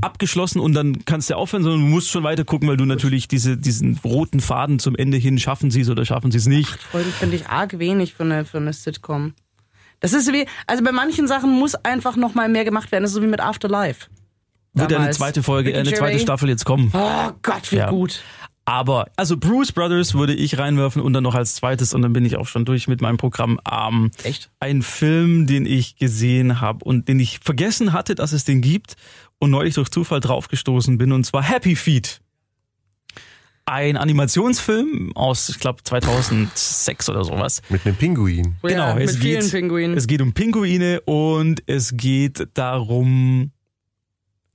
abgeschlossen 0.01 0.59
und 0.59 0.73
dann 0.73 1.03
kannst 1.05 1.31
du 1.31 1.35
aufhören, 1.35 1.63
sondern 1.63 1.81
du 1.81 1.87
musst 1.87 2.09
schon 2.11 2.23
weiter 2.23 2.43
gucken, 2.45 2.67
weil 2.69 2.77
du 2.77 2.85
natürlich 2.85 3.27
diese, 3.27 3.57
diesen 3.57 3.99
roten 4.03 4.39
Faden 4.39 4.77
zum 4.77 4.95
Ende 4.95 5.17
hin 5.17 5.39
schaffen 5.39 5.71
sie 5.71 5.81
es 5.81 5.89
oder 5.89 6.05
schaffen 6.05 6.31
sie 6.31 6.37
es 6.37 6.45
nicht. 6.45 6.69
Folgen 6.91 7.11
finde 7.11 7.37
ich 7.37 7.47
arg 7.47 7.79
wenig 7.79 8.13
für 8.13 8.21
eine, 8.23 8.45
für 8.45 8.57
eine 8.57 8.73
Sitcom. 8.73 9.33
Das 9.99 10.13
ist 10.13 10.31
wie, 10.31 10.45
also 10.67 10.83
bei 10.83 10.91
manchen 10.91 11.27
Sachen 11.27 11.51
muss 11.51 11.75
einfach 11.75 12.15
noch 12.15 12.35
mal 12.35 12.49
mehr 12.49 12.65
gemacht 12.65 12.91
werden. 12.91 13.03
Das 13.03 13.11
ist 13.11 13.15
so 13.15 13.21
wie 13.23 13.27
mit 13.27 13.39
Afterlife. 13.39 14.07
Wird 14.73 14.91
ja 14.91 14.99
eine 14.99 15.09
zweite 15.11 15.41
Folge, 15.41 15.71
äh, 15.71 15.79
eine 15.79 15.91
zweite. 15.91 16.19
Staffel 16.19 16.49
jetzt 16.49 16.65
kommen. 16.65 16.91
Oh 16.93 17.31
Gott, 17.41 17.71
wie 17.71 17.77
Ja. 17.77 17.89
gut. 17.89 18.21
Aber, 18.65 19.07
also 19.15 19.37
Bruce 19.37 19.71
Brothers 19.71 20.13
würde 20.13 20.33
ich 20.33 20.57
reinwerfen 20.59 21.01
und 21.01 21.13
dann 21.13 21.23
noch 21.23 21.35
als 21.35 21.55
zweites 21.55 21.93
und 21.93 22.01
dann 22.01 22.11
bin 22.11 22.25
ich 22.25 22.35
auch 22.35 22.47
schon 22.47 22.65
durch 22.65 22.89
mit 22.89 22.99
meinem 23.01 23.15
Programm. 23.15 23.59
Ähm, 23.71 24.11
Echt? 24.23 24.51
Ein 24.59 24.81
Film, 24.81 25.47
den 25.47 25.65
ich 25.65 25.95
gesehen 25.95 26.59
habe 26.59 26.83
und 26.83 27.07
den 27.07 27.17
ich 27.19 27.39
vergessen 27.41 27.93
hatte, 27.93 28.13
dass 28.13 28.33
es 28.33 28.43
den 28.43 28.59
gibt 28.61 28.97
und 29.39 29.51
neulich 29.51 29.75
durch 29.75 29.89
Zufall 29.89 30.19
draufgestoßen 30.19 30.97
bin 30.97 31.13
und 31.13 31.23
zwar 31.23 31.43
Happy 31.43 31.77
Feet. 31.77 32.19
Ein 33.69 33.97
Animationsfilm 33.97 35.11
aus, 35.13 35.49
ich 35.49 35.59
glaube, 35.59 35.83
2006 35.83 37.09
oder 37.09 37.25
sowas. 37.25 37.61
Mit 37.67 37.85
einem 37.85 37.97
Pinguin. 37.97 38.55
ja, 38.63 38.95
mit 38.95 39.09
es 39.09 39.17
vielen 39.17 39.41
geht, 39.41 39.51
Pinguinen. 39.51 39.97
Es 39.97 40.07
geht 40.07 40.21
um 40.21 40.33
Pinguine 40.33 41.01
und 41.01 41.61
es 41.65 41.97
geht 41.97 42.47
darum. 42.53 43.51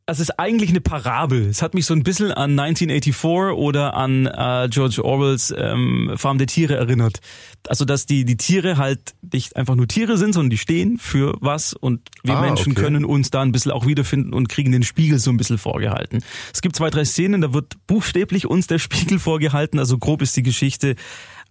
Es 0.05 0.19
ist 0.19 0.39
eigentlich 0.39 0.71
eine 0.71 0.81
Parabel. 0.81 1.47
Es 1.49 1.63
hat 1.63 1.75
mich 1.75 1.87
so 1.87 1.95
ein 1.95 2.03
bisschen 2.03 2.33
an 2.33 2.59
1984 2.59 3.57
oder 3.57 3.95
an 3.95 4.27
äh, 4.27 4.69
George 4.69 5.03
Orwells 5.05 5.55
ähm, 5.57 6.13
Farm 6.17 6.39
der 6.39 6.49
Tiere 6.49 6.75
erinnert. 6.75 7.21
Also 7.69 7.85
dass 7.85 8.05
die 8.05 8.25
die 8.25 8.37
Tiere 8.37 8.79
halt 8.79 9.15
nicht 9.33 9.55
einfach 9.57 9.77
nur 9.77 9.87
Tiere 9.87 10.19
sind, 10.19 10.33
sondern 10.33 10.51
die 10.51 10.59
stehen 10.59 10.99
für 10.99 11.37
was 11.41 11.73
und 11.73 12.01
wir 12.25 12.37
Ah, 12.37 12.41
Menschen 12.41 12.73
okay. 12.73 12.83
können 12.83 13.05
uns 13.05 13.31
da 13.31 13.43
ein 13.43 13.53
bisschen 13.53 13.71
auch 13.71 13.87
wiederfinden 13.87 14.35
und 14.35 14.49
kriegen 14.49 14.73
den 14.73 14.83
Spiegel 14.83 15.21
so 15.21 15.31
ein 15.31 15.37
bisschen 15.37 15.59
vorgehalten. 15.59 16.25
Es 16.53 16.63
gibt 16.63 16.75
zwei 16.75 16.91
drei 16.91 17.05
Szenen, 17.05 17.41
da 17.41 17.53
wird 17.55 17.77
buchstäblich 17.87 18.47
uns 18.47 18.67
der 18.67 18.81
Spiegel 18.81 19.21
vorgehalten. 19.21 19.79
Also 19.79 19.99
grob 19.99 20.21
ist 20.21 20.37
die 20.37 20.43
Geschichte. 20.43 20.97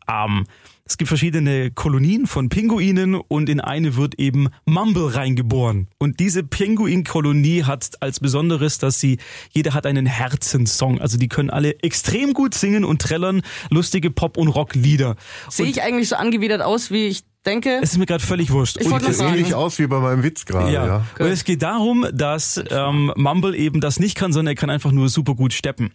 Ähm, 0.10 0.46
es 0.92 0.98
gibt 0.98 1.08
verschiedene 1.08 1.72
Kolonien 1.72 2.28
von 2.28 2.50
Pinguinen 2.50 3.16
und 3.16 3.48
in 3.48 3.62
eine 3.62 3.96
wird 3.96 4.20
eben 4.20 4.50
Mumble 4.66 5.16
reingeboren. 5.16 5.88
Und 6.00 6.20
diese 6.20 6.44
Pinguinkolonie 6.44 7.64
hat 7.64 7.92
als 8.02 8.20
Besonderes, 8.20 8.78
dass 8.78 9.00
sie, 9.00 9.18
jeder 9.52 9.74
hat 9.74 9.86
einen 9.86 10.06
Herzenssong. 10.06 11.00
Also 11.00 11.18
die 11.18 11.30
können 11.30 11.50
alle 11.50 11.80
extrem 11.82 12.34
gut 12.34 12.56
singen 12.56 12.84
und 12.84 13.02
trällern 13.02 13.42
lustige 13.70 14.12
Pop- 14.12 14.36
und 14.36 14.50
Rocklieder. 14.50 15.16
Sehe 15.50 15.68
ich 15.68 15.82
eigentlich 15.82 16.10
so 16.10 16.18
angewidert 16.18 16.62
aus, 16.62 16.92
wie 16.92 17.08
ich 17.08 17.24
denke? 17.46 17.80
es 17.82 17.94
ist 17.94 17.98
mir 17.98 18.06
gerade 18.06 18.26
völlig 18.26 18.52
wurscht. 18.52 18.76
Ich 18.78 18.86
Und 18.86 18.92
wollte 18.92 19.06
Sieht 19.06 19.14
noch 19.14 19.28
sagen. 19.28 19.38
ähnlich 19.38 19.56
aus 19.56 19.80
wie 19.80 19.88
bei 19.88 20.00
meinem 20.00 20.24
Witz 20.24 20.44
gerade, 20.44 20.74
ja. 20.74 20.86
ja. 20.86 21.06
Und 21.20 21.28
es 21.28 21.46
geht 21.46 21.62
darum, 21.62 22.06
dass 22.12 22.62
ähm, 22.70 23.14
Mumble 23.16 23.56
eben 23.56 23.80
das 23.80 23.98
nicht 23.98 24.16
kann, 24.16 24.34
sondern 24.34 24.52
er 24.52 24.60
kann 24.60 24.70
einfach 24.70 24.92
nur 24.92 25.08
super 25.08 25.36
gut 25.36 25.54
steppen. 25.54 25.94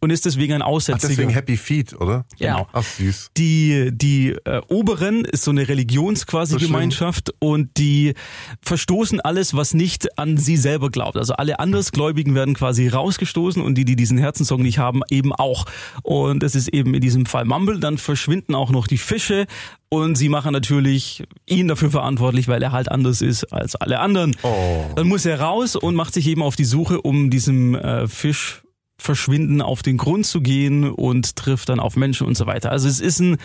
Und 0.00 0.10
ist 0.10 0.24
deswegen 0.26 0.52
ein 0.54 0.62
Ach, 0.62 0.66
Aussätziger. 0.66 1.08
deswegen 1.08 1.30
Happy 1.30 1.56
Feet, 1.56 1.94
oder? 2.00 2.24
Genau. 2.38 2.68
Ach, 2.72 2.82
süß. 2.82 3.30
Die, 3.36 3.90
die 3.92 4.36
äh, 4.44 4.60
Oberen 4.68 5.24
ist 5.24 5.44
so 5.44 5.50
eine 5.50 5.68
Religions 5.68 6.26
quasi 6.26 6.54
So. 6.54 6.58
Gemeinschaft 6.58 7.32
und 7.38 7.70
die 7.78 8.14
verstoßen 8.62 9.20
alles, 9.20 9.54
was 9.54 9.74
nicht 9.74 10.18
an 10.18 10.36
sie 10.36 10.56
selber 10.56 10.90
glaubt. 10.90 11.16
Also 11.16 11.34
alle 11.34 11.58
Andersgläubigen 11.58 12.34
werden 12.34 12.54
quasi 12.54 12.88
rausgestoßen 12.88 13.62
und 13.62 13.74
die, 13.76 13.84
die 13.84 13.96
diesen 13.96 14.18
Herzenssong 14.18 14.62
nicht 14.62 14.78
haben, 14.78 15.00
eben 15.10 15.32
auch. 15.32 15.64
Und 16.02 16.42
es 16.42 16.54
ist 16.54 16.68
eben 16.68 16.94
in 16.94 17.00
diesem 17.00 17.26
Fall 17.26 17.44
Mumble. 17.44 17.80
Dann 17.80 17.98
verschwinden 17.98 18.54
auch 18.54 18.70
noch 18.70 18.86
die 18.86 18.98
Fische 18.98 19.46
und 19.88 20.16
sie 20.16 20.28
machen 20.28 20.52
natürlich 20.52 21.22
ihn 21.46 21.68
dafür 21.68 21.90
verantwortlich, 21.90 22.48
weil 22.48 22.62
er 22.62 22.72
halt 22.72 22.90
anders 22.90 23.22
ist 23.22 23.44
als 23.52 23.76
alle 23.76 24.00
anderen. 24.00 24.36
Oh. 24.42 24.84
Dann 24.94 25.06
muss 25.08 25.24
er 25.24 25.40
raus 25.40 25.76
und 25.76 25.94
macht 25.94 26.12
sich 26.14 26.26
eben 26.26 26.42
auf 26.42 26.56
die 26.56 26.64
Suche, 26.64 27.00
um 27.00 27.30
diesem 27.30 27.74
äh, 27.74 28.08
Fisch 28.08 28.62
verschwinden 28.98 29.62
auf 29.62 29.82
den 29.82 29.96
Grund 29.96 30.26
zu 30.26 30.40
gehen 30.40 30.88
und 30.90 31.36
trifft 31.36 31.68
dann 31.68 31.80
auf 31.80 31.96
Menschen 31.96 32.26
und 32.26 32.36
so 32.36 32.46
weiter. 32.46 32.70
Also 32.70 32.88
es 32.88 33.00
ist 33.00 33.20
ein 33.20 33.36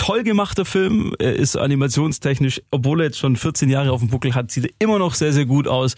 toll 0.00 0.22
gemachter 0.22 0.64
Film. 0.64 1.14
Er 1.18 1.34
ist 1.36 1.56
animationstechnisch, 1.56 2.62
obwohl 2.70 3.00
er 3.00 3.06
jetzt 3.06 3.18
schon 3.18 3.36
14 3.36 3.68
Jahre 3.68 3.92
auf 3.92 4.00
dem 4.00 4.08
Buckel 4.08 4.34
hat, 4.34 4.50
sieht 4.50 4.64
er 4.64 4.70
immer 4.78 4.98
noch 4.98 5.14
sehr, 5.14 5.32
sehr 5.34 5.44
gut 5.44 5.68
aus. 5.68 5.94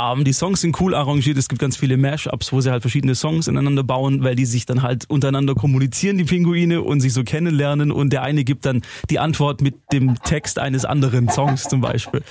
Ähm, 0.00 0.24
die 0.24 0.32
Songs 0.32 0.60
sind 0.62 0.80
cool 0.80 0.94
arrangiert. 0.96 1.38
Es 1.38 1.48
gibt 1.48 1.60
ganz 1.60 1.76
viele 1.76 1.96
Mashups, 1.96 2.52
wo 2.52 2.60
sie 2.60 2.70
halt 2.72 2.82
verschiedene 2.82 3.14
Songs 3.14 3.46
ineinander 3.46 3.84
bauen, 3.84 4.24
weil 4.24 4.34
die 4.34 4.46
sich 4.46 4.66
dann 4.66 4.82
halt 4.82 5.08
untereinander 5.08 5.54
kommunizieren, 5.54 6.18
die 6.18 6.24
Pinguine, 6.24 6.82
und 6.82 7.00
sich 7.00 7.12
so 7.12 7.22
kennenlernen. 7.22 7.92
Und 7.92 8.12
der 8.12 8.22
eine 8.22 8.42
gibt 8.42 8.66
dann 8.66 8.82
die 9.10 9.18
Antwort 9.20 9.60
mit 9.60 9.76
dem 9.92 10.20
Text 10.24 10.58
eines 10.58 10.84
anderen 10.84 11.28
Songs 11.28 11.64
zum 11.68 11.80
Beispiel. 11.80 12.22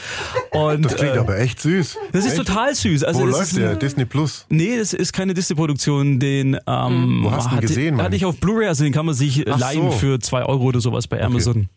Und, 0.51 0.83
Das 0.85 0.95
klingt 0.97 1.15
äh, 1.15 1.19
aber 1.19 1.39
echt 1.39 1.61
süß. 1.61 1.97
das 2.11 2.25
ist 2.25 2.37
echt? 2.37 2.45
total 2.45 2.75
süß. 2.75 3.03
Also 3.05 3.21
Wo 3.21 3.25
läuft 3.25 3.41
ist 3.43 3.57
der? 3.57 3.71
ein- 3.71 3.79
Disney 3.79 4.05
Plus. 4.05 4.45
Nee, 4.49 4.77
das 4.77 4.93
ist 4.93 5.13
keine 5.13 5.33
Disney-Produktion. 5.33 6.19
Den 6.19 6.57
ähm, 6.67 7.21
Wo 7.23 7.31
hast 7.31 7.47
du 7.47 7.51
hatte, 7.51 7.61
gesehen, 7.67 8.01
hatte 8.01 8.15
ich 8.15 8.25
auf 8.25 8.37
Blu-ray, 8.37 8.67
also 8.67 8.83
den 8.83 8.91
kann 8.93 9.05
man 9.05 9.15
sich 9.15 9.45
Ach 9.49 9.57
leihen 9.59 9.91
so. 9.91 9.97
für 9.97 10.19
zwei 10.19 10.43
Euro 10.43 10.63
oder 10.65 10.81
sowas 10.81 11.04
bei 11.09 11.21
Amazon. 11.23 11.69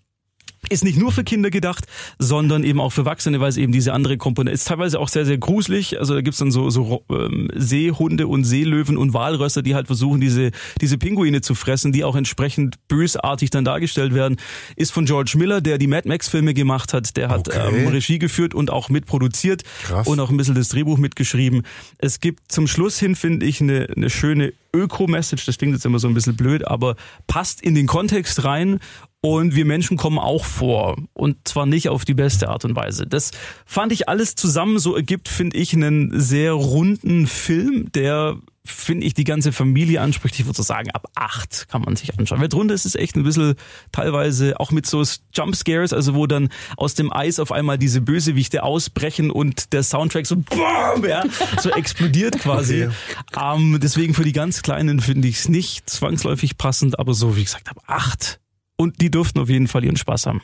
Ist 0.70 0.83
nicht 0.83 0.99
nur 0.99 1.12
für 1.12 1.22
Kinder 1.22 1.51
gedacht, 1.51 1.87
sondern 2.18 2.64
eben 2.64 2.81
auch 2.81 2.91
für 2.91 3.03
Erwachsene, 3.03 3.39
weil 3.39 3.49
es 3.49 3.57
eben 3.57 3.70
diese 3.72 3.93
andere 3.93 4.18
Komponente 4.18 4.55
ist. 4.55 4.66
Teilweise 4.66 4.99
auch 4.99 5.09
sehr, 5.09 5.24
sehr 5.24 5.39
gruselig. 5.39 6.01
Also 6.01 6.14
da 6.14 6.20
gibt's 6.20 6.41
dann 6.41 6.51
so, 6.51 6.68
so 6.68 7.05
ähm, 7.11 7.49
Seehunde 7.55 8.26
und 8.26 8.43
Seelöwen 8.43 8.97
und 8.97 9.14
Walrösser, 9.14 9.62
die 9.62 9.76
halt 9.76 9.87
versuchen, 9.87 10.20
diese, 10.20 10.51
diese 10.81 10.99
Pinguine 10.99 11.43
zu 11.43 11.55
fressen, 11.55 11.93
die 11.93 12.03
auch 12.03 12.16
entsprechend 12.16 12.76
bösartig 12.89 13.51
dann 13.51 13.64
dargestellt 13.64 14.14
werden. 14.14 14.37
Ist 14.74 14.91
von 14.91 15.05
George 15.07 15.35
Miller, 15.37 15.61
der 15.61 15.79
die 15.79 15.87
Mad 15.87 16.09
Max-Filme 16.09 16.55
gemacht 16.55 16.93
hat. 16.93 17.16
Der 17.16 17.29
hat 17.29 17.49
Okay. 17.49 17.83
ähm, 17.85 17.87
Regie 17.89 18.18
geführt 18.18 18.53
und 18.53 18.70
auch 18.70 18.89
mitproduziert 18.89 19.62
Krass. 19.85 20.09
und 20.09 20.18
auch 20.18 20.29
ein 20.29 20.37
bisschen 20.37 20.57
das 20.57 20.68
Drehbuch 20.70 20.99
mitgeschrieben. 20.99 21.62
Es 21.99 22.18
gibt 22.18 22.51
zum 22.51 22.66
Schluss 22.66 22.99
hin, 22.99 23.14
finde 23.14 23.47
ich, 23.47 23.61
eine, 23.61 23.87
eine 23.97 24.11
schöne 24.11 24.53
Öko-Message. 24.74 25.47
Das 25.47 25.57
klingt 25.57 25.72
jetzt 25.72 25.87
immer 25.87 25.99
so 25.99 26.09
ein 26.09 26.14
bisschen 26.14 26.37
blöd, 26.37 26.66
aber 26.66 26.97
passt 27.26 27.62
in 27.62 27.74
den 27.74 27.87
Kontext 27.87 28.45
rein. 28.45 28.81
Und 29.21 29.57
wir 29.57 29.64
Menschen 29.64 29.97
kommen 29.97 30.19
auch 30.19 30.45
vor. 30.45 30.97
Und 31.12 31.49
zwar 31.49 31.66
nicht 31.66 31.89
auf 31.89 32.05
die 32.05 32.14
beste 32.14 32.49
Art 32.49 32.64
und 32.64 32.77
Weise. 32.77 33.05
Das 33.05 33.33
fand 33.66 33.91
ich 33.93 34.09
alles 34.09 34.37
zusammen 34.37 34.79
so 34.79 34.95
ergibt, 34.95 35.29
finde 35.29 35.57
ich, 35.57 35.75
einen 35.75 36.21
sehr 36.21 36.53
runden 36.53 37.27
Film, 37.27 37.91
der, 37.91 38.37
finde 38.64 39.05
ich, 39.05 39.14
die 39.14 39.25
ganze 39.25 39.51
Familie 39.51 40.03
anspricht. 40.03 40.39
Ich 40.39 40.47
würde 40.47 40.57
so 40.57 40.62
sagen, 40.62 40.93
ab 40.93 41.09
acht 41.16 41.66
kann 41.69 41.83
man 41.83 41.97
sich 41.97 42.16
anschauen. 42.16 42.41
Weil 42.41 42.49
drunter 42.49 42.75
ist 42.75 42.87
es 42.87 42.95
echt 42.95 43.16
ein 43.16 43.25
bisschen 43.25 43.57
teilweise 43.91 44.61
auch 44.61 44.71
mit 44.71 44.87
so 44.87 45.03
Jumpscares, 45.35 45.93
also 45.93 46.14
wo 46.14 46.29
dann 46.29 46.49
aus 46.77 46.95
dem 46.95 47.12
Eis 47.12 47.41
auf 47.41 47.51
einmal 47.51 47.77
diese 47.77 48.01
Bösewichte 48.01 48.62
ausbrechen 48.62 49.33
und 49.33 49.73
der 49.73 49.83
Soundtrack 49.83 50.27
so, 50.27 50.37
BAM, 50.37 51.05
ja, 51.05 51.25
so 51.61 51.71
explodiert 51.71 52.39
quasi. 52.41 52.85
Okay. 52.85 53.57
Ähm, 53.57 53.81
deswegen 53.83 54.14
für 54.14 54.25
die 54.25 54.33
ganz 54.33 54.62
Kleinen 54.62 55.01
finde 55.01 55.27
ich 55.27 55.39
es 55.39 55.49
nicht 55.49 55.91
zwangsläufig 55.91 56.57
passend, 56.57 57.01
aber 57.01 57.14
so, 57.14 57.37
wie 57.37 57.43
gesagt, 57.43 57.69
ab 57.69 57.83
acht. 57.89 58.39
Und 58.81 59.03
die 59.03 59.11
dürften 59.11 59.41
auf 59.41 59.49
jeden 59.49 59.66
Fall 59.66 59.85
ihren 59.85 59.97
Spaß 59.97 60.26
haben. 60.26 60.43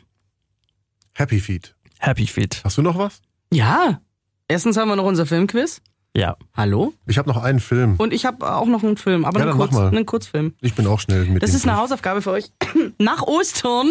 Happy 1.14 1.38
Feet. 1.40 1.74
Happy 2.00 2.26
Feet. 2.26 2.60
Hast 2.64 2.76
du 2.76 2.82
noch 2.82 2.98
was? 2.98 3.22
Ja. 3.52 4.02
Erstens 4.48 4.76
haben 4.76 4.88
wir 4.88 4.96
noch 4.96 5.04
unser 5.04 5.24
Filmquiz. 5.24 5.80
Ja. 6.16 6.36
Hallo? 6.56 6.94
Ich 7.08 7.18
habe 7.18 7.28
noch 7.28 7.42
einen 7.42 7.58
Film. 7.58 7.96
Und 7.98 8.12
ich 8.12 8.24
habe 8.24 8.48
auch 8.48 8.66
noch 8.66 8.84
einen 8.84 8.96
Film, 8.96 9.24
aber 9.24 9.40
Ja, 9.40 9.46
einen, 9.46 9.56
Kurz, 9.58 9.74
einen 9.76 10.06
Kurzfilm. 10.06 10.54
Ich 10.60 10.74
bin 10.74 10.86
auch 10.86 11.00
schnell 11.00 11.24
mit 11.24 11.42
Das 11.42 11.50
ist 11.50 11.64
eine 11.64 11.72
Film. 11.72 11.82
Hausaufgabe 11.82 12.22
für 12.22 12.30
euch. 12.30 12.52
Nach 12.98 13.22
Ostern 13.22 13.90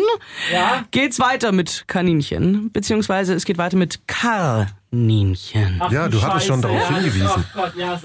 geht's 0.91 1.19
weiter 1.19 1.51
mit 1.51 1.84
Kaninchen, 1.88 2.71
beziehungsweise 2.71 3.34
es 3.34 3.43
geht 3.43 3.57
weiter 3.57 3.76
mit 3.76 4.07
Kaninchen. 4.07 5.82
Ja, 5.91 6.07
du 6.07 6.21
hattest 6.21 6.47
schon 6.47 6.61
darauf 6.61 6.88
hingewiesen. 6.88 7.43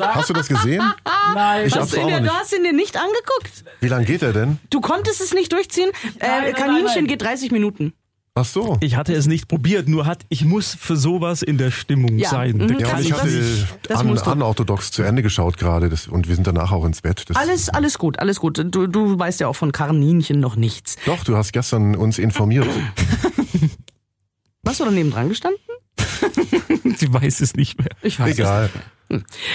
Hast 0.01 0.31
du 0.31 0.35
das 0.35 0.49
gesehen? 0.49 0.83
Nein. 1.35 1.67
Ich 1.67 1.75
Hast 1.75 1.83
hab's 1.83 1.91
du, 1.93 1.99
ihn 1.99 2.03
auch 2.03 2.09
dir, 2.09 2.13
noch 2.15 2.19
du 2.19 2.23
nicht. 2.25 2.35
hast 2.41 2.53
ihn 2.57 2.65
dir 2.65 2.73
nicht 2.73 2.97
angeguckt. 2.97 3.65
Wie 3.81 3.89
lange 3.89 4.05
geht 4.05 4.23
er 4.23 4.33
denn? 4.33 4.59
Du 4.71 4.81
konntest 4.81 5.21
es 5.21 5.33
nicht 5.33 5.53
durchziehen. 5.53 5.91
äh, 6.19 6.27
nein, 6.27 6.55
Kaninchen 6.55 6.85
nein, 6.87 6.95
nein. 6.97 7.07
geht 7.07 7.23
30 7.23 7.53
Minuten. 7.53 7.93
Ach 8.41 8.45
so. 8.45 8.77
Ich 8.81 8.95
hatte 8.95 9.13
es 9.15 9.27
nicht 9.27 9.49
probiert, 9.49 9.89
nur 9.89 10.07
hat, 10.07 10.25
ich 10.29 10.45
muss 10.45 10.77
für 10.79 10.97
sowas 10.97 11.43
in 11.43 11.59
der 11.59 11.71
Stimmung 11.73 12.19
Ja. 12.19 12.31
sein. 12.31 12.57
Mhm. 12.59 12.79
Ja, 12.79 12.95
und 12.95 13.01
ich 13.03 13.09
das- 13.09 13.21
hatte 13.21 13.67
das 13.89 13.99
an, 14.01 14.15
du. 14.15 14.31
unorthodox 14.31 14.93
zu 14.93 15.03
Ende 15.03 15.23
geschaut 15.23 15.57
gerade 15.59 15.89
das- 15.89 16.07
und 16.07 16.29
wir 16.29 16.37
sind 16.37 16.47
danach 16.47 16.71
auch 16.71 16.85
ins 16.85 17.01
Bett. 17.03 17.25
Das, 17.29 17.37
Alles, 17.37 17.69
alles 17.69 17.99
gut, 17.99 18.19
alles 18.21 18.39
gut. 18.39 18.59
Du, 18.73 18.87
du 18.87 19.19
weißt 19.19 19.41
ja 19.41 19.49
auch 19.49 19.57
von 19.57 19.73
Kaninchen 19.73 20.39
noch 20.39 20.55
nichts. 20.55 20.97
Doch, 21.05 21.25
du 21.25 21.37
hast 21.37 21.53
gestern 21.53 21.97
uns 21.97 22.19
informiert. 22.19 22.67
Warst 24.63 24.81
du 24.81 24.85
daneben 24.85 25.11
dran 25.11 25.29
gestanden? 25.29 25.59
Sie 26.97 27.13
weiß 27.13 27.41
es 27.41 27.55
nicht 27.55 27.79
mehr. 27.79 27.89
Ich 28.03 28.19
weiß 28.19 28.35
Egal. 28.39 28.71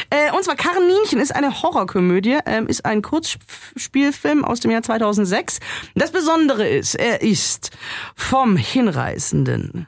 Äh, 0.10 0.32
und 0.36 0.44
zwar 0.44 0.56
Kaninchen 0.56 1.20
ist 1.20 1.36
eine 1.36 1.62
Horrorkomödie, 1.62 2.40
ähm, 2.48 2.66
ist 2.68 2.86
ein 2.86 3.02
Kurzspielfilm 3.04 4.44
aus 4.44 4.62
dem 4.62 4.72
Jahr 4.72 4.82
2006. 4.82 5.60
Das 5.96 6.12
Besondere 6.12 6.68
ist, 6.68 6.96
er 6.96 7.22
ist 7.22 7.70
vom 8.16 8.58
hinreißenden 8.58 9.88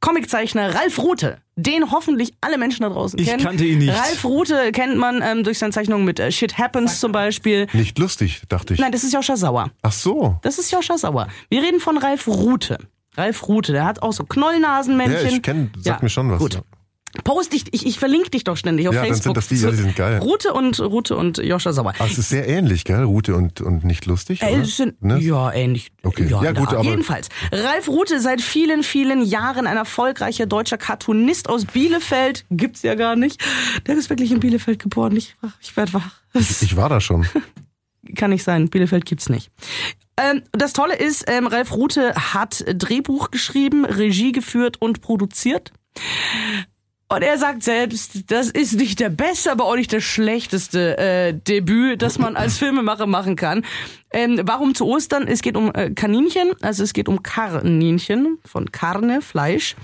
Comiczeichner 0.00 0.74
Ralf 0.74 0.98
Rute, 0.98 1.38
den 1.56 1.92
hoffentlich 1.92 2.32
alle 2.40 2.58
Menschen 2.58 2.82
da 2.82 2.88
draußen 2.88 3.18
Ich 3.18 3.28
kennen. 3.28 3.42
kannte 3.44 3.64
ihn 3.64 3.78
nicht. 3.78 3.90
Ralf 3.96 4.24
Rute 4.24 4.72
kennt 4.72 4.96
man 4.96 5.22
ähm, 5.22 5.44
durch 5.44 5.58
seine 5.58 5.72
Zeichnungen 5.72 6.04
mit 6.04 6.18
äh, 6.18 6.32
Shit 6.32 6.58
Happens 6.58 6.98
zum 6.98 7.12
Beispiel. 7.12 7.66
Nicht 7.74 7.98
lustig, 7.98 8.42
dachte 8.48 8.74
ich. 8.74 8.80
Nein, 8.80 8.92
das 8.92 9.04
ist 9.04 9.12
Joscha 9.12 9.36
Sauer. 9.36 9.70
Ach 9.82 9.92
so. 9.92 10.38
Das 10.42 10.58
ist 10.58 10.72
Joscha 10.72 10.96
Sauer. 10.98 11.28
Wir 11.50 11.62
reden 11.62 11.78
von 11.80 11.98
Ralf 11.98 12.26
Rute. 12.26 12.78
Ralf 13.16 13.46
Rute, 13.48 13.72
der 13.72 13.84
hat 13.84 14.02
auch 14.02 14.12
so 14.12 14.24
Knollnasenmännchen. 14.24 15.20
Ja, 15.30 15.36
ich 15.36 15.42
kenn, 15.42 15.70
sag 15.76 15.84
Ja, 15.96 15.98
mir 16.02 16.08
schon 16.08 16.30
was. 16.30 16.38
Gut. 16.38 16.54
Ja. 16.54 16.60
Post 17.24 17.52
dich, 17.52 17.64
ich, 17.72 17.84
ich 17.84 17.98
verlinke 17.98 18.30
dich 18.30 18.42
doch 18.42 18.56
ständig 18.56 18.88
auf 18.88 18.94
Ja, 18.94 19.02
dann 19.02 19.08
sind 19.12 19.16
Facebook. 19.16 19.34
das 19.34 19.48
die, 19.48 19.56
ja, 19.56 19.70
die 19.70 19.76
sind 19.76 19.94
geil. 19.96 20.18
Rute 20.20 20.54
und 20.54 20.80
Rute 20.80 21.14
und 21.14 21.36
Joscha 21.36 21.74
Sauer. 21.74 21.92
Aber 21.98 22.06
es 22.10 22.16
ist 22.16 22.30
sehr 22.30 22.48
ähnlich, 22.48 22.84
gell? 22.84 23.02
Rute 23.02 23.36
und, 23.36 23.60
und 23.60 23.84
nicht 23.84 24.06
lustig, 24.06 24.40
Äh, 24.42 24.64
sind, 24.64 25.02
Ne? 25.02 25.18
Ja, 25.20 25.52
ähnlich. 25.52 25.92
Okay. 26.02 26.26
Ja, 26.26 26.42
Ja, 26.42 26.52
gut, 26.52 26.72
aber- 26.72 26.82
Jedenfalls, 26.82 27.28
Ralf 27.52 27.86
Rute 27.88 28.18
seit 28.18 28.40
vielen, 28.40 28.82
vielen 28.82 29.20
Jahren 29.20 29.66
ein 29.66 29.76
erfolgreicher 29.76 30.46
deutscher 30.46 30.78
Cartoonist 30.78 31.50
aus 31.50 31.66
Bielefeld. 31.66 32.46
Gibt's 32.50 32.80
ja 32.80 32.94
gar 32.94 33.14
nicht. 33.14 33.44
Der 33.86 33.94
ist 33.94 34.08
wirklich 34.08 34.32
in 34.32 34.40
Bielefeld 34.40 34.78
geboren. 34.78 35.14
Ich, 35.14 35.36
ich 35.60 35.76
werde 35.76 35.92
wach. 35.92 36.14
Das 36.32 36.62
Ich 36.62 36.76
war 36.76 36.88
da 36.88 36.98
schon. 37.02 37.26
kann 38.16 38.30
nicht 38.30 38.42
sein. 38.42 38.70
Bielefeld 38.70 39.04
gibt's 39.04 39.28
nicht. 39.28 39.50
Ähm, 40.16 40.42
das 40.52 40.72
Tolle 40.72 40.96
ist, 40.96 41.24
ähm, 41.28 41.46
Ralf 41.46 41.72
Rute 41.72 42.14
hat 42.14 42.64
Drehbuch 42.66 43.30
geschrieben, 43.30 43.84
Regie 43.84 44.32
geführt 44.32 44.76
und 44.80 45.00
produziert. 45.00 45.72
Und 47.12 47.20
er 47.20 47.36
sagt 47.36 47.62
selbst, 47.62 48.30
das 48.30 48.48
ist 48.48 48.72
nicht 48.72 48.98
der 48.98 49.10
beste, 49.10 49.52
aber 49.52 49.66
auch 49.66 49.76
nicht 49.76 49.92
das 49.92 50.02
schlechteste 50.02 50.96
äh, 50.96 51.34
Debüt, 51.34 52.00
das 52.00 52.18
man 52.18 52.36
als 52.36 52.56
Filmemacher 52.56 53.06
machen 53.06 53.36
kann. 53.36 53.66
Ähm, 54.14 54.40
warum 54.44 54.74
zu 54.74 54.86
Ostern? 54.86 55.28
Es 55.28 55.42
geht 55.42 55.54
um 55.54 55.70
äh, 55.74 55.90
Kaninchen, 55.90 56.52
also 56.62 56.82
es 56.82 56.94
geht 56.94 57.08
um 57.08 57.22
Kaninchen, 57.22 58.38
von 58.46 58.72
Karne, 58.72 59.20
Fleisch. 59.20 59.76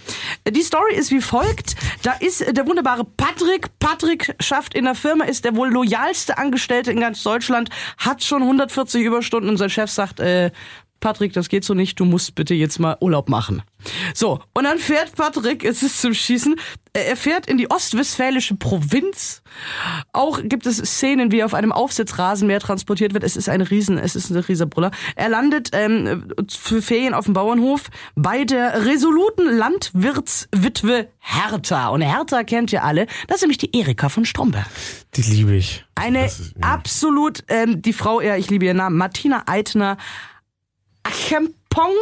Äh, 0.44 0.52
Die 0.52 0.62
Story 0.62 0.94
ist 0.94 1.10
wie 1.10 1.20
folgt. 1.20 1.76
Da 2.02 2.12
ist 2.12 2.40
äh, 2.40 2.54
der 2.54 2.66
wunderbare 2.66 3.04
Patrick. 3.04 3.78
Patrick 3.78 4.34
schafft 4.40 4.72
in 4.74 4.84
der 4.84 4.94
Firma, 4.94 5.24
ist 5.24 5.44
der 5.44 5.54
wohl 5.54 5.68
loyalste 5.68 6.38
Angestellte 6.38 6.92
in 6.92 7.00
ganz 7.00 7.22
Deutschland, 7.22 7.68
hat 7.98 8.22
schon 8.24 8.42
140 8.42 9.02
Überstunden 9.04 9.50
und 9.50 9.58
sein 9.58 9.68
Chef 9.68 9.90
sagt, 9.90 10.20
äh, 10.20 10.50
Patrick, 11.00 11.32
das 11.32 11.48
geht 11.48 11.64
so 11.64 11.74
nicht, 11.74 12.00
du 12.00 12.04
musst 12.04 12.34
bitte 12.34 12.54
jetzt 12.54 12.78
mal 12.80 12.96
Urlaub 13.00 13.28
machen. 13.28 13.62
So, 14.12 14.40
und 14.54 14.64
dann 14.64 14.78
fährt 14.78 15.14
Patrick, 15.14 15.64
es 15.64 15.82
ist 15.84 16.00
zum 16.00 16.12
Schießen, 16.12 16.56
er 16.92 17.16
fährt 17.16 17.46
in 17.46 17.58
die 17.58 17.70
ostwestfälische 17.70 18.56
Provinz. 18.56 19.42
Auch 20.12 20.40
gibt 20.42 20.66
es 20.66 20.78
Szenen, 20.78 21.30
wie 21.30 21.38
er 21.38 21.46
auf 21.46 21.54
einem 21.54 21.70
Aufsitzrasenmäher 21.70 22.58
transportiert 22.58 23.14
wird. 23.14 23.22
Es 23.22 23.36
ist 23.36 23.48
ein 23.48 23.60
Riesen, 23.60 23.96
es 23.98 24.16
ist 24.16 24.30
ein 24.30 24.36
Riesenbrüller. 24.38 24.90
Er 25.14 25.28
landet 25.28 25.70
ähm, 25.74 26.32
für 26.50 26.82
Ferien 26.82 27.14
auf 27.14 27.26
dem 27.26 27.34
Bauernhof 27.34 27.84
bei 28.16 28.44
der 28.44 28.84
resoluten 28.84 29.46
Landwirtswitwe 29.56 31.08
Hertha. 31.20 31.88
Und 31.88 32.00
Hertha 32.02 32.42
kennt 32.42 32.72
ihr 32.72 32.82
alle, 32.84 33.06
das 33.26 33.36
ist 33.36 33.42
nämlich 33.42 33.58
die 33.58 33.76
Erika 33.78 34.08
von 34.08 34.24
Stromberg. 34.24 34.66
Die 35.14 35.22
liebe 35.22 35.54
ich. 35.54 35.84
Eine 35.94 36.26
ist- 36.26 36.54
absolut, 36.60 37.44
ähm, 37.48 37.80
die 37.82 37.92
Frau, 37.92 38.20
ja, 38.20 38.36
ich 38.36 38.50
liebe 38.50 38.64
ihren 38.64 38.78
Namen, 38.78 38.96
Martina 38.96 39.44
Eitner 39.46 39.96
Achempong. 41.08 41.92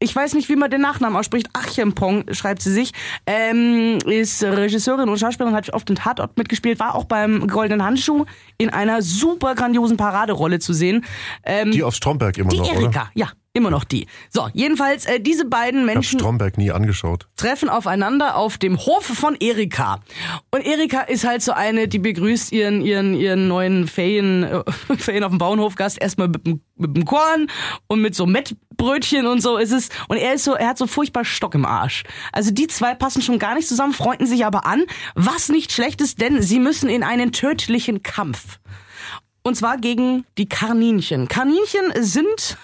Ich 0.00 0.14
weiß 0.14 0.34
nicht, 0.34 0.48
wie 0.48 0.56
man 0.56 0.70
den 0.70 0.80
Nachnamen 0.82 1.16
ausspricht. 1.16 1.48
Achempong 1.54 2.24
schreibt 2.32 2.60
sie 2.62 2.72
sich. 2.72 2.92
Ähm, 3.26 3.98
ist 4.04 4.42
Regisseurin 4.42 5.08
und 5.08 5.18
Schauspielerin, 5.18 5.56
hat 5.56 5.72
oft 5.72 5.88
in 5.88 5.96
Tatort 5.96 6.36
mitgespielt, 6.36 6.78
war 6.78 6.94
auch 6.94 7.04
beim 7.04 7.46
Goldenen 7.46 7.82
Handschuh 7.84 8.26
in 8.58 8.70
einer 8.70 9.00
super 9.02 9.54
grandiosen 9.54 9.96
Paraderolle 9.96 10.58
zu 10.58 10.72
sehen. 10.74 11.04
Ähm, 11.44 11.70
Die 11.70 11.82
aus 11.82 11.96
Stromberg 11.96 12.36
immer 12.36 12.50
die 12.50 12.58
noch, 12.58 12.70
oder? 12.70 12.80
Erika, 12.80 13.10
ja, 13.14 13.28
immer 13.56 13.70
noch 13.70 13.84
die. 13.84 14.06
So, 14.30 14.48
jedenfalls, 14.52 15.06
äh, 15.06 15.20
diese 15.20 15.44
beiden 15.44 15.80
Ich 15.82 15.86
habe 15.88 15.94
Menschen 15.94 16.18
Stromberg 16.18 16.58
nie 16.58 16.72
angeschaut. 16.72 17.28
treffen 17.36 17.68
aufeinander 17.68 18.36
auf 18.36 18.58
dem 18.58 18.78
Hof 18.78 19.04
von 19.06 19.36
Erika. 19.38 20.00
Und 20.50 20.66
Erika 20.66 21.02
ist 21.02 21.24
halt 21.24 21.40
so 21.40 21.52
eine, 21.52 21.86
die 21.86 22.00
begrüßt 22.00 22.50
ihren, 22.52 22.82
ihren, 22.82 23.14
ihren 23.14 23.46
neuen 23.48 23.86
Ferien, 23.86 24.42
äh, 24.42 24.62
Ferien 24.98 25.22
auf 25.24 25.30
dem 25.30 25.38
Bauernhofgast 25.38 26.00
erstmal 26.02 26.28
mit, 26.28 26.44
dem- 26.46 26.60
mit 26.76 26.96
dem 26.96 27.04
Korn 27.04 27.46
und 27.86 28.00
mit 28.02 28.16
so 28.16 28.26
Mettbrötchen 28.26 29.26
und 29.28 29.40
so 29.40 29.56
ist 29.56 29.70
es. 29.70 29.88
Und 30.08 30.16
er 30.16 30.34
ist 30.34 30.42
so, 30.42 30.54
er 30.54 30.68
hat 30.70 30.78
so 30.78 30.88
furchtbar 30.88 31.24
Stock 31.24 31.54
im 31.54 31.64
Arsch. 31.64 32.02
Also 32.32 32.50
die 32.50 32.66
zwei 32.66 32.96
passen 32.96 33.22
schon 33.22 33.38
gar 33.38 33.54
nicht 33.54 33.68
zusammen, 33.68 33.92
freunden 33.92 34.26
sich 34.26 34.44
aber 34.44 34.66
an, 34.66 34.82
was 35.14 35.48
nicht 35.48 35.70
schlecht 35.70 36.00
ist, 36.00 36.20
denn 36.20 36.42
sie 36.42 36.58
müssen 36.58 36.88
in 36.88 37.04
einen 37.04 37.30
tödlichen 37.30 38.02
Kampf. 38.02 38.58
Und 39.46 39.56
zwar 39.56 39.76
gegen 39.76 40.24
die 40.38 40.48
Kaninchen. 40.48 41.28
Kaninchen 41.28 41.92
sind 42.00 42.56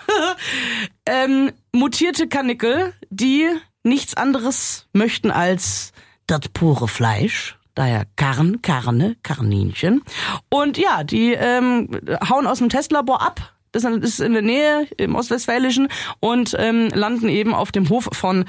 ähm, 1.07 1.53
mutierte 1.73 2.27
Kanickel, 2.27 2.95
die 3.11 3.49
nichts 3.83 4.17
anderes 4.17 4.87
möchten 4.95 5.31
als 5.31 5.93
das 6.27 6.41
pure 6.55 6.89
Fleisch. 6.89 7.59
Daher 7.75 8.07
Karn, 8.17 8.63
Karne, 8.63 9.17
Kaninchen. 9.23 10.03
Und 10.49 10.79
ja, 10.79 11.05
die 11.05 11.35
ähm, 11.35 11.89
hauen 12.29 12.47
aus 12.47 12.59
dem 12.59 12.71
Testlabor 12.71 13.21
ab. 13.21 13.55
Das 13.73 13.85
ist 13.85 14.21
in 14.21 14.33
der 14.33 14.43
Nähe 14.43 14.87
im 14.97 15.15
Ostwestfälischen 15.15 15.89
und 16.19 16.57
ähm, 16.59 16.89
landen 16.89 17.29
eben 17.29 17.55
auf 17.55 17.73
dem 17.73 17.89
Hof 17.91 18.09
von 18.13 18.47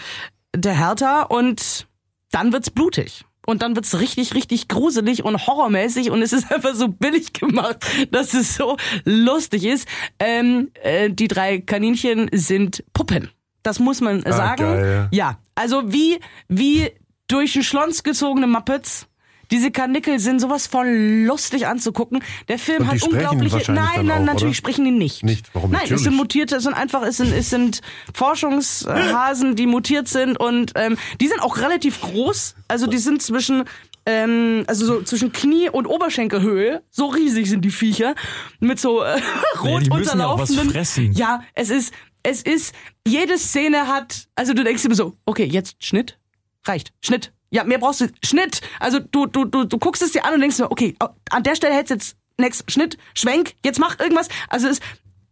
der 0.56 0.74
Hertha 0.74 1.24
und 1.24 1.86
dann 2.32 2.54
wird's 2.54 2.70
blutig. 2.70 3.26
Und 3.46 3.62
dann 3.62 3.76
wird's 3.76 4.00
richtig, 4.00 4.36
richtig 4.36 4.68
gruselig 4.68 5.24
und 5.24 5.48
horrormäßig 5.48 6.12
und 6.12 6.22
es 6.22 6.34
ist 6.34 6.52
einfach 6.54 6.76
so 6.76 6.88
billig 6.88 7.34
gemacht, 7.34 7.78
dass 8.12 8.34
es 8.34 8.56
so 8.56 8.78
lustig 9.04 9.66
ist. 9.66 9.88
Ähm, 10.20 10.72
äh, 10.82 11.10
die 11.10 11.28
drei 11.28 11.60
Kaninchen 11.60 12.30
sind 12.32 12.84
Puppen. 12.94 13.30
Das 13.64 13.80
muss 13.80 14.02
man 14.02 14.22
sagen. 14.24 14.64
geil. 14.64 15.10
Ja, 15.12 15.40
also 15.56 15.92
wie, 15.92 16.20
wie 16.48 16.92
durch 17.28 17.54
den 17.54 17.64
Schlons 17.64 18.04
gezogene 18.04 18.48
Muppets. 18.48 19.08
Diese 19.52 19.72
Kanickel 19.72 20.20
sind 20.20 20.40
sowas 20.40 20.68
von 20.68 21.26
lustig 21.26 21.68
anzugucken. 21.68 22.24
Der 22.48 22.58
Film 22.58 22.88
hat 22.88 23.04
unglaubliche. 23.04 23.72
Nein, 23.72 24.06
nein, 24.06 24.22
auch, 24.22 24.26
natürlich 24.26 24.44
oder? 24.44 24.54
sprechen 24.54 24.86
die 24.86 24.92
nicht. 24.92 25.24
Nicht? 25.24 25.50
Warum? 25.54 25.72
Nein, 25.72 25.82
es 25.84 25.90
Natürlich. 25.90 26.04
sind 26.04 26.16
mutierte, 26.16 26.56
es 26.56 26.64
sind 26.64 26.74
einfach, 26.74 27.04
es 27.04 27.18
sind, 27.18 27.34
es 27.34 27.50
sind 27.50 27.82
Forschungshasen, 28.14 29.56
die 29.56 29.68
mutiert 29.68 30.08
sind 30.08 30.40
und 30.40 30.72
ähm, 30.76 30.98
die 31.20 31.28
sind 31.28 31.42
auch 31.42 31.58
relativ 31.58 32.02
groß. 32.02 32.56
Also 32.68 32.88
die 32.88 32.98
sind 32.98 33.22
zwischen 33.22 33.66
ähm, 34.06 34.64
also 34.68 34.86
so 34.86 35.02
zwischen 35.04 35.32
Knie 35.32 35.70
und 35.70 35.86
Oberschenkelhöhe. 35.86 36.82
So 36.90 37.08
riesig 37.08 37.50
sind 37.50 37.64
die 37.64 37.72
Viecher 37.72 38.16
mit 38.60 38.80
so 38.80 39.02
äh, 39.02 39.20
rot 39.62 39.84
ja 39.84 39.90
was 39.92 40.00
unterlaufenden. 40.00 40.70
fressen. 40.72 41.14
Ja, 41.14 41.44
es 41.54 41.70
ist, 41.70 41.94
es 42.24 42.42
ist, 42.42 42.74
jede 43.08 43.38
Szene 43.38 43.88
hat, 43.88 44.28
also 44.36 44.54
du 44.54 44.64
denkst 44.64 44.86
immer 44.86 44.96
so, 44.96 45.16
okay, 45.26 45.46
jetzt 45.46 45.84
Schnitt, 45.84 46.20
reicht, 46.66 46.94
Schnitt. 47.02 47.34
Ja, 47.52 47.66
mehr 47.66 47.78
brauchst 47.80 48.02
du, 48.02 48.08
Schnitt. 48.24 48.62
Also 48.80 49.00
du, 49.00 49.26
du, 49.26 49.46
du, 49.46 49.66
du 49.66 49.78
guckst 49.78 50.02
es 50.02 50.14
dir 50.14 50.26
an 50.26 50.34
und 50.34 50.42
denkst 50.42 50.58
dir, 50.58 50.72
okay, 50.72 50.96
an 51.30 51.44
der 51.44 51.56
Stelle 51.56 51.76
hättest 51.76 51.92
jetzt 51.92 52.18
next 52.38 52.72
Schnitt, 52.72 52.98
Schwenk, 53.14 53.54
jetzt 53.64 53.80
mach 53.80 54.00
irgendwas. 54.00 54.30
Also 54.50 54.68
es, 54.68 54.80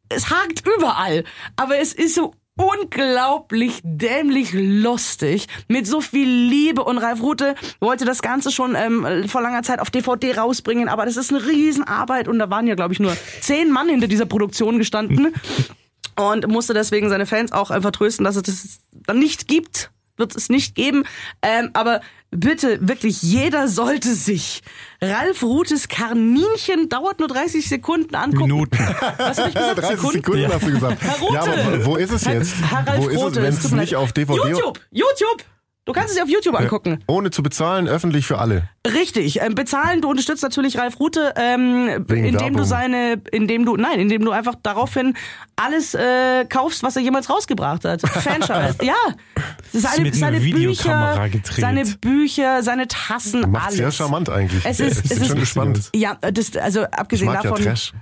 es 0.09 0.30
hakt 0.30 0.63
überall. 0.78 1.24
Aber 1.55 1.80
es 1.80 1.93
ist 1.93 2.15
so 2.15 2.34
unglaublich 2.57 3.80
dämlich 3.84 4.51
lustig. 4.53 5.47
Mit 5.70 5.88
so 5.88 6.01
viel 6.01 6.28
Liebe. 6.28 6.84
Und 6.84 6.97
Ralf 6.97 7.22
Rute 7.22 7.55
wollte 7.80 8.03
das 8.03 8.22
Ganze 8.22 8.51
schon 8.51 8.76
ähm, 8.76 9.30
vor 9.30 9.41
langer 9.41 9.63
Zeit 9.63 9.80
auf 9.80 9.89
DVD 9.89 10.36
rausbringen, 10.36 10.89
aber 10.89 11.05
das 11.05 11.15
ist 11.15 11.32
eine 11.32 11.45
Riesenarbeit. 11.45 12.28
Und 12.28 12.38
da 12.38 12.49
waren 12.49 12.67
ja 12.67 12.76
glaube 12.76 12.93
ich 12.93 12.99
nur 12.99 13.15
zehn 13.39 13.72
Mann 13.72 13.88
hinter 13.88 14.07
dieser 14.07 14.26
Produktion 14.26 14.78
gestanden. 14.78 15.34
Und 16.17 16.49
musste 16.49 16.74
deswegen 16.74 17.07
seine 17.07 17.26
Fans 17.26 17.53
auch 17.53 17.72
einfach 17.72 17.91
trösten, 17.91 18.26
dass 18.26 18.36
es 18.36 18.43
das 18.43 18.80
dann 18.91 19.20
nicht 19.20 19.47
gibt, 19.47 19.89
wird 20.20 20.36
es 20.36 20.49
nicht 20.49 20.76
geben. 20.76 21.03
Ähm, 21.41 21.70
aber 21.74 22.01
bitte, 22.32 22.78
wirklich, 22.88 23.22
jeder 23.22 23.67
sollte 23.67 24.13
sich 24.13 24.61
Ralf 25.01 25.41
Rutes 25.43 25.88
Kaninchen 25.88 26.89
dauert 26.89 27.20
nur 27.20 27.28
30 27.28 27.67
Sekunden 27.67 28.15
angucken. 28.15 28.49
Minuten. 28.49 28.78
Was 29.17 29.39
hab 29.39 29.47
ich 29.47 29.55
gesagt? 29.55 29.82
30 29.82 30.11
Sekunden 30.11 30.53
hast 30.53 30.67
du 30.67 30.72
gesagt. 30.72 31.01
Herr 31.01 31.20
Rothe. 31.20 31.34
Ja, 31.34 31.41
aber 31.41 31.86
wo 31.86 31.95
ist 31.95 32.11
es 32.11 32.26
jetzt? 32.26 32.55
Harald 32.70 33.01
wo 33.01 33.07
ist 33.07 33.17
Rothe, 33.17 33.39
es, 33.39 33.45
wenn 33.45 33.53
es 33.53 33.72
nicht 33.72 33.95
auf 33.95 34.11
DVD 34.13 34.49
YouTube, 34.49 34.80
YouTube. 34.91 35.43
Du 35.89 35.93
kannst 35.93 36.09
es 36.11 36.15
dir 36.17 36.23
auf 36.23 36.29
YouTube 36.29 36.53
angucken. 36.59 37.03
ohne 37.07 37.31
zu 37.31 37.41
bezahlen, 37.41 37.87
öffentlich 37.87 38.25
für 38.27 38.37
alle. 38.37 38.69
Richtig. 38.85 39.41
Ähm, 39.41 39.55
bezahlen, 39.55 40.01
du 40.01 40.09
unterstützt 40.09 40.43
natürlich 40.43 40.77
Ralf 40.77 40.99
Rute, 40.99 41.33
ähm, 41.35 42.05
indem 42.09 42.33
du 42.33 42.39
Werbung. 42.39 42.63
seine, 42.63 43.21
indem 43.31 43.65
du, 43.65 43.75
nein, 43.75 43.99
indem 43.99 44.23
du 44.23 44.31
einfach 44.31 44.53
daraufhin 44.61 45.15
alles 45.55 45.95
äh, 45.95 46.45
kaufst, 46.45 46.83
was 46.83 46.95
er 46.95 47.01
jemals 47.01 47.29
rausgebracht 47.29 47.85
hat. 47.85 48.01
Fanscheiß. 48.07 48.75
ja. 48.83 48.93
Seine, 49.73 50.13
seine 50.13 50.39
Bücher, 50.39 51.29
seine 51.43 51.85
Bücher, 51.85 52.63
seine 52.63 52.87
Tassen, 52.87 53.49
Macht 53.51 53.65
alles. 53.67 53.77
sehr 53.77 53.91
charmant 53.91 54.29
eigentlich. 54.29 54.63
Es 54.65 54.79
ist- 54.79 55.05
ich 55.05 55.11
es 55.11 55.15
bin 55.15 55.21
ist- 55.23 55.27
schon 55.29 55.39
gespannt. 55.39 55.89
Ja, 55.95 56.17
das, 56.21 56.55
also 56.55 56.81
Ich 56.83 56.93
abgesehen 56.93 57.25
mag 57.27 57.43
ja 57.43 57.49
davon. 57.49 57.63
Trash. 57.63 57.93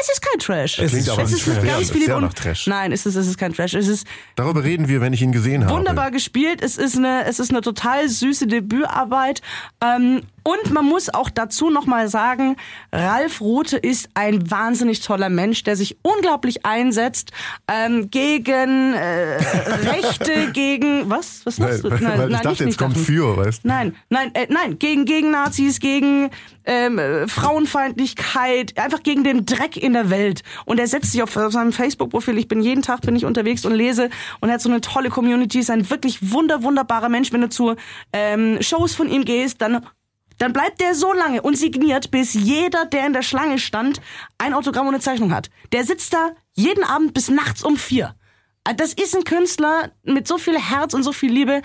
Es 0.00 0.08
ist 0.12 0.20
kein 0.22 0.38
Trash. 0.38 0.78
Es 0.78 0.90
Klingt 0.90 1.06
ist 1.06 1.08
aber 1.10 1.22
es 1.22 1.32
ist 1.32 1.44
Trash. 1.44 1.54
ganz 1.64 1.86
Sehr- 1.86 1.96
viel 1.96 2.04
sehr 2.06 2.20
nach 2.20 2.34
Trash. 2.34 2.66
Nein, 2.66 2.92
es 2.92 3.06
ist, 3.06 3.14
es 3.14 3.26
ist 3.28 3.38
kein 3.38 3.54
Trash. 3.54 3.74
Es 3.74 3.86
ist 3.88 4.06
Darüber 4.36 4.62
reden 4.64 4.88
wir, 4.88 5.00
wenn 5.00 5.12
ich 5.12 5.22
ihn 5.22 5.32
gesehen 5.32 5.64
habe. 5.64 5.74
wunderbar 5.74 6.10
gespielt. 6.10 6.62
Es 6.62 6.76
ist 6.76 6.96
eine, 6.96 7.24
es 7.26 7.38
ist 7.38 7.50
eine 7.50 7.60
total 7.60 8.08
süße 8.08 8.46
Debütarbeit. 8.46 9.40
Ähm, 9.82 10.22
und 10.44 10.72
man 10.72 10.84
muss 10.84 11.12
auch 11.12 11.30
dazu 11.30 11.70
nochmal 11.70 12.08
sagen, 12.08 12.56
Ralf 12.92 13.40
Rute 13.40 13.76
ist 13.76 14.08
ein 14.14 14.50
wahnsinnig 14.50 15.00
toller 15.00 15.28
Mensch, 15.30 15.64
der 15.64 15.74
sich 15.74 15.96
unglaublich 16.02 16.64
einsetzt 16.64 17.32
ähm, 17.66 18.10
gegen 18.10 18.92
äh, 18.94 19.36
Rechte, 19.90 20.52
gegen 20.52 21.10
was? 21.10 21.40
Was 21.44 21.58
Nein, 21.58 21.70
machst 21.70 21.84
du? 21.84 21.90
weil, 21.90 22.00
weil 22.02 22.20
ich 22.20 22.28
nicht- 22.28 22.34
dachte, 22.44 22.48
jetzt 22.50 22.64
nicht 22.66 22.78
kommt 22.78 22.96
für, 22.98 23.36
weißt 23.36 23.64
du? 23.64 23.68
Nein, 23.68 23.96
nein, 24.10 24.30
äh, 24.34 24.46
nein, 24.50 24.78
gegen, 24.78 25.04
gegen 25.04 25.30
Nazis, 25.30 25.80
gegen 25.80 26.30
ähm, 26.66 26.98
äh, 26.98 27.26
Frauenfeindlichkeit, 27.28 28.78
einfach 28.78 29.02
gegen 29.02 29.24
den 29.24 29.46
Dreck 29.46 29.76
in 29.76 29.92
der 29.92 30.10
Welt. 30.10 30.42
Und 30.64 30.78
er 30.78 30.86
setzt 30.86 31.12
sich 31.12 31.22
auf, 31.22 31.36
auf 31.36 31.52
seinem 31.52 31.72
Facebook-Profil, 31.72 32.38
ich 32.38 32.48
bin 32.48 32.60
jeden 32.62 32.82
Tag 32.82 33.00
bin 33.02 33.16
ich 33.16 33.24
unterwegs 33.24 33.64
und 33.64 33.74
lese 33.74 34.10
und 34.40 34.48
er 34.48 34.54
hat 34.54 34.60
so 34.60 34.68
eine 34.70 34.80
tolle 34.80 35.10
Community, 35.10 35.58
ist 35.60 35.70
ein 35.70 35.88
wirklich 35.90 36.32
wunder, 36.32 36.62
wunderbarer 36.62 37.08
Mensch. 37.08 37.32
Wenn 37.32 37.40
du 37.42 37.48
zu 37.48 37.74
ähm, 38.12 38.58
Shows 38.60 38.94
von 38.94 39.08
ihm 39.08 39.24
gehst, 39.24 39.60
dann 39.60 39.86
dann 40.44 40.52
bleibt 40.52 40.78
der 40.82 40.94
so 40.94 41.14
lange 41.14 41.40
und 41.40 41.56
signiert, 41.56 42.10
bis 42.10 42.34
jeder, 42.34 42.84
der 42.84 43.06
in 43.06 43.14
der 43.14 43.22
Schlange 43.22 43.58
stand, 43.58 44.02
ein 44.36 44.52
Autogramm 44.52 44.86
und 44.86 44.92
eine 44.92 45.02
Zeichnung 45.02 45.32
hat. 45.32 45.48
Der 45.72 45.84
sitzt 45.84 46.12
da 46.12 46.32
jeden 46.52 46.84
Abend 46.84 47.14
bis 47.14 47.30
nachts 47.30 47.64
um 47.64 47.78
vier. 47.78 48.14
Äh, 48.64 48.74
Das 48.74 48.92
ist 48.92 49.16
ein 49.16 49.24
Künstler 49.24 49.92
mit 50.02 50.28
so 50.28 50.36
viel 50.36 50.58
Herz 50.58 50.92
und 50.92 51.02
so 51.02 51.12
viel 51.12 51.32
Liebe. 51.32 51.62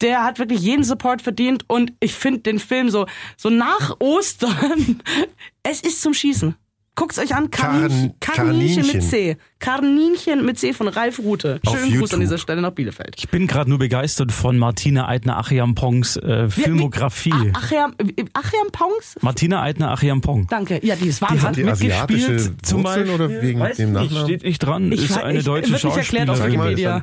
Der 0.00 0.22
hat 0.22 0.38
wirklich 0.38 0.60
jeden 0.60 0.84
Support 0.84 1.22
verdient 1.22 1.64
und 1.66 1.92
ich 1.98 2.14
finde 2.14 2.38
den 2.38 2.60
Film 2.60 2.88
so, 2.88 3.06
so 3.36 3.50
nach 3.50 3.96
Ostern, 3.98 5.02
es 5.64 5.80
ist 5.80 6.00
zum 6.00 6.14
Schießen. 6.14 6.54
Guckt's 7.00 7.18
euch 7.18 7.34
an, 7.34 7.50
Kaninchen, 7.50 8.12
Karn- 8.20 8.36
Kaninchen 8.48 8.86
mit. 8.86 9.02
C. 9.02 9.38
Kaninchen 9.58 10.44
mit 10.44 10.58
C 10.58 10.74
von 10.74 10.86
Ralf 10.86 11.18
Rute. 11.18 11.58
Auf 11.64 11.72
Schönen 11.72 11.84
Gruß 11.92 11.94
YouTube. 11.94 12.12
an 12.12 12.20
dieser 12.20 12.36
Stelle 12.36 12.60
nach 12.60 12.72
Bielefeld. 12.72 13.14
Ich 13.16 13.30
bin 13.30 13.46
gerade 13.46 13.70
nur 13.70 13.78
begeistert 13.78 14.32
von 14.32 14.58
Martina 14.58 15.08
Eitner-Achiampongs 15.08 16.16
äh, 16.18 16.50
Filmografie. 16.50 17.32
Wie- 17.32 17.52
Ach, 17.54 17.64
Achim, 17.72 17.94
Achim 18.34 18.70
Pongs? 18.72 19.16
Martina 19.22 19.62
Eitner-Achiampong. 19.62 20.46
Danke. 20.50 20.78
Ja, 20.84 20.94
die 20.94 21.08
ist 21.08 21.22
Die 21.22 21.24
Wahnsinn. 21.24 21.48
hat 21.48 21.56
die 21.56 21.64
mitgespielt, 21.64 22.66
zum 22.66 22.84
Wurzeln 22.84 23.06
Beispiel. 23.06 23.14
oder 23.14 23.42
wegen 23.42 23.60
Weiß 23.60 23.76
dem 23.78 23.92
nicht, 23.92 24.02
Nachnamen? 24.10 24.26
steht 24.28 24.42
nicht 24.44 24.58
dran. 24.58 24.92
Ich 24.92 25.04
ist 25.04 25.16
eine 25.16 25.38
ich- 25.38 25.44
deutsche 25.46 25.72
wird 25.72 25.84
nicht 25.84 25.96
erklärt 25.96 26.28
auf 26.28 26.36
Schauspielerin. 26.36 26.66
Wikipedia. 26.76 27.02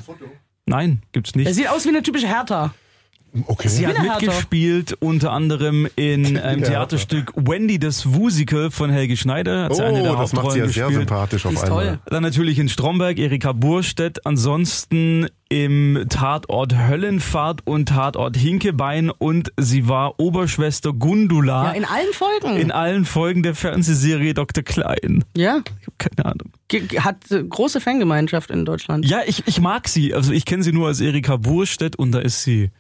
Nein, 0.68 1.02
gibt's 1.12 1.32
Er 1.32 1.38
nicht. 1.40 1.56
sieht 1.56 1.70
aus 1.70 1.86
wie 1.86 1.90
eine 1.90 2.04
typische 2.04 2.28
Hertha. 2.28 2.72
Okay. 3.46 3.68
Sie 3.68 3.86
hat 3.88 4.02
mitgespielt 4.02 4.96
unter 5.00 5.32
anderem 5.32 5.88
in 5.96 6.38
einem 6.40 6.64
Ja. 6.64 6.70
Theaterstück 6.70 7.32
Wendy 7.36 7.78
das 7.80 8.14
Wusical 8.14 8.72
von 8.72 8.90
Helge 8.90 9.18
Schneider. 9.18 9.66
Hat 9.66 9.76
sie 9.76 9.84
eine 9.84 10.02
der 10.02 10.14
oh, 10.14 10.22
das 10.22 10.34
macht 10.34 10.52
sie 10.52 10.60
ja 10.60 10.66
Hauptrollen 10.66 10.70
sehr 10.74 10.84
gespielt. 10.86 11.00
sympathisch 11.10 11.46
auf 11.46 11.54
ist 11.54 11.64
einmal. 11.64 11.86
toll. 11.86 12.00
Dann 12.10 12.24
natürlich 12.24 12.60
in 12.60 12.70
Stromberg 12.70 13.18
Erika 13.20 13.52
Burstedt. 13.52 14.26
Ansonsten 14.26 15.28
im 15.50 16.06
Tatort 16.10 16.76
Höllenfahrt 16.76 17.62
und 17.66 17.88
Tatort 17.90 18.36
Hinkebein 18.36 19.10
und 19.10 19.54
sie 19.58 19.88
war 19.88 20.20
Oberschwester 20.20 20.92
Gundula 20.92 21.66
Ja, 21.68 21.72
in 21.72 21.86
allen 21.86 22.12
Folgen. 22.14 22.58
in 22.58 22.72
allen 22.72 23.06
Folgen 23.06 23.44
der 23.44 23.56
Fernsehserie 23.56 24.34
Dr. 24.34 24.64
Klein. 24.66 25.24
ja, 25.38 25.60
Ich 25.80 25.88
habe 25.88 25.96
keine 25.98 26.26
Ahnung. 26.26 26.52
Ge- 26.68 27.00
hat 27.00 27.18
große 27.30 27.80
Fangemeinschaft 27.80 28.52
in 28.52 28.66
Deutschland. 28.66 29.06
Ja, 29.06 29.22
ich, 29.26 29.44
ich 29.48 29.62
mag 29.62 29.88
sie. 29.88 30.14
Also 30.14 30.34
ich 30.34 30.44
kenne 30.44 30.64
sie 30.64 30.74
nur 30.74 30.88
als 30.88 31.00
Erika 31.00 31.38
Burstedt 31.38 31.96
und 31.96 32.12
da 32.12 32.20
ist 32.20 32.44
sie. 32.44 32.72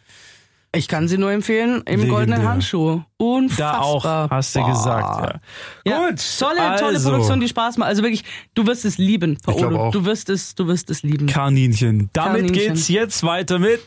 Ich 0.76 0.88
kann 0.88 1.08
sie 1.08 1.18
nur 1.18 1.32
empfehlen, 1.32 1.78
im 1.86 1.86
Legendär. 1.86 2.10
goldenen 2.10 2.48
Handschuh. 2.48 3.02
Unfassbar. 3.18 3.72
Da 3.72 3.80
auch, 3.80 4.30
hast 4.32 4.56
du 4.56 4.60
Boah. 4.60 4.70
gesagt. 4.70 5.42
Ja. 5.86 5.92
Ja, 5.92 6.10
Gut, 6.10 6.22
tolle, 6.40 6.58
tolle 6.78 6.86
also. 6.96 7.10
Produktion, 7.10 7.40
die 7.40 7.48
Spaß 7.48 7.78
macht. 7.78 7.88
Also 7.90 8.04
wirklich, 8.04 8.24
du 8.54 8.68
wirst 8.68 8.86
es 8.86 8.98
lieben, 8.98 9.38
Paolo. 9.44 9.80
auch. 9.88 9.92
Du 9.92 10.06
wirst 10.06 10.30
es, 10.30 10.54
du 10.56 10.68
wirst 10.68 10.90
es 10.92 11.04
lieben. 11.04 11.26
Kaninchen. 11.28 12.10
Damit 12.14 12.48
Kaninchen. 12.48 12.74
geht's 12.74 12.90
jetzt 12.90 13.24
weiter 13.24 13.60
mit. 13.60 13.82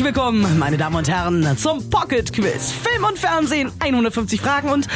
Herzlich 0.00 0.16
willkommen, 0.16 0.58
meine 0.58 0.78
Damen 0.78 0.96
und 0.96 1.10
Herren, 1.10 1.58
zum 1.58 1.90
Pocket 1.90 2.32
Quiz. 2.32 2.72
Film 2.72 3.04
und 3.04 3.18
Fernsehen, 3.18 3.70
150 3.80 4.40
Fragen 4.40 4.70
und 4.70 4.88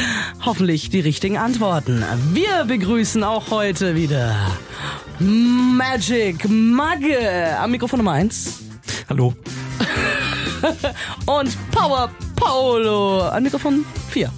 hoffentlich 0.42 0.88
die 0.88 1.00
richtigen 1.00 1.36
Antworten. 1.36 2.02
Wir 2.32 2.64
begrüßen 2.64 3.22
auch 3.22 3.50
heute 3.50 3.96
wieder 3.96 4.34
Magic 5.18 6.48
Magge 6.48 7.54
am 7.60 7.72
Mikrofon 7.72 7.98
Nummer 7.98 8.12
1 8.12 8.60
Hallo. 9.10 9.34
und 11.26 11.70
Power 11.70 12.08
Paolo 12.34 13.28
am 13.28 13.42
Mikrofon 13.42 13.84
4. 14.08 14.32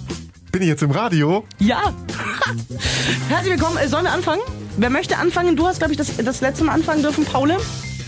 Bin 0.51 0.63
ich 0.63 0.67
jetzt 0.67 0.83
im 0.83 0.91
Radio? 0.91 1.45
Ja. 1.59 1.93
Herzlich 3.29 3.53
willkommen. 3.53 3.77
Sollen 3.87 4.03
wir 4.03 4.11
anfangen? 4.11 4.41
Wer 4.75 4.89
möchte 4.89 5.15
anfangen? 5.15 5.55
Du 5.55 5.65
hast, 5.65 5.77
glaube 5.77 5.93
ich, 5.93 5.97
das, 5.97 6.17
das 6.17 6.41
letzte 6.41 6.65
Mal 6.65 6.73
anfangen 6.73 7.03
dürfen, 7.03 7.23
Paul. 7.23 7.55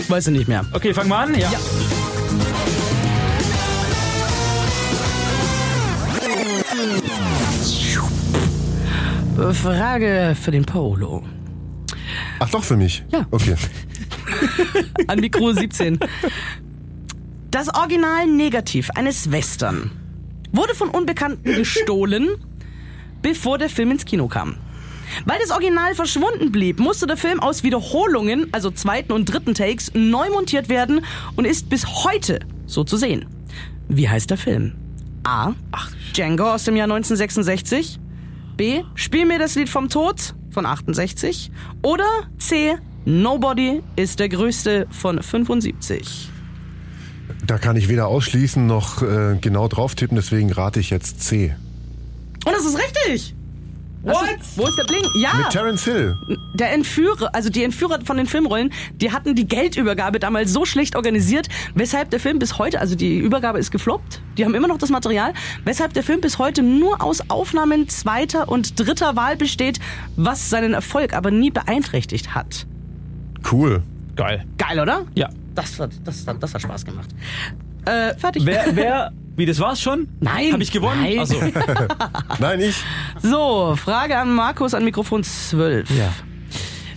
Weiß 0.09 0.27
ich 0.27 0.33
nicht 0.33 0.49
mehr. 0.49 0.65
Okay, 0.73 0.93
fangen 0.93 1.07
wir 1.07 1.19
an. 1.19 1.33
Ja. 1.35 1.51
Ja. 1.51 1.59
Frage 9.53 10.35
für 10.39 10.51
den 10.51 10.65
Polo. 10.65 11.23
Ach 12.39 12.49
doch, 12.49 12.63
für 12.63 12.77
mich? 12.77 13.03
Ja. 13.11 13.25
Okay. 13.31 13.55
An 15.07 15.19
Mikro 15.19 15.51
17. 15.51 15.99
Das 17.51 17.73
Original 17.73 18.27
Negativ 18.27 18.89
eines 18.91 19.31
Western 19.31 19.91
wurde 20.51 20.75
von 20.75 20.89
Unbekannten 20.89 21.55
gestohlen, 21.55 22.29
bevor 23.21 23.57
der 23.57 23.69
Film 23.69 23.91
ins 23.91 24.05
Kino 24.05 24.27
kam. 24.27 24.57
Weil 25.25 25.39
das 25.41 25.51
Original 25.51 25.95
verschwunden 25.95 26.51
blieb, 26.51 26.79
musste 26.79 27.07
der 27.07 27.17
Film 27.17 27.39
aus 27.39 27.63
Wiederholungen, 27.63 28.47
also 28.53 28.69
zweiten 28.69 29.11
und 29.11 29.25
dritten 29.25 29.55
Takes, 29.55 29.91
neu 29.95 30.29
montiert 30.29 30.69
werden 30.69 31.03
und 31.35 31.45
ist 31.45 31.69
bis 31.69 31.85
heute 32.03 32.39
so 32.67 32.83
zu 32.83 32.97
sehen. 32.97 33.25
Wie 33.87 34.07
heißt 34.07 34.29
der 34.29 34.37
Film? 34.37 34.73
A. 35.23 35.53
Django 36.13 36.51
aus 36.53 36.63
dem 36.63 36.75
Jahr 36.75 36.85
1966. 36.85 37.99
B. 38.57 38.83
Spiel 38.95 39.25
mir 39.25 39.39
das 39.39 39.55
Lied 39.55 39.69
vom 39.69 39.89
Tod 39.89 40.35
von 40.51 40.65
68. 40.65 41.51
Oder 41.81 42.09
C. 42.37 42.75
Nobody 43.05 43.81
ist 43.95 44.19
der 44.19 44.29
größte 44.29 44.87
von 44.91 45.21
75. 45.21 46.29
Da 47.45 47.57
kann 47.57 47.75
ich 47.75 47.89
weder 47.89 48.07
ausschließen 48.07 48.65
noch 48.65 49.01
äh, 49.01 49.37
genau 49.39 49.67
drauf 49.67 49.95
tippen, 49.95 50.15
deswegen 50.15 50.51
rate 50.51 50.79
ich 50.79 50.89
jetzt 50.89 51.21
C. 51.21 51.55
Und 52.45 52.53
das 52.53 52.65
ist 52.65 52.77
richtig! 52.77 53.35
What? 54.01 54.29
wo 54.55 54.65
ist 54.65 54.77
der 54.77 54.85
Blink? 54.85 55.05
Ja! 55.15 55.33
Mit 55.35 55.49
Terence 55.49 55.83
Hill. 55.83 56.15
Der 56.53 56.71
Entführer, 56.73 57.29
also 57.35 57.49
die 57.49 57.63
Entführer 57.63 57.99
von 58.05 58.15
den 58.17 58.27
Filmrollen, 58.27 58.71
die 58.93 59.11
hatten 59.11 59.35
die 59.35 59.45
Geldübergabe 59.45 60.19
damals 60.19 60.53
so 60.53 60.63
schlecht 60.65 60.95
organisiert, 60.95 61.47
weshalb 61.75 62.09
der 62.09 62.19
Film 62.21 62.39
bis 62.39 62.57
heute, 62.57 62.79
also 62.79 62.95
die 62.95 63.17
Übergabe 63.19 63.59
ist 63.59 63.71
gefloppt, 63.71 64.21
die 64.37 64.45
haben 64.45 64.55
immer 64.55 64.69
noch 64.69 64.77
das 64.77 64.89
Material, 64.89 65.33
weshalb 65.65 65.93
der 65.93 66.03
Film 66.03 66.21
bis 66.21 66.39
heute 66.39 66.63
nur 66.63 67.01
aus 67.03 67.29
Aufnahmen 67.29 67.89
zweiter 67.89 68.47
und 68.47 68.79
dritter 68.79 69.17
Wahl 69.17 69.35
besteht, 69.35 69.79
was 70.15 70.49
seinen 70.49 70.73
Erfolg 70.73 71.13
aber 71.13 71.29
nie 71.31 71.51
beeinträchtigt 71.51 72.33
hat. 72.33 72.65
Cool. 73.51 73.83
Geil. 74.15 74.45
Geil, 74.57 74.79
oder? 74.79 75.05
Ja. 75.15 75.29
Das 75.55 75.77
hat, 75.79 75.91
das, 76.05 76.25
hat- 76.25 76.41
das 76.41 76.53
hat 76.53 76.61
Spaß 76.61 76.85
gemacht. 76.85 77.09
Äh, 77.85 78.13
fertig. 78.15 78.45
Wer, 78.45 78.65
wer, 78.75 79.11
wie, 79.39 79.45
das 79.45 79.59
war's 79.59 79.81
schon? 79.81 80.07
Nein. 80.19 80.53
Habe 80.53 80.63
ich 80.63 80.71
gewonnen? 80.71 81.01
Nein. 81.01 81.19
Also, 81.19 81.35
Nein, 82.39 82.59
ich. 82.61 82.75
So, 83.21 83.75
Frage 83.75 84.17
an 84.17 84.33
Markus 84.33 84.73
an 84.73 84.83
Mikrofon 84.83 85.23
12. 85.23 85.89
ja. 85.97 86.13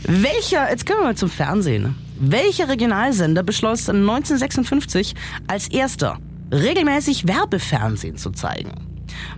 Welcher, 0.05 0.69
jetzt 0.69 0.85
kommen 0.85 0.99
wir 1.01 1.05
mal 1.05 1.17
zum 1.17 1.31
Fernsehen. 1.31 1.95
Welcher 2.19 2.69
Regionalsender 2.69 3.45
beschloss 3.45 3.89
1956 3.89 5.15
als 5.47 5.69
erster 5.69 6.19
regelmäßig 6.53 7.29
Werbefernsehen 7.29 8.17
zu 8.17 8.31
zeigen? 8.31 8.73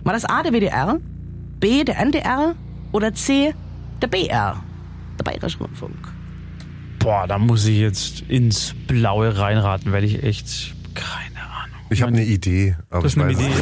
War 0.03 0.13
das 0.13 0.25
A 0.25 0.41
der 0.41 0.53
WDR, 0.53 0.99
B 1.59 1.83
der 1.83 1.99
NDR 1.99 2.55
oder 2.91 3.13
C 3.13 3.53
der 4.01 4.07
BR, 4.07 4.63
der 5.19 5.23
Bayerische 5.23 5.59
Rundfunk? 5.59 6.11
Boah, 6.97 7.27
da 7.27 7.37
muss 7.37 7.65
ich 7.67 7.77
jetzt 7.77 8.21
ins 8.21 8.73
Blaue 8.87 9.37
reinraten, 9.37 9.91
weil 9.91 10.03
ich 10.03 10.23
echt 10.23 10.73
Ahnung. 10.95 11.34
Ich 11.95 12.01
habe 12.01 12.11
eine 12.11 12.25
Idee, 12.25 12.75
aber 12.89 13.03
Das 13.03 13.13
ist 13.13 13.17
ich 13.17 13.23
eine 13.23 13.33
weiß 13.33 13.39
Idee. 13.41 13.53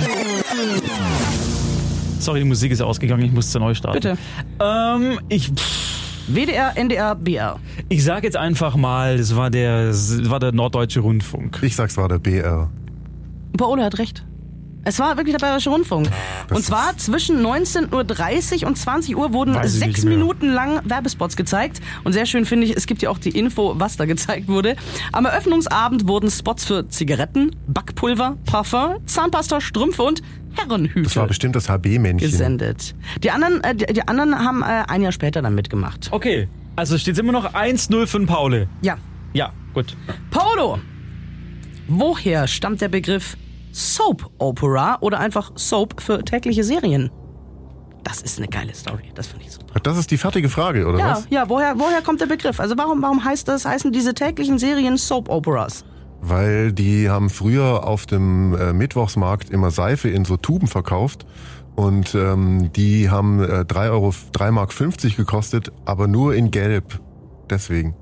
Sorry, 2.17 2.39
die 2.39 2.45
Musik 2.45 2.71
ist 2.71 2.81
ausgegangen, 2.81 3.23
ich 3.23 3.31
musste 3.31 3.59
neu 3.59 3.75
starten. 3.75 3.99
Bitte. 3.99 4.17
Ähm, 4.59 5.19
ich, 5.29 5.49
pff, 5.49 6.25
WDR, 6.27 6.75
NDR, 6.75 7.13
BR. 7.13 7.59
ich 7.89 8.03
sag 8.03 8.23
jetzt 8.23 8.35
einfach 8.37 8.75
mal, 8.75 9.17
das 9.17 9.35
war 9.35 9.51
der, 9.51 9.87
das 9.87 10.27
war 10.31 10.39
der 10.39 10.51
Norddeutsche 10.51 11.01
Rundfunk. 11.01 11.59
Ich 11.61 11.75
sag's 11.75 11.95
war 11.95 12.09
der 12.09 12.17
BR. 12.17 12.71
Paola 13.55 13.83
hat 13.83 13.99
recht. 13.99 14.25
Es 14.85 14.99
war 14.99 15.15
wirklich 15.17 15.33
der 15.35 15.39
Bayerische 15.45 15.69
Rundfunk. 15.69 16.09
Das 16.49 16.57
und 16.57 16.63
zwar 16.63 16.97
zwischen 16.97 17.41
19.30 17.45 18.61
Uhr 18.63 18.67
und 18.67 18.77
20 18.77 19.15
Uhr 19.15 19.31
wurden 19.31 19.55
Weiß 19.55 19.73
ich 19.73 19.79
sechs 19.79 19.97
nicht 19.99 20.05
mehr. 20.05 20.17
Minuten 20.17 20.49
lang 20.51 20.81
Werbespots 20.83 21.37
gezeigt. 21.37 21.79
Und 22.03 22.11
sehr 22.13 22.25
schön 22.25 22.45
finde 22.45 22.67
ich, 22.67 22.75
es 22.75 22.85
gibt 22.85 23.01
ja 23.01 23.09
auch 23.09 23.17
die 23.17 23.29
Info, 23.29 23.75
was 23.77 23.95
da 23.95 24.05
gezeigt 24.05 24.49
wurde. 24.49 24.75
Am 25.13 25.25
Eröffnungsabend 25.25 26.07
wurden 26.07 26.29
Spots 26.29 26.65
für 26.65 26.89
Zigaretten, 26.89 27.55
Backpulver, 27.67 28.37
Parfum, 28.45 28.97
Zahnpasta, 29.05 29.61
Strümpfe 29.61 30.03
und 30.03 30.21
Herrenhüte 30.55 31.03
Das 31.03 31.15
war 31.15 31.27
bestimmt 31.27 31.55
das 31.55 31.69
HB-Männchen. 31.69 32.29
gesendet. 32.29 32.93
Die 33.23 33.31
anderen, 33.31 33.63
äh, 33.63 33.73
die, 33.75 33.85
die 33.93 34.07
anderen 34.07 34.37
haben 34.37 34.63
äh, 34.63 34.83
ein 34.87 35.01
Jahr 35.01 35.13
später 35.13 35.41
dann 35.41 35.55
mitgemacht. 35.55 36.09
Okay, 36.11 36.49
also 36.75 36.97
steht 36.97 37.17
immer 37.17 37.31
noch 37.31 37.53
1-0 37.53 38.05
für 38.05 38.17
den 38.19 38.27
Paule. 38.27 38.67
Ja. 38.81 38.97
Ja, 39.31 39.53
gut. 39.73 39.95
Polo! 40.29 40.77
Woher 41.87 42.47
stammt 42.47 42.81
der 42.81 42.89
Begriff 42.89 43.35
Soap 43.73 44.29
Opera 44.37 44.97
oder 45.01 45.19
einfach 45.19 45.51
Soap 45.55 45.99
für 46.01 46.23
tägliche 46.23 46.63
Serien? 46.63 47.09
Das 48.03 48.21
ist 48.21 48.37
eine 48.37 48.47
geile 48.47 48.73
Story. 48.75 49.11
Das 49.15 49.27
finde 49.27 49.45
ich 49.45 49.51
super. 49.51 49.79
Das 49.81 49.97
ist 49.97 50.11
die 50.11 50.17
fertige 50.17 50.49
Frage, 50.49 50.85
oder 50.85 50.99
Ja, 50.99 51.11
was? 51.11 51.27
ja, 51.29 51.49
woher, 51.49 51.79
woher 51.79 52.01
kommt 52.01 52.21
der 52.21 52.27
Begriff? 52.27 52.59
Also 52.59 52.77
warum, 52.77 53.01
warum 53.01 53.23
heißt 53.23 53.47
das, 53.47 53.65
heißen 53.65 53.91
diese 53.91 54.13
täglichen 54.13 54.59
Serien 54.59 54.97
Soap 54.97 55.29
Operas? 55.29 55.85
Weil 56.21 56.71
die 56.71 57.09
haben 57.09 57.29
früher 57.29 57.85
auf 57.85 58.05
dem 58.05 58.55
äh, 58.55 58.73
Mittwochsmarkt 58.73 59.49
immer 59.49 59.71
Seife 59.71 60.09
in 60.09 60.23
so 60.25 60.37
Tuben 60.37 60.67
verkauft. 60.67 61.25
Und 61.75 62.13
ähm, 62.13 62.71
die 62.73 63.09
haben 63.09 63.41
äh, 63.43 63.65
3 63.65 63.89
Euro, 63.89 64.13
3 64.33 64.51
Mark 64.51 64.71
50 64.73 65.15
gekostet, 65.17 65.71
aber 65.85 66.07
nur 66.07 66.35
in 66.35 66.51
Gelb. 66.51 66.99
Deswegen. 67.49 67.95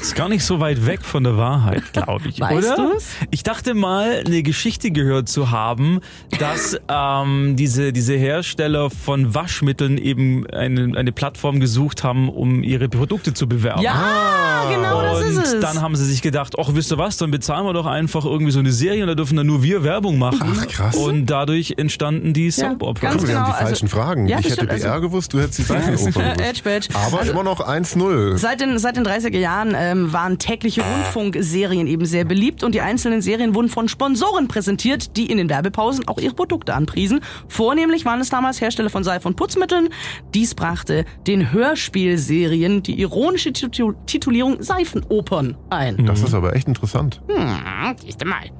Ist 0.00 0.14
gar 0.14 0.28
nicht 0.28 0.44
so 0.44 0.60
weit 0.60 0.86
weg 0.86 1.02
von 1.02 1.24
der 1.24 1.36
Wahrheit, 1.36 1.92
glaube 1.92 2.28
ich, 2.28 2.40
Weißt 2.40 2.78
oder? 2.78 2.92
du's? 2.92 3.08
Ich 3.30 3.42
dachte 3.42 3.74
mal, 3.74 4.22
eine 4.26 4.42
Geschichte 4.42 4.90
gehört 4.90 5.28
zu 5.28 5.50
haben, 5.50 6.00
dass 6.38 6.78
ähm, 6.88 7.56
diese, 7.56 7.92
diese 7.92 8.14
Hersteller 8.14 8.90
von 8.90 9.34
Waschmitteln 9.34 9.98
eben 9.98 10.46
eine, 10.48 10.96
eine 10.96 11.12
Plattform 11.12 11.60
gesucht 11.60 12.04
haben, 12.04 12.28
um 12.28 12.62
ihre 12.62 12.88
Produkte 12.88 13.34
zu 13.34 13.48
bewerben. 13.48 13.82
Ja, 13.82 14.55
genau 14.68 15.02
das 15.02 15.22
und 15.22 15.28
ist 15.42 15.54
es. 15.54 15.60
dann 15.60 15.80
haben 15.80 15.96
sie 15.96 16.04
sich 16.04 16.22
gedacht, 16.22 16.54
ach, 16.58 16.68
wisst 16.72 16.92
ihr 16.92 16.98
was, 16.98 17.16
dann 17.16 17.30
bezahlen 17.30 17.64
wir 17.66 17.72
doch 17.72 17.86
einfach 17.86 18.24
irgendwie 18.24 18.52
so 18.52 18.58
eine 18.58 18.72
Serie 18.72 19.02
und 19.02 19.08
da 19.08 19.14
dürfen 19.14 19.36
dann 19.36 19.46
nur 19.46 19.62
wir 19.62 19.82
Werbung 19.84 20.18
machen. 20.18 20.40
Ach, 20.58 20.66
krass. 20.68 20.96
Und 20.96 21.26
dadurch 21.26 21.74
entstanden 21.76 22.32
die 22.32 22.46
Ja, 22.46 22.52
Soap 22.52 22.82
Operas. 22.82 23.00
ganz 23.00 23.22
mal, 23.22 23.28
wir 23.28 23.34
haben 23.38 23.44
die 23.44 23.50
genau, 23.50 23.56
also- 23.56 23.66
falschen 23.66 23.88
Fragen. 23.88 24.26
Ja, 24.28 24.38
ich 24.38 24.42
das 24.44 24.52
hätte 24.58 24.64
stimmt, 24.66 24.80
BR 24.82 24.92
also- 24.92 25.06
gewusst, 25.08 25.32
du 25.32 25.40
hättest 25.40 25.58
die 25.58 25.62
Seifenoper 25.62 26.34
gewusst. 26.34 26.66
Edge. 26.66 26.88
Aber 26.94 27.18
Also- 27.20 27.32
immer 27.32 27.42
noch 27.42 27.60
1-0. 27.60 28.36
Seit 28.38 28.60
den, 28.60 28.78
seit 28.78 28.96
den 28.96 29.04
30er 29.06 29.38
Jahren 29.38 29.74
ähm, 29.76 30.12
waren 30.12 30.38
tägliche 30.38 30.82
Rundfunkserien 30.82 31.86
eben 31.86 32.04
sehr 32.06 32.24
beliebt 32.24 32.62
und 32.62 32.74
die 32.74 32.80
einzelnen 32.80 33.22
Serien 33.22 33.54
wurden 33.54 33.68
von 33.68 33.88
Sponsoren 33.88 34.48
präsentiert, 34.48 35.16
die 35.16 35.26
in 35.30 35.38
den 35.38 35.48
Werbepausen 35.48 36.06
auch 36.08 36.18
ihre 36.18 36.34
Produkte 36.34 36.74
anpriesen. 36.74 37.20
Vornehmlich 37.48 38.04
waren 38.04 38.20
es 38.20 38.28
damals 38.30 38.60
Hersteller 38.60 38.90
von 38.90 39.04
Seife 39.04 39.28
und 39.28 39.36
Putzmitteln. 39.36 39.88
Dies 40.34 40.54
brachte 40.54 41.04
den 41.26 41.52
Hörspielserien 41.52 42.82
die 42.82 43.00
ironische 43.00 43.52
Titu 43.52 43.92
Titulierung 44.06 44.55
Seifenopern 44.62 45.56
ein. 45.70 46.04
Das 46.06 46.22
ist 46.22 46.34
aber 46.34 46.54
echt 46.56 46.68
interessant. 46.68 47.20
Hm, 47.28 47.94
siehst 48.02 48.20
du 48.22 48.26
mal. 48.26 48.50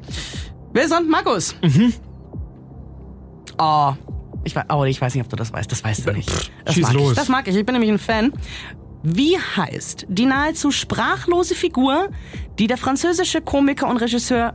Wer 0.72 0.84
ist 0.84 0.90
sonst 0.90 1.08
Markus? 1.08 1.54
Mhm. 1.62 1.92
Oh, 3.58 3.92
ich, 4.44 4.54
wei- 4.54 4.64
oh, 4.72 4.84
ich 4.84 5.00
weiß 5.00 5.14
nicht, 5.14 5.24
ob 5.24 5.30
du 5.30 5.36
das 5.36 5.52
weißt. 5.52 5.70
Das 5.72 5.82
weißt 5.82 6.06
du 6.06 6.12
nicht. 6.12 6.30
Das 6.64 6.74
schieß 6.74 6.84
mag 6.84 6.92
los. 6.94 7.10
ich. 7.12 7.16
Das 7.16 7.28
mag 7.28 7.48
ich. 7.48 7.56
Ich 7.56 7.64
bin 7.64 7.72
nämlich 7.72 7.90
ein 7.90 7.98
Fan. 7.98 8.32
Wie 9.02 9.38
heißt 9.38 10.06
die 10.08 10.26
nahezu 10.26 10.70
sprachlose 10.70 11.54
Figur, 11.54 12.08
die 12.58 12.66
der 12.66 12.76
französische 12.76 13.40
Komiker 13.40 13.88
und 13.88 13.98
Regisseur 13.98 14.54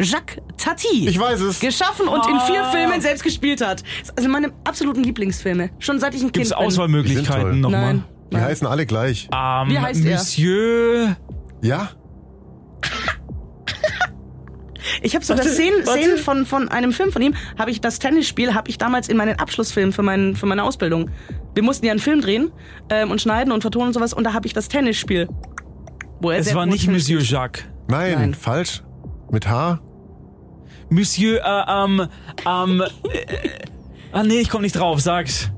Jacques 0.00 0.38
Tati 0.56 1.06
Ich 1.08 1.20
weiß 1.20 1.40
es. 1.42 1.60
geschaffen 1.60 2.08
und 2.08 2.26
in 2.26 2.40
vier 2.40 2.64
Filmen 2.64 3.00
selbst 3.02 3.22
gespielt 3.22 3.60
hat? 3.60 3.82
Das 3.82 4.08
ist 4.08 4.18
also 4.18 4.30
meine 4.30 4.52
absoluten 4.64 5.04
Lieblingsfilme. 5.04 5.70
Schon 5.78 5.98
seit 6.00 6.14
ich 6.14 6.22
ein 6.22 6.32
Gibt 6.32 6.46
es 6.46 6.50
Kind 6.50 6.58
bin. 6.60 6.68
Die 6.68 6.72
sind 6.72 6.80
Auswahlmöglichkeiten 6.82 7.42
toll. 7.42 7.56
nochmal? 7.56 8.02
Nein. 8.30 8.42
Die 8.42 8.46
heißen 8.48 8.66
alle 8.66 8.86
gleich. 8.86 9.28
Ähm, 9.34 9.68
Wie 9.70 9.78
heißt 9.78 10.04
er? 10.04 10.12
Monsieur. 10.18 11.16
Ja? 11.62 11.90
Ich 15.02 15.14
habe 15.14 15.24
sogar 15.24 15.44
Warte, 15.44 15.54
Szenen, 15.54 15.86
warte. 15.86 16.00
Szenen 16.00 16.18
von, 16.18 16.46
von 16.46 16.68
einem 16.68 16.92
Film 16.92 17.10
von 17.12 17.22
ihm, 17.22 17.34
habe 17.58 17.70
ich 17.70 17.80
das 17.80 17.98
Tennisspiel, 17.98 18.54
habe 18.54 18.68
ich 18.68 18.78
damals 18.78 19.08
in 19.08 19.16
meinen 19.16 19.38
Abschlussfilm 19.38 19.92
für, 19.92 20.02
meinen, 20.02 20.36
für 20.36 20.46
meine 20.46 20.62
Ausbildung. 20.64 21.10
Wir 21.54 21.62
mussten 21.62 21.86
ja 21.86 21.92
einen 21.92 22.00
Film 22.00 22.20
drehen 22.20 22.50
ähm, 22.90 23.10
und 23.10 23.20
schneiden 23.20 23.52
und 23.52 23.62
vertonen 23.62 23.88
und 23.88 23.92
sowas 23.94 24.12
und 24.12 24.24
da 24.24 24.32
habe 24.32 24.46
ich 24.46 24.52
das 24.52 24.68
Tennisspiel. 24.68 25.28
Wo 26.20 26.30
er 26.30 26.38
Es 26.38 26.54
war 26.54 26.66
nicht 26.66 26.84
Tennis 26.84 27.08
Monsieur. 27.08 27.20
Jacques. 27.22 27.64
Nein, 27.88 28.12
Nein. 28.12 28.34
falsch. 28.34 28.82
Mit 29.30 29.48
H? 29.48 29.80
Monsieur, 30.90 31.40
äh, 31.42 31.84
ähm, 31.84 32.06
ähm, 32.46 32.82
äh, 32.82 33.48
ah 34.12 34.22
nee, 34.22 34.40
ich 34.40 34.50
komme 34.50 34.62
nicht 34.62 34.76
drauf, 34.76 35.00
sag's. 35.00 35.50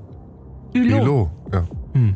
Hulot. 0.75 1.01
Elo. 1.01 1.31
Ja. 1.53 1.65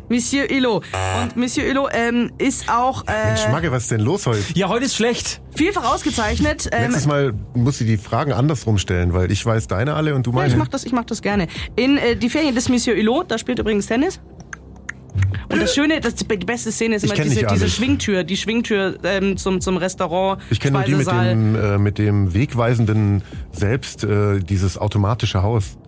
Monsieur 0.08 0.46
Hulot. 0.48 0.84
Und 1.22 1.36
Monsieur 1.36 1.68
Hulot 1.68 1.90
ähm, 1.92 2.30
ist 2.38 2.68
auch 2.70 3.04
Mensch, 3.06 3.44
äh, 3.44 3.50
Magge, 3.52 3.70
was 3.72 3.84
ist 3.84 3.90
denn 3.92 4.00
los 4.00 4.26
heute? 4.26 4.40
Ja, 4.54 4.68
heute 4.68 4.86
ist 4.86 4.96
schlecht. 4.96 5.40
vielfach 5.54 5.92
ausgezeichnet. 5.92 6.68
Ähm, 6.76 6.90
Letztes 6.90 7.06
Mal 7.06 7.32
musst 7.54 7.80
du 7.80 7.84
die 7.84 7.96
Fragen 7.96 8.32
andersrum 8.32 8.78
stellen, 8.78 9.12
weil 9.12 9.30
ich 9.30 9.44
weiß 9.44 9.68
deine 9.68 9.94
alle 9.94 10.14
und 10.14 10.26
du 10.26 10.30
Ja, 10.30 10.36
meine. 10.36 10.48
ich 10.52 10.56
mach 10.56 10.68
das, 10.68 10.84
ich 10.84 10.92
mach 10.92 11.04
das 11.04 11.22
gerne. 11.22 11.46
In 11.76 11.96
äh, 11.96 12.16
die 12.16 12.28
Ferien 12.28 12.54
des 12.54 12.68
Monsieur 12.68 12.96
Hulot, 12.96 13.30
da 13.30 13.38
spielt 13.38 13.58
übrigens 13.58 13.86
Tennis. 13.86 14.20
Und 15.48 15.62
das 15.62 15.74
Schöne, 15.74 16.00
das, 16.00 16.14
die 16.16 16.24
beste 16.24 16.72
Szene 16.72 16.96
ist 16.96 17.04
Ich 17.04 17.12
immer 17.12 17.22
diese, 17.22 17.46
diese. 17.46 17.68
Schwingtür, 17.68 18.24
die 18.24 18.36
Schwingtür 18.36 18.98
ähm, 19.04 19.36
zum, 19.36 19.60
zum 19.60 19.76
Restaurant, 19.76 20.42
Ich 20.50 20.60
kenne 20.60 20.78
nur 20.78 20.84
die 20.84 20.94
mit 20.94 21.06
dem, 21.06 21.54
äh, 21.54 21.78
mit 21.78 21.98
dem 21.98 22.34
wegweisenden 22.34 23.22
selbst, 23.52 24.04
äh, 24.04 24.40
dieses 24.40 24.76
automatische 24.76 25.42
Haus. 25.42 25.78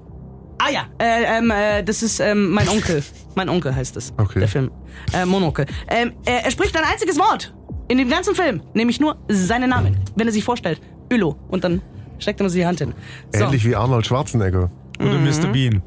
Ah 0.68 0.70
ja, 0.70 0.82
äh, 0.98 1.38
ähm, 1.38 1.50
äh, 1.50 1.82
das 1.82 2.02
ist 2.02 2.20
ähm, 2.20 2.50
mein 2.50 2.68
Onkel. 2.68 3.02
Mein 3.34 3.48
Onkel 3.48 3.74
heißt 3.74 3.96
es. 3.96 4.12
Okay. 4.18 4.40
Der 4.40 4.48
Film. 4.48 4.70
Äh, 5.14 5.24
Monokel. 5.24 5.64
Ähm, 5.88 6.12
er, 6.26 6.44
er 6.44 6.50
spricht 6.50 6.76
ein 6.76 6.84
einziges 6.84 7.18
Wort 7.18 7.54
in 7.88 7.96
dem 7.96 8.10
ganzen 8.10 8.34
Film, 8.34 8.60
nämlich 8.74 9.00
nur 9.00 9.16
seinen 9.28 9.70
Namen, 9.70 9.96
wenn 10.16 10.26
er 10.26 10.32
sich 10.32 10.44
vorstellt. 10.44 10.80
Ülo. 11.10 11.36
Und 11.48 11.64
dann 11.64 11.80
steckt 12.18 12.40
er 12.40 12.44
nur 12.44 12.52
die 12.52 12.66
Hand 12.66 12.80
hin. 12.80 12.92
So. 13.34 13.44
Ähnlich 13.44 13.64
wie 13.64 13.74
Arnold 13.76 14.06
Schwarzenegger. 14.06 14.70
Oder 15.00 15.14
Mhm. 15.18 15.24
Mr. 15.24 15.46
Bean. 15.52 15.82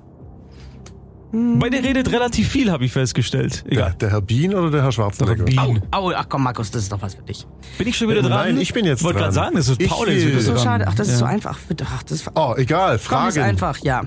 Bei 1.33 1.69
der 1.69 1.81
redet 1.81 2.11
relativ 2.11 2.49
viel, 2.49 2.69
habe 2.71 2.83
ich 2.83 2.91
festgestellt. 2.91 3.63
Der, 3.65 3.71
Egal. 3.71 3.95
der 4.01 4.09
Herr 4.11 4.21
Bean 4.21 4.53
oder 4.53 4.69
der 4.69 4.83
Herr 4.83 4.91
Schwarzenegger? 4.91 5.45
Bean. 5.45 5.81
Au, 5.91 6.09
au, 6.09 6.11
ach 6.13 6.25
komm, 6.27 6.43
Markus, 6.43 6.71
das 6.71 6.81
ist 6.83 6.91
doch 6.91 7.01
was 7.01 7.13
für 7.15 7.21
dich. 7.23 7.45
Bin 7.77 7.87
ich 7.87 7.97
schon 7.97 8.09
wieder 8.09 8.19
Äh, 8.19 8.23
dran? 8.23 8.31
nein, 8.31 8.57
ich 8.59 8.73
bin 8.73 8.85
jetzt 8.85 9.01
Wollte 9.03 9.19
gerade 9.19 9.33
dran. 9.33 9.45
sagen, 9.45 9.55
das 9.55 9.69
ist 9.69 9.81
Ich 9.81 9.89
Paul. 9.89 10.07
der 10.07 10.15
ist 10.17 10.45
So 10.45 10.53
dran. 10.55 10.63
schade. 10.63 10.85
Ach, 10.89 10.93
das 10.95 11.07
ist 11.07 11.13
Ja. 11.13 11.19
so 11.19 11.25
einfach. 11.25 11.57
Ach, 11.89 12.03
das 12.03 12.11
ist, 12.19 12.31
Oh, 12.35 12.53
egal, 12.57 12.87
komm, 12.89 12.95
ist 12.95 13.03
Fragen. 13.05 13.39
einfach, 13.43 13.77
ja. 13.77 14.01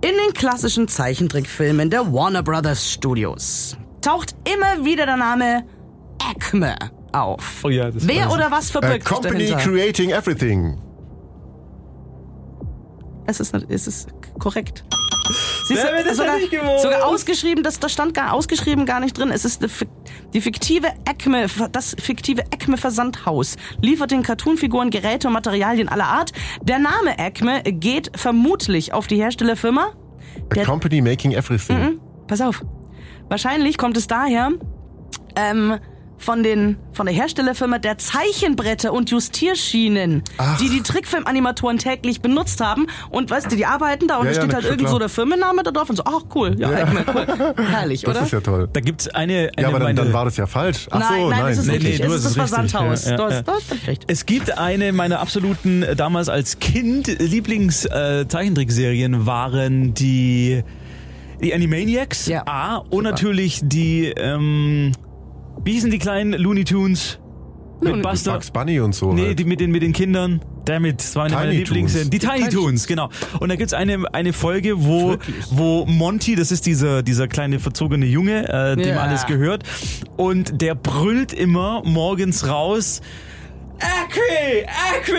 In 0.00 0.12
den 0.16 0.32
klassischen 0.32 0.86
Zeichentrickfilmen 0.86 1.90
der 1.90 2.12
Warner 2.12 2.44
Brothers 2.44 2.92
Studios 2.92 3.76
taucht 4.00 4.36
immer 4.44 4.84
wieder 4.84 5.06
der 5.06 5.16
Name 5.16 5.64
Acme 6.22 6.76
auf. 7.12 7.64
Oh 7.64 7.68
ja, 7.68 7.90
das 7.90 8.06
Wer 8.06 8.30
oder 8.30 8.48
was 8.52 8.70
verbirgt 8.70 9.02
sich 9.02 9.12
company 9.12 9.48
dahinter? 9.48 9.70
creating 9.70 10.10
everything. 10.10 10.80
Es 13.26 13.40
ist, 13.40 13.52
es 13.68 13.86
ist 13.88 14.08
korrekt. 14.38 14.84
Siehst 15.64 15.82
Wer 15.84 16.04
das 16.04 16.16
sogar, 16.16 16.36
sogar 16.78 17.04
ausgeschrieben, 17.06 17.62
das, 17.62 17.78
das 17.80 17.92
stand 17.92 18.14
gar 18.14 18.32
ausgeschrieben 18.32 18.86
gar 18.86 19.00
nicht 19.00 19.16
drin. 19.18 19.30
Es 19.30 19.44
ist 19.44 19.66
die 20.32 20.40
fiktive 20.40 20.88
Acme, 21.06 21.46
das 21.72 21.96
fiktive 22.00 22.42
Acme 22.52 22.76
Versandhaus 22.76 23.56
liefert 23.80 24.10
den 24.10 24.22
Cartoonfiguren 24.22 24.90
Geräte 24.90 25.28
und 25.28 25.34
Materialien 25.34 25.88
aller 25.88 26.06
Art. 26.06 26.32
Der 26.62 26.78
Name 26.78 27.18
Acme 27.18 27.62
geht 27.64 28.10
vermutlich 28.16 28.92
auf 28.92 29.06
die 29.06 29.16
Herstellerfirma. 29.16 29.88
A 30.50 30.54
Der- 30.54 30.64
company 30.64 31.00
making 31.00 31.32
everything. 31.32 31.78
Mhm. 31.78 32.00
Pass 32.26 32.40
auf. 32.40 32.64
Wahrscheinlich 33.28 33.76
kommt 33.78 33.96
es 33.96 34.06
daher 34.06 34.50
ähm, 35.36 35.78
von, 36.18 36.42
den, 36.42 36.76
von 36.92 37.06
der 37.06 37.14
Herstellerfirma 37.14 37.78
der 37.78 37.98
Zeichenbretter 37.98 38.92
und 38.92 39.10
Justierschienen, 39.10 40.22
Ach. 40.36 40.58
die 40.58 40.68
die 40.68 40.82
Trickfilmanimatoren 40.82 41.78
täglich 41.78 42.20
benutzt 42.20 42.60
haben. 42.60 42.86
Und 43.10 43.30
weißt 43.30 43.50
du, 43.50 43.56
die 43.56 43.66
arbeiten 43.66 44.08
da 44.08 44.16
und 44.18 44.26
Ja, 44.26 44.32
da 44.32 44.36
ja, 44.38 44.42
steht 44.42 44.54
halt 44.54 44.64
irgend 44.64 44.80
klar. 44.80 44.92
so 44.92 44.98
der 44.98 45.08
Firmenname 45.08 45.62
da 45.62 45.70
drauf 45.70 45.88
und 45.88 45.96
so, 45.96 46.02
ach 46.04 46.22
cool, 46.34 46.56
ja, 46.58 46.68
Acme, 46.70 47.04
cool. 47.14 47.54
Herrlich, 47.70 48.02
Das 48.02 48.16
oder? 48.16 48.24
ist 48.26 48.32
ja 48.32 48.40
toll. 48.40 48.68
Da 48.72 48.80
gibt's 48.80 49.08
eine, 49.08 49.50
eine 49.56 49.58
Ja, 49.58 49.68
aber 49.68 49.78
dann, 49.78 49.88
meine, 49.88 50.00
dann 50.02 50.12
war 50.12 50.24
das 50.24 50.36
ja 50.36 50.46
falsch. 50.46 50.88
Ach 50.90 50.98
nein, 50.98 51.20
so, 51.20 51.30
nein, 51.30 51.40
nein. 51.40 51.52
es 51.52 51.58
ist 51.58 51.66
Nee, 51.66 51.72
wirklich, 51.74 51.98
nee, 52.00 52.06
du 52.06 52.12
es 52.12 52.24
ist 52.24 52.24
das 52.24 52.32
es 52.32 52.38
richtig, 52.38 52.50
Versandhaus. 52.72 53.04
ja, 53.04 53.10
ja, 53.12 53.16
du 53.16 53.22
hast, 53.24 53.32
ja. 53.34 53.42
du 53.42 53.52
hast 53.52 53.86
recht. 53.86 54.04
Es 54.08 54.26
gibt 54.26 54.58
eine 54.58 54.92
meiner 54.92 55.20
absoluten, 55.20 55.82
äh, 55.82 55.94
damals 55.96 56.28
als 56.28 56.58
Kind, 56.58 57.06
Lieblings-Zeichentrickserien 57.18 59.26
waren 59.26 59.94
die, 59.94 60.62
die 61.42 61.54
Animaniacs. 61.54 62.26
Ja, 62.26 62.42
A. 62.46 62.76
Und 62.78 62.90
super. 62.90 63.02
natürlich 63.10 63.60
die, 63.62 64.06
ähm, 64.16 64.92
wie 65.64 65.72
hießen 65.72 65.90
die 65.90 65.98
kleinen 65.98 66.32
Looney 66.32 66.64
Tunes? 66.64 67.18
Mit 67.80 67.92
Looney- 67.92 68.02
Buster. 68.02 68.32
Bugs 68.32 68.50
Bunny 68.50 68.80
und 68.80 68.94
so. 68.94 69.12
Nee, 69.12 69.26
halt. 69.26 69.38
die 69.38 69.44
mit 69.44 69.60
den, 69.60 69.70
mit 69.70 69.82
den 69.82 69.92
Kindern. 69.92 70.40
Damit, 70.64 70.98
das 71.00 71.16
war 71.16 71.24
eine 71.24 71.34
meiner 71.34 71.50
Tiny 71.50 71.62
Lieblings. 71.62 72.10
Die 72.10 72.18
Tiny 72.18 72.48
Toons, 72.50 72.86
genau. 72.86 73.08
Und 73.40 73.48
da 73.48 73.56
gibt's 73.56 73.72
eine, 73.72 74.04
eine 74.12 74.32
Folge, 74.34 74.84
wo, 74.84 75.16
wo 75.50 75.86
Monty, 75.86 76.34
das 76.34 76.52
ist 76.52 76.66
dieser, 76.66 77.02
dieser 77.02 77.26
kleine 77.26 77.58
verzogene 77.58 78.04
Junge, 78.04 78.46
äh, 78.48 78.76
dem 78.76 78.88
Ja. 78.88 78.96
alles 79.00 79.24
gehört, 79.26 79.62
und 80.18 80.60
der 80.60 80.74
brüllt 80.74 81.32
immer 81.32 81.82
morgens 81.86 82.46
raus, 82.48 83.00
Acme, 83.80 84.66
Acme, 84.66 85.18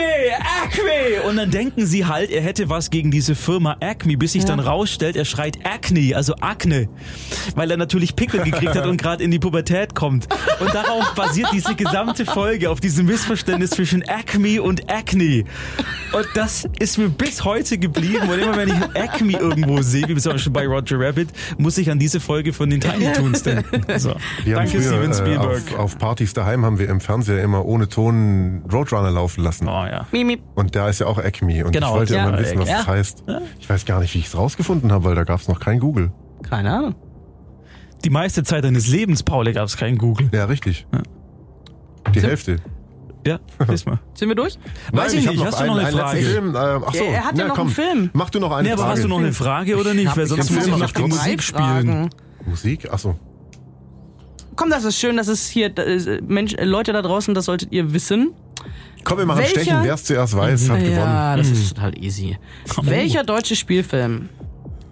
Acme. 0.63 1.27
Und 1.27 1.37
dann 1.37 1.51
denken 1.51 1.85
sie 1.85 2.05
halt, 2.05 2.29
er 2.31 2.41
hätte 2.41 2.69
was 2.69 2.89
gegen 2.89 3.11
diese 3.11 3.35
Firma 3.35 3.77
Acme, 3.79 4.17
bis 4.17 4.33
sich 4.33 4.45
dann 4.45 4.59
rausstellt, 4.59 5.15
er 5.15 5.25
schreit 5.25 5.59
Acne, 5.65 6.15
also 6.15 6.35
Akne. 6.41 6.89
Weil 7.55 7.71
er 7.71 7.77
natürlich 7.77 8.15
Pickel 8.15 8.43
gekriegt 8.43 8.75
hat 8.75 8.85
und 8.85 9.01
gerade 9.01 9.23
in 9.23 9.31
die 9.31 9.39
Pubertät 9.39 9.95
kommt. 9.95 10.27
Und 10.59 10.73
darauf 10.73 11.13
basiert 11.15 11.49
diese 11.53 11.75
gesamte 11.75 12.25
Folge, 12.25 12.69
auf 12.69 12.79
diesem 12.79 13.05
Missverständnis 13.05 13.71
zwischen 13.71 14.03
Acme 14.03 14.61
und 14.61 14.91
Acne. 14.91 15.45
Und 16.13 16.27
das 16.35 16.67
ist 16.79 16.97
mir 16.97 17.09
bis 17.09 17.43
heute 17.45 17.77
geblieben. 17.77 18.29
Und 18.29 18.39
immer 18.39 18.57
wenn 18.57 18.69
ich 18.69 18.83
Acme 18.95 19.33
irgendwo 19.37 19.81
sehe, 19.81 20.07
wie 20.07 20.15
zum 20.15 20.33
Beispiel 20.33 20.51
bei 20.51 20.67
Roger 20.67 20.99
Rabbit, 20.99 21.29
muss 21.57 21.77
ich 21.77 21.89
an 21.89 21.99
diese 21.99 22.19
Folge 22.19 22.53
von 22.53 22.69
den 22.69 22.81
Tiny 22.81 23.11
Toons 23.13 23.43
denken. 23.43 23.83
So. 23.97 24.15
Danke, 24.45 24.81
früher, 24.81 24.81
Steven 24.81 25.11
äh, 25.11 25.13
Spielberg. 25.13 25.73
auf, 25.73 25.79
auf 25.79 25.97
Partys 25.97 26.33
daheim 26.33 26.65
haben 26.65 26.79
wir 26.79 26.89
im 26.89 26.99
Fernseher 26.99 27.43
immer 27.43 27.65
ohne 27.65 27.89
Ton 27.89 28.48
Roadrunner 28.71 29.11
laufen 29.11 29.43
lassen. 29.43 29.67
oh 29.67 29.85
ja. 29.85 30.05
Mimi. 30.11 30.41
Und 30.55 30.75
da 30.75 30.89
ist 30.89 30.99
ja 30.99 31.07
auch 31.07 31.17
Acme. 31.17 31.65
Und 31.65 31.71
Genau. 31.71 31.89
ich 31.89 31.93
wollte 31.99 32.15
Ja. 32.15 32.27
immer 32.29 32.37
wissen, 32.39 32.59
was 32.59 32.69
Ja. 32.69 32.77
das 32.77 32.87
heißt. 32.87 33.23
Ich 33.59 33.69
weiß 33.69 33.85
gar 33.85 33.99
nicht, 33.99 34.13
wie 34.15 34.19
ich 34.19 34.27
es 34.27 34.37
rausgefunden 34.37 34.91
habe, 34.91 35.05
weil 35.05 35.15
da 35.15 35.23
gab 35.23 35.39
es 35.39 35.47
noch 35.47 35.59
kein 35.59 35.79
Google. 35.79 36.11
Keine 36.49 36.71
Ahnung. 36.73 36.95
Die 38.05 38.09
meiste 38.09 38.43
Zeit 38.43 38.63
deines 38.63 38.87
Lebens, 38.87 39.23
Paul, 39.23 39.51
gab 39.51 39.65
es 39.65 39.75
kein 39.77 39.97
Google. 39.97 40.29
Ja, 40.33 40.45
richtig. 40.45 40.87
Die 42.13 42.21
Hälfte. 42.21 42.57
Ja, 43.27 43.39
lies 43.67 43.85
mal. 43.85 43.99
Sind 44.13 44.29
wir 44.29 44.35
durch? 44.35 44.57
Weiß 44.93 45.13
ich 45.13 45.27
hab 45.27 45.33
nicht, 45.35 45.45
hast 45.45 45.59
du 45.59 45.65
noch 45.65 45.77
eine 45.77 45.91
Frage? 45.91 46.21
Film. 46.21 46.55
Äh, 46.55 46.57
ach 46.57 46.93
so, 46.93 47.03
Er- 47.03 47.25
hat 47.25 47.37
ja 47.37 47.43
na, 47.43 47.47
noch 47.49 47.55
komm, 47.55 47.67
einen 47.67 47.75
Film. 47.75 48.09
Mach 48.13 48.29
du 48.29 48.39
noch 48.39 48.51
eine 48.53 48.63
Nee, 48.69 48.71
aber 48.73 48.83
Frage. 48.83 48.93
hast 48.95 49.03
du 49.03 49.07
noch 49.09 49.19
eine 49.19 49.33
Frage 49.33 49.77
oder 49.77 49.93
nicht? 49.93 50.15
Weil 50.15 50.25
sonst 50.25 50.49
muss 50.51 50.65
ich 50.67 50.77
noch 50.77 50.91
die 50.91 51.01
Musik 51.03 51.43
spielen. 51.43 52.09
Musik? 52.45 52.87
Ach 52.91 52.97
so. 52.97 53.15
Komm, 54.59 54.69
das 54.71 54.83
ist 54.83 54.99
schön, 54.99 55.15
dass 55.15 55.29
es 55.29 55.47
hier, 55.47 55.67
äh, 55.77 56.19
Mensch, 56.27 56.53
äh, 56.55 56.65
Leute 56.65 56.91
da 56.91 57.01
draußen, 57.01 57.33
das 57.33 57.45
solltet 57.45 57.71
ihr 57.71 57.93
wissen. 57.93 58.33
Komm, 59.05 59.19
wir 59.19 59.25
machen 59.25 59.39
Welcher- 59.39 59.61
Stechen. 59.61 59.83
Wer 59.83 59.93
es 59.93 60.03
zuerst 60.03 60.35
weiß, 60.35 60.69
hat 60.69 60.79
gewonnen. 60.79 60.97
Ja, 60.97 61.37
das 61.37 61.47
ist 61.47 61.69
total 61.75 61.97
easy. 61.97 62.37
Welcher 62.81 63.23
deutsche 63.23 63.55
Spielfilm 63.55 64.27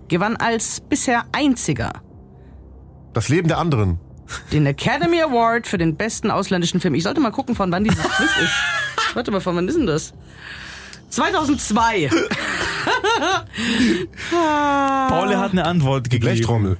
gewann 0.07 0.37
als 0.37 0.79
bisher 0.79 1.25
einziger 1.33 1.91
Das 3.11 3.27
Leben 3.27 3.49
der 3.49 3.57
anderen. 3.57 3.99
den 4.53 4.65
Academy 4.65 5.21
Award 5.21 5.67
für 5.67 5.77
den 5.77 5.97
besten 5.97 6.31
ausländischen 6.31 6.79
Film? 6.79 6.95
Ich 6.95 7.03
sollte 7.03 7.19
mal 7.19 7.31
gucken, 7.31 7.53
von 7.53 7.69
wann 7.69 7.83
dieses 7.83 8.01
Quiz 8.17 8.29
ist. 8.41 9.15
Warte 9.15 9.31
mal, 9.31 9.41
von 9.41 9.53
wann 9.57 9.67
ist 9.67 9.77
denn 9.77 9.85
das? 9.85 10.13
2002. 11.09 12.09
Paul 14.31 15.35
hat 15.37 15.51
eine 15.51 15.65
Antwort 15.65 16.05
gegeben. 16.05 16.23
Blechtrommel. 16.31 16.77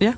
Ja. 0.00 0.12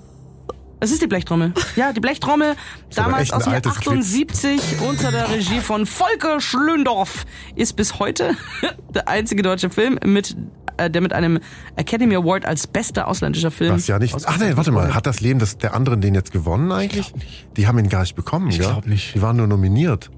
Es 0.86 0.92
ist 0.92 1.02
die 1.02 1.08
Blechtrommel. 1.08 1.52
Ja, 1.74 1.92
die 1.92 1.98
Blechtrommel, 1.98 2.54
damals 2.94 3.32
aus 3.32 3.42
dem 3.42 3.54
Jahr 3.54 3.56
altes 3.56 3.74
Quiz. 3.80 4.06
78 4.14 4.80
unter 4.88 5.10
der 5.10 5.28
Regie 5.28 5.58
von 5.58 5.84
Volker 5.84 6.40
Schlöndorff, 6.40 7.26
ist 7.56 7.74
bis 7.74 7.98
heute 7.98 8.36
der 8.94 9.08
einzige 9.08 9.42
deutsche 9.42 9.68
Film, 9.68 9.98
mit, 10.04 10.36
äh, 10.76 10.88
der 10.88 11.02
mit 11.02 11.12
einem 11.12 11.40
Academy 11.74 12.14
Award 12.14 12.46
als 12.46 12.68
bester 12.68 13.08
ausländischer 13.08 13.50
Film. 13.50 13.74
Was 13.74 13.88
ja 13.88 13.98
nicht. 13.98 14.14
Ach 14.26 14.38
nee, 14.38 14.52
warte 14.56 14.70
mal. 14.70 14.94
Hat 14.94 15.08
das 15.08 15.20
Leben 15.20 15.40
des, 15.40 15.58
der 15.58 15.74
anderen 15.74 16.00
den 16.00 16.14
jetzt 16.14 16.30
gewonnen 16.30 16.70
eigentlich? 16.70 17.12
Die 17.56 17.66
haben 17.66 17.80
ihn 17.80 17.88
gar 17.88 18.02
nicht 18.02 18.14
bekommen, 18.14 18.46
Ich 18.50 18.60
gell? 18.60 18.68
glaub 18.68 18.86
nicht. 18.86 19.16
Die 19.16 19.22
waren 19.22 19.36
nur 19.36 19.48
nominiert. 19.48 20.12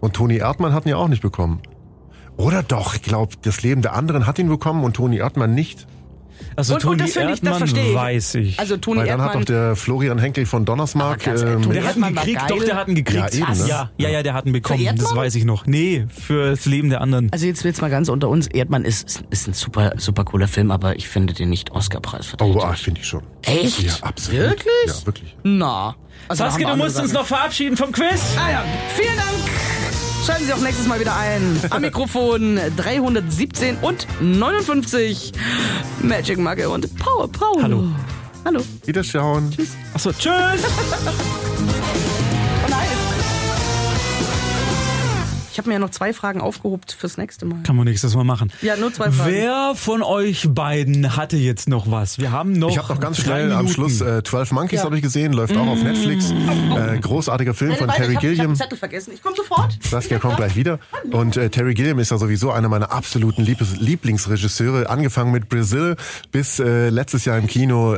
Und 0.00 0.12
Toni 0.12 0.36
Erdmann 0.36 0.74
hat 0.74 0.84
ihn 0.84 0.90
ja 0.90 0.96
auch 0.96 1.08
nicht 1.08 1.22
bekommen. 1.22 1.62
Oder 2.36 2.62
doch, 2.62 2.94
ich 2.96 3.02
glaube, 3.02 3.32
das 3.40 3.62
Leben 3.62 3.80
der 3.80 3.94
anderen 3.94 4.26
hat 4.26 4.38
ihn 4.38 4.48
bekommen 4.48 4.84
und 4.84 4.94
Toni 4.94 5.16
Erdmann 5.16 5.54
nicht. 5.54 5.86
Also 6.56 6.74
Und- 6.74 6.84
und 6.84 6.90
Toni 6.98 7.02
das 7.02 7.12
finde 7.12 7.32
ich, 7.34 7.40
das 7.40 7.58
verstehe 7.58 7.90
ich. 7.90 7.94
weiß 7.94 8.34
ich. 8.36 8.58
Also 8.58 8.76
Toni 8.76 9.00
Weil 9.00 9.06
dann 9.06 9.20
hat 9.20 9.28
Erdmann. 9.28 9.44
doch 9.44 9.46
der 9.46 9.76
Florian 9.76 10.18
Henkel 10.18 10.46
von 10.46 10.64
ganz 10.64 10.94
ehrlich, 11.42 11.66
ähm, 11.66 11.72
der 11.72 11.84
hat 11.84 11.96
ihn 11.96 12.14
gekriegt, 12.14 12.42
doch, 12.48 12.64
der 12.64 12.76
hat 12.76 12.88
ihn 12.88 12.94
gekriegt. 12.94 13.34
Ja, 13.34 13.48
eben, 13.48 13.58
ne? 13.58 13.68
ja, 13.68 13.90
ja, 13.98 14.08
ja, 14.08 14.22
der 14.22 14.34
hat 14.34 14.46
ihn 14.46 14.52
bekommen, 14.52 14.96
das 14.96 15.14
weiß 15.14 15.34
ich 15.34 15.44
noch. 15.44 15.66
Nee, 15.66 16.06
für 16.08 16.50
das 16.50 16.66
Leben 16.66 16.90
der 16.90 17.00
anderen. 17.00 17.32
also 17.32 17.46
jetzt 17.46 17.64
jetzt 17.64 17.80
mal 17.80 17.90
ganz 17.90 18.08
unter 18.08 18.28
uns. 18.28 18.46
Erdmann 18.48 18.84
ist, 18.84 19.24
ist, 19.30 19.48
ein 19.48 19.54
super, 19.54 19.92
super 19.96 20.24
cooler 20.24 20.48
Film, 20.48 20.70
aber 20.70 20.96
ich 20.96 21.08
finde 21.08 21.32
den 21.32 21.50
nicht 21.50 21.70
Oscar-Preis 21.72 22.26
verdient. 22.26 22.56
oh, 22.56 22.60
ah, 22.62 22.74
finde 22.74 23.00
ich 23.00 23.06
schon. 23.06 23.22
Echt? 23.42 23.80
Ja, 23.82 23.92
absolut. 24.02 24.40
Wirklich? 24.40 24.66
Ja, 24.86 25.06
wirklich. 25.06 25.36
Na. 25.42 25.96
Also 26.28 26.44
Saskia, 26.44 26.70
du 26.70 26.76
musst 26.76 27.00
uns 27.00 27.12
noch 27.12 27.26
verabschieden 27.26 27.76
vom 27.76 27.92
Quiz. 27.92 28.36
Ah 28.38 28.50
ja, 28.50 28.64
vielen 28.96 29.16
Dank. 29.16 30.11
Schalten 30.24 30.46
Sie 30.46 30.52
auch 30.52 30.60
nächstes 30.60 30.86
Mal 30.86 31.00
wieder 31.00 31.16
ein. 31.16 31.58
Am 31.70 31.82
Mikrofon 31.82 32.60
317 32.76 33.78
und 33.78 34.06
59. 34.20 35.32
Magic 36.00 36.38
Magge 36.38 36.68
und 36.68 36.96
Power 36.96 37.26
Power. 37.26 37.62
Hallo. 37.62 37.88
Hallo. 38.44 38.60
Wiederschauen. 38.84 39.52
Achso, 39.94 40.12
tschüss. 40.12 40.62
Ich 45.52 45.58
habe 45.58 45.68
mir 45.68 45.74
ja 45.74 45.78
noch 45.80 45.90
zwei 45.90 46.14
Fragen 46.14 46.40
aufgehobt 46.40 46.92
fürs 46.98 47.18
nächste 47.18 47.44
Mal. 47.44 47.62
Kann 47.62 47.76
man 47.76 47.84
nächstes 47.84 48.16
Mal 48.16 48.24
machen. 48.24 48.50
Ja, 48.62 48.74
nur 48.76 48.92
zwei 48.92 49.10
Fragen. 49.10 49.30
Wer 49.30 49.72
von 49.76 50.02
euch 50.02 50.46
beiden 50.48 51.14
hatte 51.14 51.36
jetzt 51.36 51.68
noch 51.68 51.90
was? 51.90 52.18
Wir 52.18 52.32
haben 52.32 52.54
noch. 52.54 52.70
Ich 52.70 52.78
habe 52.78 52.94
noch 52.94 53.00
ganz 53.00 53.18
schnell 53.18 53.52
am 53.52 53.66
Minuten. 53.66 53.74
Schluss 53.74 54.00
äh, 54.00 54.22
12 54.24 54.52
Monkeys 54.52 54.78
Ja. 54.80 54.84
habe 54.86 54.96
ich 54.96 55.02
gesehen, 55.02 55.34
läuft 55.34 55.54
auch 55.56 55.66
auf 55.66 55.82
Netflix. 55.82 56.30
Äh, 56.30 56.98
großartiger 57.00 57.52
Film 57.52 57.76
von 57.76 57.88
Terry 57.88 57.92
ich 57.92 57.98
hab, 58.00 58.08
ich 58.08 58.14
hab 58.16 58.20
Gilliam. 58.22 58.46
den 58.52 58.56
Zettel 58.56 58.78
vergessen. 58.78 59.12
Ich 59.14 59.22
komme 59.22 59.36
sofort. 59.36 59.78
Saskia 59.82 60.18
kommt 60.18 60.36
gleich 60.36 60.56
wieder. 60.56 60.78
Und 61.10 61.36
äh, 61.36 61.50
Terry 61.50 61.74
Gilliam 61.74 61.98
ist 61.98 62.10
ja 62.10 62.16
sowieso 62.18 62.50
einer 62.50 62.70
meiner 62.70 62.90
absoluten 62.90 63.42
Liebes 63.42 63.76
Lieblingsregisseure. 63.76 64.88
Angefangen 64.88 65.32
mit 65.32 65.50
Brazil 65.50 65.96
bis 66.30 66.60
äh, 66.60 66.88
letztes 66.88 67.26
Jahr 67.26 67.36
im 67.36 67.46
Kino 67.46 67.96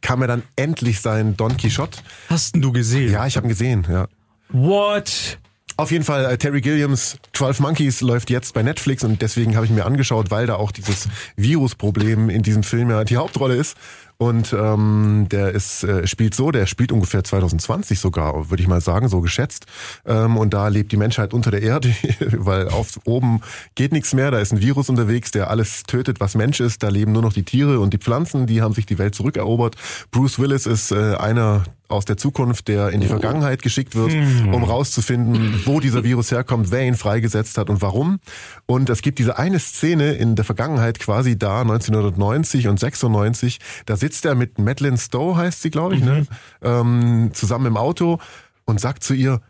kam 0.00 0.22
er 0.22 0.28
dann 0.28 0.42
endlich 0.56 1.02
sein 1.02 1.36
Don 1.36 1.58
Quixote. 1.58 1.98
Hast 2.30 2.56
du 2.56 2.72
gesehen? 2.72 3.12
Ja, 3.12 3.26
ich 3.26 3.36
habe 3.36 3.46
ihn 3.46 3.50
gesehen, 3.50 3.86
ja. 3.90 4.06
What? 4.48 5.38
Auf 5.80 5.90
jeden 5.92 6.04
Fall, 6.04 6.26
äh, 6.26 6.36
Terry 6.36 6.60
Gilliams 6.60 7.16
12 7.32 7.60
Monkeys 7.60 8.02
läuft 8.02 8.28
jetzt 8.28 8.52
bei 8.52 8.62
Netflix 8.62 9.02
und 9.02 9.22
deswegen 9.22 9.56
habe 9.56 9.64
ich 9.64 9.72
mir 9.72 9.86
angeschaut, 9.86 10.30
weil 10.30 10.46
da 10.46 10.56
auch 10.56 10.72
dieses 10.72 11.08
Virusproblem 11.36 12.28
in 12.28 12.42
diesem 12.42 12.64
Film 12.64 12.90
ja 12.90 13.02
die 13.02 13.16
Hauptrolle 13.16 13.54
ist. 13.54 13.78
Und 14.20 14.52
ähm, 14.52 15.28
der 15.30 15.52
ist 15.52 15.82
äh, 15.82 16.06
spielt 16.06 16.34
so, 16.34 16.50
der 16.50 16.66
spielt 16.66 16.92
ungefähr 16.92 17.24
2020 17.24 17.98
sogar, 17.98 18.50
würde 18.50 18.62
ich 18.62 18.68
mal 18.68 18.82
sagen, 18.82 19.08
so 19.08 19.22
geschätzt. 19.22 19.64
Ähm, 20.04 20.36
und 20.36 20.52
da 20.52 20.68
lebt 20.68 20.92
die 20.92 20.98
Menschheit 20.98 21.32
unter 21.32 21.50
der 21.50 21.62
Erde, 21.62 21.94
weil 22.36 22.68
auf 22.68 23.00
oben 23.06 23.40
geht 23.76 23.92
nichts 23.92 24.12
mehr. 24.12 24.30
Da 24.30 24.38
ist 24.38 24.52
ein 24.52 24.60
Virus 24.60 24.90
unterwegs, 24.90 25.30
der 25.30 25.48
alles 25.48 25.84
tötet, 25.84 26.20
was 26.20 26.34
Mensch 26.34 26.60
ist. 26.60 26.82
Da 26.82 26.90
leben 26.90 27.12
nur 27.12 27.22
noch 27.22 27.32
die 27.32 27.44
Tiere 27.44 27.80
und 27.80 27.94
die 27.94 27.98
Pflanzen, 27.98 28.46
die 28.46 28.60
haben 28.60 28.74
sich 28.74 28.84
die 28.84 28.98
Welt 28.98 29.14
zurückerobert. 29.14 29.76
Bruce 30.10 30.38
Willis 30.38 30.66
ist 30.66 30.92
äh, 30.92 31.14
einer 31.14 31.64
aus 31.90 32.04
der 32.04 32.16
Zukunft, 32.16 32.68
der 32.68 32.90
in 32.90 33.00
die 33.00 33.08
Vergangenheit 33.08 33.62
geschickt 33.62 33.96
wird, 33.96 34.12
um 34.52 34.62
rauszufinden, 34.62 35.62
wo 35.64 35.80
dieser 35.80 36.04
Virus 36.04 36.30
herkommt, 36.30 36.70
wer 36.70 36.86
ihn 36.86 36.94
freigesetzt 36.94 37.58
hat 37.58 37.68
und 37.68 37.82
warum. 37.82 38.20
Und 38.66 38.90
es 38.90 39.02
gibt 39.02 39.18
diese 39.18 39.38
eine 39.38 39.58
Szene 39.58 40.12
in 40.12 40.36
der 40.36 40.44
Vergangenheit 40.44 41.00
quasi 41.00 41.36
da, 41.36 41.62
1990 41.62 42.68
und 42.68 42.78
96, 42.78 43.58
da 43.86 43.96
sitzt 43.96 44.09
er 44.24 44.34
mit 44.34 44.58
Madeline 44.58 44.98
Stowe, 44.98 45.36
heißt 45.36 45.62
sie, 45.62 45.70
glaube 45.70 45.96
ich, 45.96 46.02
ne? 46.02 46.26
ähm, 46.62 47.30
zusammen 47.32 47.66
im 47.66 47.76
Auto 47.76 48.18
und 48.64 48.80
sagt 48.80 49.04
zu 49.04 49.14
ihr, 49.14 49.40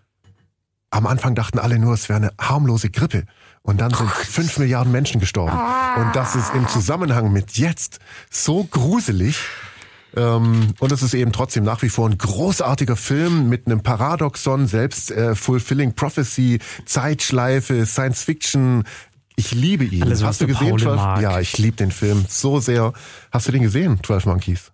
am 0.90 1.06
Anfang 1.06 1.34
dachten 1.34 1.58
alle 1.58 1.78
nur, 1.78 1.94
es 1.94 2.08
wäre 2.08 2.16
eine 2.16 2.32
harmlose 2.40 2.90
Grippe. 2.90 3.24
Und 3.62 3.80
dann 3.80 3.92
sind 3.92 4.10
fünf 4.10 4.58
Milliarden 4.58 4.90
Menschen 4.90 5.20
gestorben. 5.20 5.56
Und 5.96 6.16
das 6.16 6.34
ist 6.34 6.54
im 6.54 6.66
Zusammenhang 6.66 7.32
mit 7.32 7.52
jetzt 7.52 8.00
so 8.30 8.64
gruselig. 8.64 9.38
Ähm, 10.16 10.74
und 10.80 10.90
es 10.90 11.02
ist 11.02 11.14
eben 11.14 11.32
trotzdem 11.32 11.62
nach 11.62 11.82
wie 11.82 11.88
vor 11.88 12.08
ein 12.08 12.18
großartiger 12.18 12.96
Film 12.96 13.48
mit 13.48 13.66
einem 13.66 13.82
Paradoxon, 13.82 14.66
selbst 14.66 15.12
äh, 15.12 15.36
Fulfilling 15.36 15.94
Prophecy, 15.94 16.58
Zeitschleife, 16.84 17.86
Science 17.86 18.24
Fiction. 18.24 18.84
Ich 19.40 19.52
liebe 19.52 19.84
ihn. 19.84 20.02
Alles, 20.02 20.22
Hast 20.22 20.42
du 20.42 20.46
gesehen, 20.46 20.68
Paul 20.68 20.80
12? 20.80 20.96
mag. 20.96 21.22
Ja, 21.22 21.40
ich 21.40 21.56
liebe 21.56 21.76
den 21.76 21.90
Film 21.90 22.26
so 22.28 22.60
sehr. 22.60 22.92
Hast 23.32 23.48
du 23.48 23.52
den 23.52 23.62
gesehen, 23.62 23.98
12 24.04 24.26
Monkeys? 24.26 24.70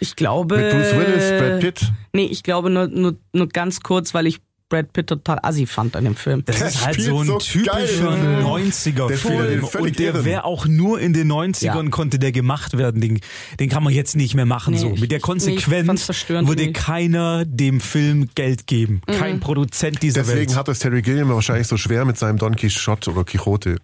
Ich 0.00 0.16
glaube. 0.16 0.58
Mit 0.58 0.70
Bruce 0.70 0.94
Willis, 0.94 1.40
Brad 1.40 1.60
Pitt. 1.60 1.92
Nee, 2.12 2.26
ich 2.26 2.42
glaube 2.42 2.68
nur, 2.68 2.88
nur, 2.88 3.16
nur 3.32 3.48
ganz 3.48 3.80
kurz, 3.80 4.12
weil 4.12 4.26
ich 4.26 4.40
Brad 4.74 4.92
Pitt 4.92 5.06
total 5.06 5.38
assi 5.42 5.66
fand 5.66 5.94
an 5.94 6.02
dem 6.04 6.16
Film. 6.16 6.42
Das 6.44 6.58
Der 6.58 6.66
ist 6.68 6.84
halt 6.84 7.00
so 7.00 7.20
ein 7.20 7.26
so 7.26 7.38
typischer 7.38 7.78
in 7.78 8.24
dem 8.24 8.34
Film. 8.36 8.44
90er 8.46 9.06
Der 9.08 9.16
spielt 9.16 9.20
Film. 9.20 9.48
den 9.60 9.66
völlig 9.66 9.86
Und 9.90 9.98
der 10.00 10.24
wäre 10.24 10.44
auch 10.44 10.66
nur 10.66 11.00
in 11.00 11.12
den 11.12 11.30
90ern 11.30 11.84
Ja. 11.84 11.90
konnte 11.90 12.18
der 12.18 12.32
gemacht 12.32 12.76
werden. 12.76 13.00
Den, 13.00 13.20
den 13.60 13.68
kann 13.68 13.84
man 13.84 13.92
jetzt 13.92 14.16
nicht 14.16 14.34
mehr 14.34 14.46
machen 14.46 14.74
Nee, 14.74 14.80
so. 14.80 14.88
Mit 14.90 15.12
der 15.12 15.18
nee, 15.18 15.22
Konsequenz 15.22 16.04
verstörend 16.04 16.48
würde 16.48 16.72
keiner 16.72 17.44
dem 17.44 17.80
Film 17.80 18.28
Geld 18.34 18.66
geben. 18.66 19.00
Kein 19.06 19.38
Produzent 19.38 20.02
dieser 20.02 20.22
Deswegen 20.22 20.48
Welt. 20.50 20.56
hat 20.56 20.68
es 20.68 20.80
Terry 20.80 21.02
Gilliam 21.02 21.28
wahrscheinlich 21.28 21.68
so 21.68 21.76
schwer 21.76 22.04
mit 22.04 22.18
seinem 22.18 22.38
Don 22.38 22.56
Quixote 22.56 23.12
oder 23.12 23.22
Quixote. 23.24 23.76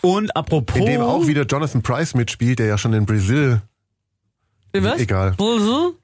Und 0.00 0.36
apropos... 0.36 0.76
In 0.78 0.86
dem 0.86 1.00
auch 1.00 1.26
wieder 1.26 1.42
Jonathan 1.44 1.82
Price 1.82 2.14
mitspielt, 2.14 2.58
der 2.60 2.66
ja 2.66 2.78
schon 2.78 2.92
in 2.92 3.04
Brasil. 3.06 3.62
Was? 4.72 5.00
Egal. 5.00 5.34
Wo- 5.38 5.94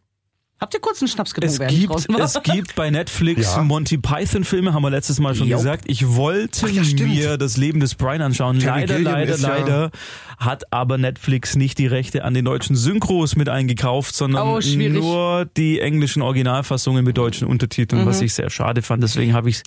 Habt 0.60 0.74
ihr 0.74 0.80
kurz 0.80 1.00
einen 1.00 1.08
Schnaps 1.08 1.32
getrunken, 1.32 1.62
Es 1.62 2.06
gibt, 2.06 2.20
es 2.20 2.42
gibt 2.42 2.74
bei 2.74 2.90
Netflix 2.90 3.54
Ja. 3.56 3.62
Monty 3.62 3.96
Python 3.96 4.44
Filme, 4.44 4.74
haben 4.74 4.82
wir 4.82 4.90
letztes 4.90 5.18
Mal 5.18 5.34
schon 5.34 5.48
Jo. 5.48 5.56
gesagt. 5.56 5.84
Ich 5.86 6.06
wollte 6.16 6.66
Ach 6.66 6.70
ja, 6.70 6.82
mir 7.06 7.38
das 7.38 7.56
Leben 7.56 7.80
des 7.80 7.94
Brian 7.94 8.20
anschauen. 8.20 8.58
Terry 8.58 8.80
leider, 8.80 8.96
Gilliam 8.96 9.12
leider, 9.14 9.34
ist 9.34 9.42
ja- 9.42 9.48
leider 9.56 9.90
hat 10.36 10.64
aber 10.70 10.98
Netflix 10.98 11.56
nicht 11.56 11.78
die 11.78 11.86
Rechte 11.86 12.24
an 12.24 12.34
den 12.34 12.44
deutschen 12.44 12.76
Synchros 12.76 13.36
mit 13.36 13.48
eingekauft, 13.48 14.14
sondern 14.14 14.46
Oh, 14.46 14.60
nur 14.60 15.46
die 15.56 15.80
englischen 15.80 16.20
Originalfassungen 16.22 17.04
mit 17.04 17.16
deutschen 17.16 17.48
Untertiteln, 17.48 18.02
Mhm. 18.02 18.06
was 18.06 18.20
ich 18.20 18.34
sehr 18.34 18.50
schade 18.50 18.82
fand. 18.82 19.02
Deswegen 19.02 19.32
habe 19.32 19.48
ich 19.48 19.62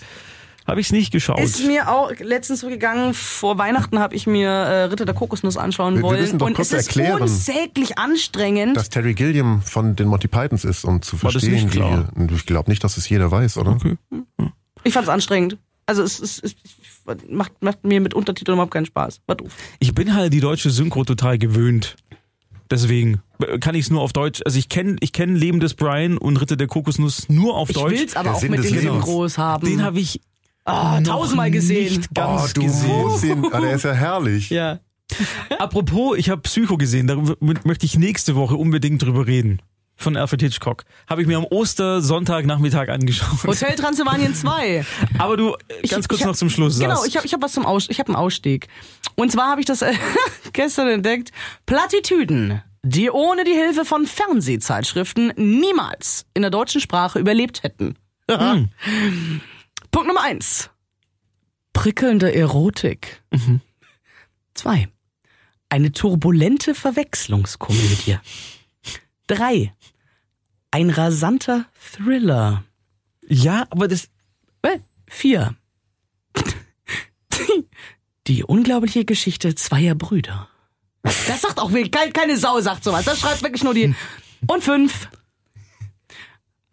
habe 0.68 0.80
ich 0.82 0.88
es 0.88 0.92
nicht 0.92 1.12
geschaut. 1.12 1.40
Ist 1.40 1.66
mir 1.66 1.90
auch 1.92 2.12
letztens 2.20 2.62
so 2.62 2.68
gegangen, 2.70 3.14
vor 3.14 3.58
Weihnachten 3.58 4.00
habe 4.00 4.16
ich 4.16 4.28
mir 4.28 4.50
äh, 4.50 4.84
Ritter 4.86 5.06
der 5.06 5.14
Kokosnuss 5.16 5.58
anschauen 5.58 5.96
Wir- 5.96 6.00
wir 6.02 6.10
wollen. 6.10 6.22
müssen 6.22 6.40
doch 6.40 6.48
und 6.48 6.54
kurz 6.54 6.72
es 6.72 6.80
ist 6.88 6.96
erklären, 6.96 7.22
unsäglich 7.22 7.98
anstrengend. 7.98 8.78
Dass 8.78 8.90
Terry 8.90 9.14
Gilliam 9.14 9.62
von 9.62 9.96
den 9.96 10.08
Monty 10.08 10.28
Pythons 10.28 10.64
ist, 10.66 10.86
um 10.86 11.02
zu 11.02 11.22
War 11.22 11.32
das 11.32 11.44
verstehen, 11.44 11.54
nicht 11.66 11.72
klar? 11.72 12.10
wie. 12.16 12.34
Ich 12.36 12.46
glaube 12.46 12.70
nicht, 12.72 12.84
dass 12.84 12.98
es 12.98 13.08
jeder 13.10 13.30
weiß, 13.32 13.58
oder? 13.58 13.78
Ich 14.84 14.94
fand's 14.94 15.10
anstrengend. 15.10 15.58
Also 15.86 16.02
es, 16.04 16.20
es, 16.20 16.40
es 16.40 16.56
macht, 17.30 17.52
macht 17.62 17.84
mir 17.84 18.00
mit 18.00 18.14
Untertiteln 18.14 18.56
überhaupt 18.56 18.74
keinen 18.74 18.86
Spaß. 18.86 19.20
War 19.28 19.36
doof. 19.36 19.52
Ich 19.80 19.94
bin 19.94 20.14
halt 20.16 20.32
die 20.34 20.40
deutsche 20.40 20.70
Synchro 20.70 21.04
total 21.04 21.38
gewöhnt. 21.38 21.96
Deswegen 22.72 23.22
kann 23.60 23.76
ich 23.76 23.86
es 23.86 23.92
nur 23.92 24.02
auf 24.02 24.14
Deutsch. 24.14 24.42
Also 24.46 24.58
ich 24.58 24.70
kenne 24.70 24.96
ich 25.02 25.12
kenn 25.12 25.36
Leben 25.36 25.60
des 25.60 25.74
Brian 25.74 26.18
und 26.18 26.38
Ritter 26.38 26.56
der 26.56 26.68
Kokosnuss 26.68 27.28
nur 27.30 27.56
auf 27.56 27.70
Ich 27.70 27.76
Deutsch. 27.76 27.92
will's 27.92 28.16
aber 28.16 28.30
Der 28.30 28.34
auch 28.36 28.40
Sinn 28.40 28.52
mit 28.52 28.64
den. 28.64 28.80
Synchros 28.80 29.38
haben. 29.38 29.68
Den 29.68 29.84
habe 29.84 30.00
ich 30.00 30.22
Ah, 30.66 31.00
noch 31.02 31.08
tausendmal 31.08 31.52
gesehen. 31.52 31.98
Nicht 31.98 32.14
ganz 32.14 32.52
oh, 32.52 32.52
du 32.56 32.62
gesehen. 32.64 33.46
ah, 33.52 33.60
der 33.60 33.74
ist 33.76 33.84
ja 33.84 33.94
herrlich. 33.94 34.50
Ja. 34.50 34.80
Apropos, 35.60 36.18
ich 36.18 36.30
habe 36.30 36.42
Psycho 36.42 36.78
gesehen. 36.78 37.08
Darüber 37.08 37.36
möchte 37.42 37.86
ich 37.86 37.98
nächste 37.98 38.36
Woche 38.36 38.56
unbedingt 38.56 39.02
drüber 39.02 39.28
reden. 39.28 39.62
Von 39.96 40.18
Alfred 40.18 40.42
Hitchcock. 40.42 40.86
Habe 41.08 41.22
ich 41.22 41.28
mir 41.28 41.38
am 41.38 41.46
Ostersonntag-Nachmittag 41.46 42.90
angeschaut. 42.90 43.44
Hotel 43.44 43.76
Transylvanien 43.76 44.34
2. 44.34 44.84
Aber 45.20 45.38
du, 45.38 45.56
äh, 45.68 45.88
ganz 45.88 46.08
kurz 46.08 46.22
ich 46.22 46.26
hab- 46.26 46.32
noch 46.32 46.36
zum 46.36 46.50
Schluss. 46.50 46.80
Genau, 46.80 46.96
sagst. 46.96 47.08
ich 47.10 47.18
habe 47.18 47.28
ich 47.28 47.34
hab 47.34 47.42
was 47.42 47.54
zum 47.54 47.66
Aus, 47.66 47.90
ich 47.90 48.00
habe 48.00 48.10
einen 48.10 48.16
Ausstieg. 48.16 48.68
Und 49.16 49.32
zwar 49.32 49.50
habe 49.50 49.62
ich 49.62 49.68
das 49.68 49.82
äh, 49.84 49.94
gestern 50.54 50.88
entdeckt. 50.88 51.32
Plattitüden, 51.68 52.62
die 52.82 53.12
ohne 53.12 53.44
die 53.44 53.52
Hilfe 53.52 53.86
von 53.86 54.08
Fernsehzeitschriften 54.08 55.34
niemals 55.38 56.26
in 56.34 56.42
der 56.42 56.52
deutschen 56.52 56.82
Sprache 56.82 57.20
überlebt 57.20 57.62
hätten. 57.64 57.96
Hm. 58.32 58.70
Punkt 59.94 60.08
Nummer 60.08 60.24
eins. 60.24 60.72
Prickelnde 61.72 62.34
Erotik. 62.34 63.24
Mhm. 63.32 63.62
Zwei. 64.56 64.90
Eine 65.70 65.92
turbulente 65.92 66.76
Verwechslungskomödie. 66.76 68.18
Drei. 69.28 69.74
Ein 70.72 70.90
rasanter 70.90 71.66
Thriller. 71.96 72.64
Ja, 73.28 73.68
aber 73.70 73.88
das. 73.88 74.10
Äh, 74.64 74.80
Vier. 75.08 75.56
Die 78.28 78.44
unglaubliche 78.44 79.06
Geschichte 79.06 79.54
zweier 79.54 79.94
Brüder. 79.94 80.50
Das 81.04 81.42
sagt 81.42 81.60
auch 81.60 81.72
keine 82.14 82.38
Sau 82.38 82.60
sagt 82.62 82.84
sowas. 82.84 83.06
Das 83.06 83.20
schreibt 83.20 83.44
wirklich 83.44 83.64
nur 83.64 83.76
die. 83.76 83.94
Und 84.48 84.64
fünf. 84.64 85.10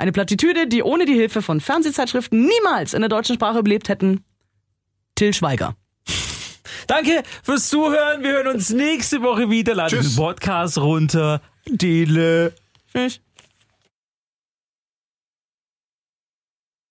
Eine 0.00 0.12
Plattitüde, 0.12 0.66
die 0.66 0.82
ohne 0.82 1.04
die 1.04 1.12
Hilfe 1.12 1.42
von 1.42 1.60
Fernsehzeitschriften 1.60 2.40
niemals 2.40 2.94
in 2.94 3.02
der 3.02 3.10
deutschen 3.10 3.34
Sprache 3.34 3.58
überlebt 3.58 3.90
hätten. 3.90 4.24
Till 5.14 5.34
Schweiger. 5.34 5.76
Danke 6.86 7.22
fürs 7.42 7.68
Zuhören. 7.68 8.22
Wir 8.22 8.30
hören 8.30 8.46
uns 8.46 8.70
nächste 8.70 9.20
Woche 9.20 9.50
wieder. 9.50 9.76
Tschüss. 9.88 10.14
den 10.14 10.16
Podcast 10.16 10.78
runter. 10.78 11.42
Dele. 11.66 12.54
Tschüss. 12.90 13.20